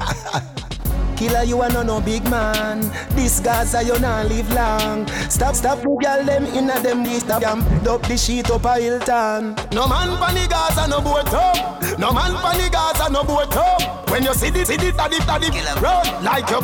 Killer, 1.20 1.42
you 1.44 1.60
are 1.60 1.68
no 1.68 1.82
no 1.82 2.00
big 2.00 2.24
man. 2.30 2.80
This 3.10 3.40
Gaza, 3.40 3.82
you 3.84 3.98
not 3.98 4.26
live 4.30 4.50
long. 4.54 5.06
Stop, 5.28 5.54
stop, 5.54 5.82
the 5.82 5.94
girl 6.02 6.24
them 6.24 6.46
inna 6.46 6.80
them 6.80 7.04
this 7.04 7.22
stop. 7.22 7.42
Up 7.42 8.00
the 8.08 8.16
sheet 8.16 8.50
up 8.50 8.64
a 8.64 8.80
Hilton. 8.80 9.54
No 9.70 9.86
man 9.86 10.16
pan 10.16 10.34
the 10.34 10.46
Gaza, 10.48 10.88
no 10.88 11.02
boat. 11.02 11.79
No 11.98 12.12
man 12.12 12.34
pan 12.34 12.58
the 12.58 12.68
Gaza, 12.70 13.10
no 13.10 13.24
boat 13.24 13.56
up. 13.56 14.10
When 14.10 14.24
you 14.24 14.34
see 14.34 14.50
the 14.50 14.64
see 14.64 14.76
the 14.76 14.92
taddy 14.92 15.18
taddy 15.18 15.48
run 15.80 16.24
like 16.24 16.48
your 16.50 16.62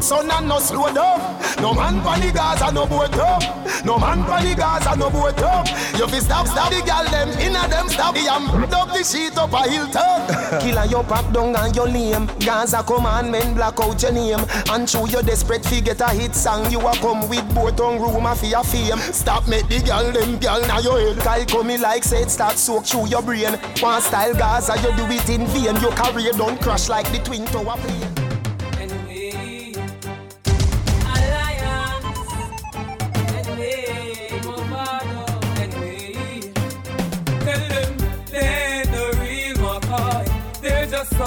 son 0.00 0.30
and 0.30 0.48
no 0.48 0.58
slow 0.58 0.92
down. 0.92 1.20
No 1.60 1.74
man 1.74 2.00
pan 2.02 2.20
the 2.20 2.32
Gaza, 2.32 2.72
no 2.72 2.86
boat 2.86 3.14
up. 3.18 3.42
No 3.84 3.98
man 3.98 4.24
pan 4.24 4.44
the 4.44 4.54
Gaza, 4.54 4.96
no 4.96 5.10
boat 5.10 5.38
up. 5.42 5.66
You 5.98 6.06
fi 6.06 6.18
stop, 6.20 6.46
stop 6.46 6.70
the 6.70 6.80
girl 6.82 7.04
them 7.10 7.28
inna 7.38 7.68
them 7.68 7.88
stop. 7.88 8.14
The 8.14 8.28
am 8.30 8.48
up 8.72 8.88
the 8.88 9.02
sheet 9.04 9.36
up 9.36 9.52
a 9.52 9.68
Hilton. 9.68 10.60
Killer, 10.60 10.86
you 10.86 11.02
pop 11.04 11.32
down 11.32 11.56
and 11.56 11.74
your 11.74 11.88
name. 11.88 12.26
Gaza 12.40 12.82
commandment 12.82 13.54
black 13.56 13.80
out 13.80 14.00
your 14.02 14.12
name 14.12 14.38
And 14.70 14.88
through 14.88 15.08
your 15.08 15.22
desperate 15.22 15.64
fi 15.64 15.80
get 15.80 16.00
a 16.00 16.08
hit 16.08 16.34
song 16.34 16.70
You 16.70 16.80
a 16.80 16.92
come 16.96 17.28
with 17.28 17.46
both 17.54 17.80
on 17.80 18.00
room 18.00 18.26
a 18.26 18.34
fi 18.34 18.52
a 18.52 18.62
fame 18.62 18.98
Stop 19.12 19.48
make 19.48 19.68
the 19.68 19.80
girl 19.80 20.12
them 20.12 20.38
girl 20.38 20.60
now 20.68 20.78
your 20.78 21.00
head 21.00 21.18
Kyle 21.18 21.44
come 21.46 21.66
me 21.66 21.78
like 21.78 22.04
say 22.04 22.22
it 22.22 22.30
start 22.30 22.56
soak 22.56 22.84
through 22.84 23.08
your 23.08 23.22
brain 23.22 23.54
One 23.80 24.00
style 24.00 24.34
Gaza 24.34 24.65
you 24.74 24.96
do 24.96 25.04
it 25.06 25.28
in 25.28 25.46
vain 25.46 25.80
Your 25.80 25.92
career 25.92 26.32
don't 26.32 26.60
crash 26.60 26.88
like 26.88 27.10
the 27.12 27.18
twin 27.18 27.44
tower 27.46 27.76
plane 27.76 28.26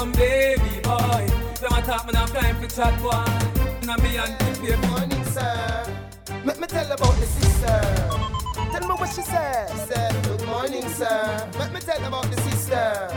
some 0.00 0.12
baby 0.12 0.80
boy. 0.82 1.26
Them 1.60 1.72
a 1.72 1.82
talk 1.82 2.06
me 2.06 2.12
now 2.12 2.26
time 2.26 2.56
for 2.60 2.68
chat 2.68 2.94
boy. 3.02 3.86
Now 3.86 3.96
me 3.96 4.16
and 4.16 4.38
the 4.38 4.60
baby. 4.60 4.86
Morning 4.86 5.24
sir 5.24 5.84
Let 6.44 6.60
me 6.60 6.66
tell 6.66 6.90
about 6.92 7.14
the 7.16 7.26
sister 7.26 8.19
Tell 8.72 8.88
me 8.88 8.94
what 8.94 9.08
she 9.14 9.22
said 9.22 9.70
She 9.70 9.78
said 9.78 10.24
good 10.24 10.46
morning 10.46 10.88
sir 10.88 11.50
Let 11.58 11.72
me 11.72 11.80
tell 11.80 12.04
about 12.04 12.30
the 12.30 12.40
sister 12.42 13.08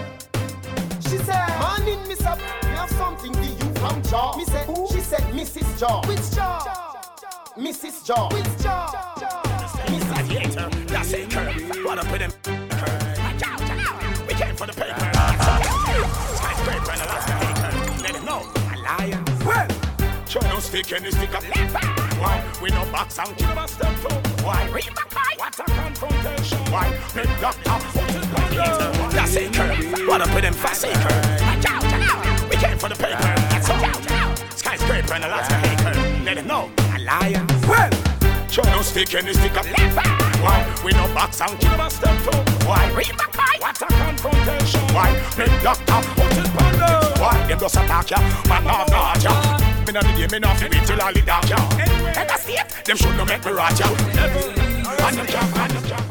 She 1.10 1.18
said 1.18 1.48
Morning 1.60 2.00
Miss 2.08 2.26
Up 2.26 2.38
Me 2.38 2.70
have 2.70 2.92
something 2.92 3.34
for 3.34 3.44
you 3.44 3.74
from 3.76 4.02
Jaw 4.04 4.36
Me 4.38 4.46
said 4.46 4.68
She 4.92 5.00
said 5.00 5.22
Mrs. 5.34 5.80
Jaw 5.80 6.06
Which 6.08 6.32
Jaw? 6.36 6.96
Mrs. 7.58 8.06
Jaw 8.06 8.30
Which 8.34 8.64
Jaw? 8.64 9.04
Gladiator, 10.14 10.70
that's 10.88 11.12
it, 11.14 11.30
curve. 11.30 11.86
What 11.86 11.98
up 11.98 12.12
with 12.12 12.22
them? 12.22 12.32
We 14.28 14.34
came 14.36 14.56
for 14.56 14.68
the 14.68 14.74
paper. 14.74 15.00
Skyscraper 16.36 16.92
and 16.92 17.02
Alaska 17.02 17.34
acre. 17.42 18.04
Let 18.04 18.14
them 18.14 18.26
know. 18.26 18.42
A 18.72 18.78
liar. 18.78 19.24
Well, 19.46 19.68
try 20.28 20.50
no 20.50 20.60
stick 20.60 20.92
any 20.94 21.12
stick 21.12 21.34
up. 21.34 21.44
Why? 22.20 22.44
We 22.62 22.70
no 22.70 22.86
box 22.92 23.18
and 23.20 23.36
kill 23.36 23.58
a 23.58 23.68
step 23.68 23.94
two. 24.02 24.23
Why? 24.44 24.70
We 24.74 24.82
back 24.82 25.10
by. 25.14 25.34
What 25.38 25.60
a 25.60 25.64
confrontation. 25.64 26.58
Why? 26.72 26.90
Big 27.16 27.30
doctor, 27.40 27.80
put 27.96 28.10
it 28.10 29.04
on 29.04 29.10
That's 29.12 29.36
it, 29.38 29.54
curve. 29.54 30.08
What 30.08 30.22
up 30.22 30.34
with 30.36 30.44
them 30.44 30.54
fast 30.54 30.84
acre? 30.84 32.50
We 32.50 32.58
came 32.58 32.78
for 32.78 32.90
the 32.90 32.96
paper. 32.96 33.22
That's 33.50 33.70
all. 33.70 34.58
Skyscraper 34.58 35.14
and 35.14 35.24
Alaska 35.24 35.56
acre. 35.64 36.24
Let 36.26 36.36
them 36.36 36.48
know. 36.48 36.70
A 36.94 37.00
liar. 37.00 37.46
Well. 37.68 37.90
Try 38.54 38.70
no 38.70 38.82
stick 38.84 39.16
any 39.16 39.34
stick 39.34 39.58
up. 39.58 39.66
Why? 39.66 40.82
We 40.84 40.92
no 40.92 41.08
box 41.14 41.42
and 41.42 41.58
kill 41.60 41.80
a 41.80 41.90
step 41.90 42.16
two. 42.22 42.68
Why? 42.68 42.92
What 43.60 43.82
a 43.82 43.86
confrontation. 43.86 44.82
Why? 44.94 45.10
Big 45.38 45.64
doctor, 45.64 46.00
it 46.20 46.62
on 46.62 46.74
the. 46.78 47.20
Why? 47.20 47.48
Them 47.48 47.60
just 47.60 47.76
attack 47.78 48.12
ya, 48.12 48.20
man 48.48 48.64
not 48.66 48.92
not 48.92 49.24
ya. 49.24 49.73
Me 49.86 49.92
not 49.92 50.04
the 50.06 50.14
game, 50.14 50.30
me 50.32 50.40
not 50.40 50.58
fi 50.58 50.70
wait 50.70 50.86
till 50.88 51.02
all 51.02 51.14
the 51.14 51.22
dark 51.22 51.50
ya. 51.50 51.58
Head 52.16 52.32
a 52.32 52.38
state, 52.40 52.86
them 52.86 52.98
should 52.98 53.18
not 53.18 53.28
make 53.28 53.44
me 53.46 53.52
rat 53.52 53.78
ya. 53.78 53.88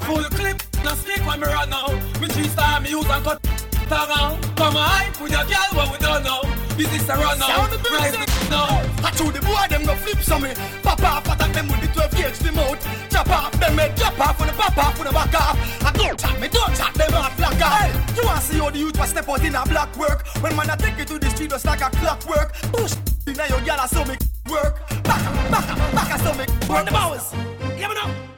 Full 0.06 0.24
clip, 0.24 0.62
no 0.84 0.94
stick 0.94 1.26
when 1.26 1.40
me 1.40 1.46
run 1.46 1.70
now. 1.70 1.88
Me 2.20 2.28
three 2.28 2.48
star 2.48 2.80
me 2.80 2.90
use 2.90 3.08
and 3.08 3.24
cut 3.24 3.61
around. 3.92 4.40
Come 4.56 4.76
on, 4.76 5.06
with 5.20 5.32
your 5.32 5.44
girl 5.44 5.70
what 5.76 5.92
we 5.92 5.98
don't 5.98 6.24
know. 6.24 6.42
Business 6.76 7.08
a 7.08 7.14
run 7.14 7.38
now, 7.38 7.68
Sound 7.68 7.72
rise 7.92 8.12
the 8.12 8.32
now. 8.48 8.82
I 9.04 9.10
told 9.10 9.34
the 9.34 9.40
boy 9.40 9.66
them 9.68 9.84
go 9.84 9.94
flip 9.96 10.22
some 10.22 10.42
me 10.42 10.54
Pop 10.82 11.02
off 11.02 11.26
attack 11.26 11.52
them 11.52 11.68
with 11.68 11.80
the 11.80 11.88
12 11.88 12.10
gauge 12.16 12.38
the 12.38 12.52
mouth 12.52 12.80
Chop 13.10 13.28
off 13.28 13.52
them 13.60 13.76
head 13.76 13.96
chop 13.96 14.18
off 14.18 14.38
when 14.38 14.48
the 14.48 14.54
pop 14.54 14.76
off 14.78 14.98
when 14.98 15.06
the 15.06 15.12
back 15.12 15.34
off. 15.34 15.56
I 15.84 15.92
don't 15.92 16.18
chat 16.18 16.40
me 16.40 16.48
don't 16.48 16.74
chat 16.74 16.94
them 16.94 17.14
off. 17.14 17.36
Black 17.36 17.54
hey, 17.54 17.92
You 18.16 18.22
wanna 18.24 18.40
see 18.40 18.58
how 18.58 18.70
the 18.70 18.78
youth 18.78 18.98
was 18.98 19.10
step 19.10 19.28
out 19.28 19.44
in 19.44 19.54
a 19.54 19.64
black 19.66 19.94
work? 19.96 20.26
When 20.40 20.56
man 20.56 20.70
I 20.70 20.76
take 20.76 20.98
you 20.98 21.04
to 21.04 21.18
the 21.18 21.28
street 21.30 21.50
just 21.50 21.64
like 21.64 21.82
a 21.82 21.90
clockwork. 21.90 22.52
Push 22.72 22.94
in 23.26 23.34
your 23.34 23.60
girl 23.60 23.80
I 23.80 23.86
saw 23.86 24.04
me 24.04 24.16
work. 24.48 24.80
Back 25.04 25.22
back 25.50 25.66
back 25.92 26.10
I 26.12 26.16
saw 26.24 26.32
me 26.32 26.46
work 26.68 26.86
the 26.86 26.92
bows 26.92 27.34
You 27.76 27.84
ever 27.84 27.94
know? 27.94 28.31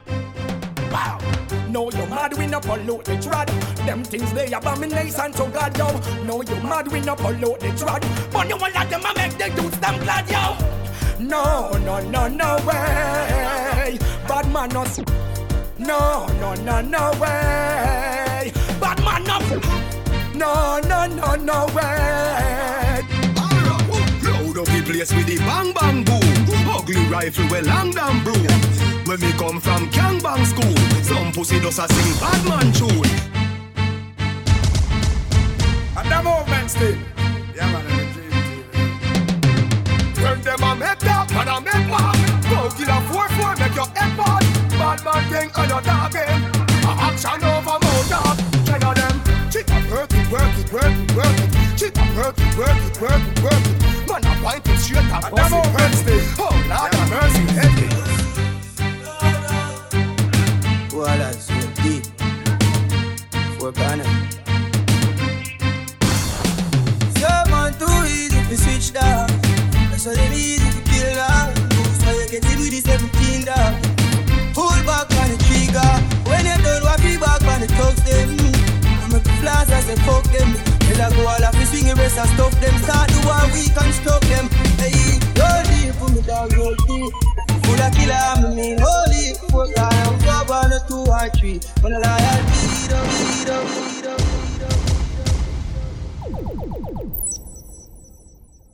No, 1.74 1.90
you 1.90 2.06
mad 2.06 2.38
we 2.38 2.46
no 2.46 2.60
pollute 2.60 3.04
the 3.04 3.14
trad. 3.14 3.48
Them 3.84 4.04
things 4.04 4.32
they 4.32 4.46
abomination 4.52 5.32
to 5.32 5.50
God, 5.52 5.76
yo. 5.76 5.88
No, 6.22 6.40
you 6.40 6.54
mad 6.62 6.86
we 6.92 7.00
no 7.00 7.16
pollute 7.16 7.58
the 7.58 7.66
trad. 7.70 8.00
But 8.32 8.48
you 8.48 8.56
want 8.56 8.74
let 8.74 8.88
them 8.88 9.04
a 9.04 9.12
make 9.16 9.36
the 9.36 9.50
dudes 9.60 9.76
them 9.80 9.98
glad, 10.04 10.30
yo. 10.30 10.56
No, 11.18 11.70
no, 11.78 11.98
no, 11.98 12.28
no 12.28 12.56
way. 12.64 13.98
Bad 14.28 14.52
man 14.52 14.68
no 14.68 14.84
No, 15.76 16.26
no, 16.38 16.54
no, 16.54 16.80
no 16.80 17.10
way. 17.20 18.52
Bad 18.80 19.02
man 19.02 19.24
no 19.24 19.40
No, 20.32 20.78
no, 20.78 21.06
no, 21.06 21.34
no 21.34 21.66
way 21.74 22.83
place 24.84 25.12
with 25.14 25.26
the 25.26 25.38
bang 25.38 25.72
bang 25.72 26.04
boom. 26.04 26.22
Ugly 26.68 27.06
rifle 27.06 27.46
well 27.50 27.64
long 27.64 27.90
damn 27.90 28.22
broom. 28.22 28.46
When 29.06 29.20
me 29.20 29.32
come 29.32 29.60
from 29.60 29.90
Kangbang 29.90 30.44
school, 30.44 30.76
some 31.02 31.32
pussy 31.32 31.60
does 31.60 31.78
a 31.78 31.88
sing 31.88 32.14
bad 32.20 32.48
man 32.48 32.72
tune. 32.72 33.34
movement 36.22 36.70
still. 36.70 36.96
Yeah, 37.54 37.72
man, 37.72 37.86
a. 37.86 38.04
When 40.22 40.40
them 40.40 40.62
a 40.62 40.74
make 40.76 40.98
that, 41.00 41.30
man 41.32 41.48
a 41.48 41.60
make 41.60 41.88
one. 41.90 42.20
Go 42.48 42.68
kill 42.76 42.88
a 42.88 42.98
four 43.08 43.28
four, 43.36 43.52
make 43.56 43.74
your 43.74 43.88
head 43.96 44.16
bad. 44.16 44.44
Bad 44.78 45.04
man 45.04 45.22
thing 45.30 45.50
and 45.54 45.70
your 45.70 45.82
dog 45.82 46.12
game. 46.12 46.42
A 46.84 46.92
action 47.08 47.44
over 47.44 47.78
dog. 48.08 48.36
Try 48.66 48.78
on 48.88 48.94
them. 48.94 49.16
Chick 49.50 49.70
up, 49.70 49.90
work 49.90 50.12
it, 50.12 50.30
work 50.30 50.58
it, 50.58 50.72
work 50.72 50.84
it, 50.84 51.14
work 51.14 51.40
it. 51.40 51.63
Chick 51.76 51.98
up, 51.98 52.16
work 52.16 52.38
it, 52.38 52.56
work 52.56 52.68
it, 52.70 53.00
work 53.00 53.20
it, 53.20 53.42
work 53.42 53.66
it. 53.66 53.74
Man 54.08 54.24
a 54.24 54.28
point 54.40 54.68
it 54.68 54.78
straight 54.78 55.02
and 55.02 55.10
bust 55.34 56.06
it, 56.06 56.14
it. 56.14 56.22
Oh 56.38 56.54
Lord 56.70 56.94
have 56.94 57.10
mercy, 57.10 57.42
head 57.50 57.78
it. 57.82 57.92
Well, 60.94 61.18
that's 61.18 61.46
so 61.46 61.54
deep. 61.82 62.04
On 63.64 63.98
it. 63.98 64.06
Some 67.18 67.50
man 67.50 67.72
too 67.80 67.98
easy 68.06 68.38
to 68.38 68.56
switch 68.56 68.92
down. 68.92 69.26
That's 69.90 70.04
why 70.06 70.14
they 70.14 70.30
easy 70.32 70.70
to 70.70 70.80
kill 70.84 71.14
now. 71.16 71.52
So 71.98 72.10
you 72.12 72.28
get 72.28 72.44
it 72.44 72.58
with 72.58 72.70
the 72.70 72.80
17 72.84 73.44
down. 73.46 73.80
Pull 74.54 74.78
back 74.86 75.10
on 75.18 75.28
the 75.32 75.38
trigger. 75.48 75.92
When 76.28 76.44
you 76.46 76.56
done, 76.62 76.82
what 76.84 77.00
be 77.02 77.16
back 77.16 77.42
on 77.42 77.60
the 77.62 77.66
thugs 77.66 78.02
them. 78.04 78.36
I 79.02 79.08
make 79.10 79.24
the 79.24 79.32
flash 79.40 79.70
as 79.70 79.86
they 79.86 79.96
fuck 79.96 80.23
a 81.04 81.14
go 81.14 81.26
all 81.26 81.44
of 81.44 81.54
swing 81.68 81.88
and 81.88 81.98
rest 81.98 82.18
and 82.18 82.28
stuff 82.30 82.54
them. 82.60 82.76
Start 82.78 83.08
the 83.08 83.20
war, 83.26 83.44
we 83.52 83.68
construct 83.68 84.26
them. 84.28 84.48
Hey, 84.80 85.20
holy, 85.36 85.92
for 85.98 86.08
me 86.12 86.22
dog, 86.22 86.52
holy. 86.52 87.10
Full 87.64 87.80
of 87.80 87.92
killer, 87.94 88.14
I'm 88.14 88.56
me, 88.56 88.76
holy. 88.78 89.34
Full 89.50 89.72
I'm 89.76 90.18
four, 90.20 90.44
one, 90.48 90.72
two, 90.88 91.10
or 91.10 91.28
three. 91.36 91.60
When 91.80 91.94
I 91.94 91.98
lie, 91.98 92.18
I'll 92.20 92.42
be, 92.44 92.88
don't 92.88 93.00
oh, 93.00 93.38
be, 93.38 93.44
don't 93.44 93.66
oh, 93.66 93.88
be. 93.88 93.93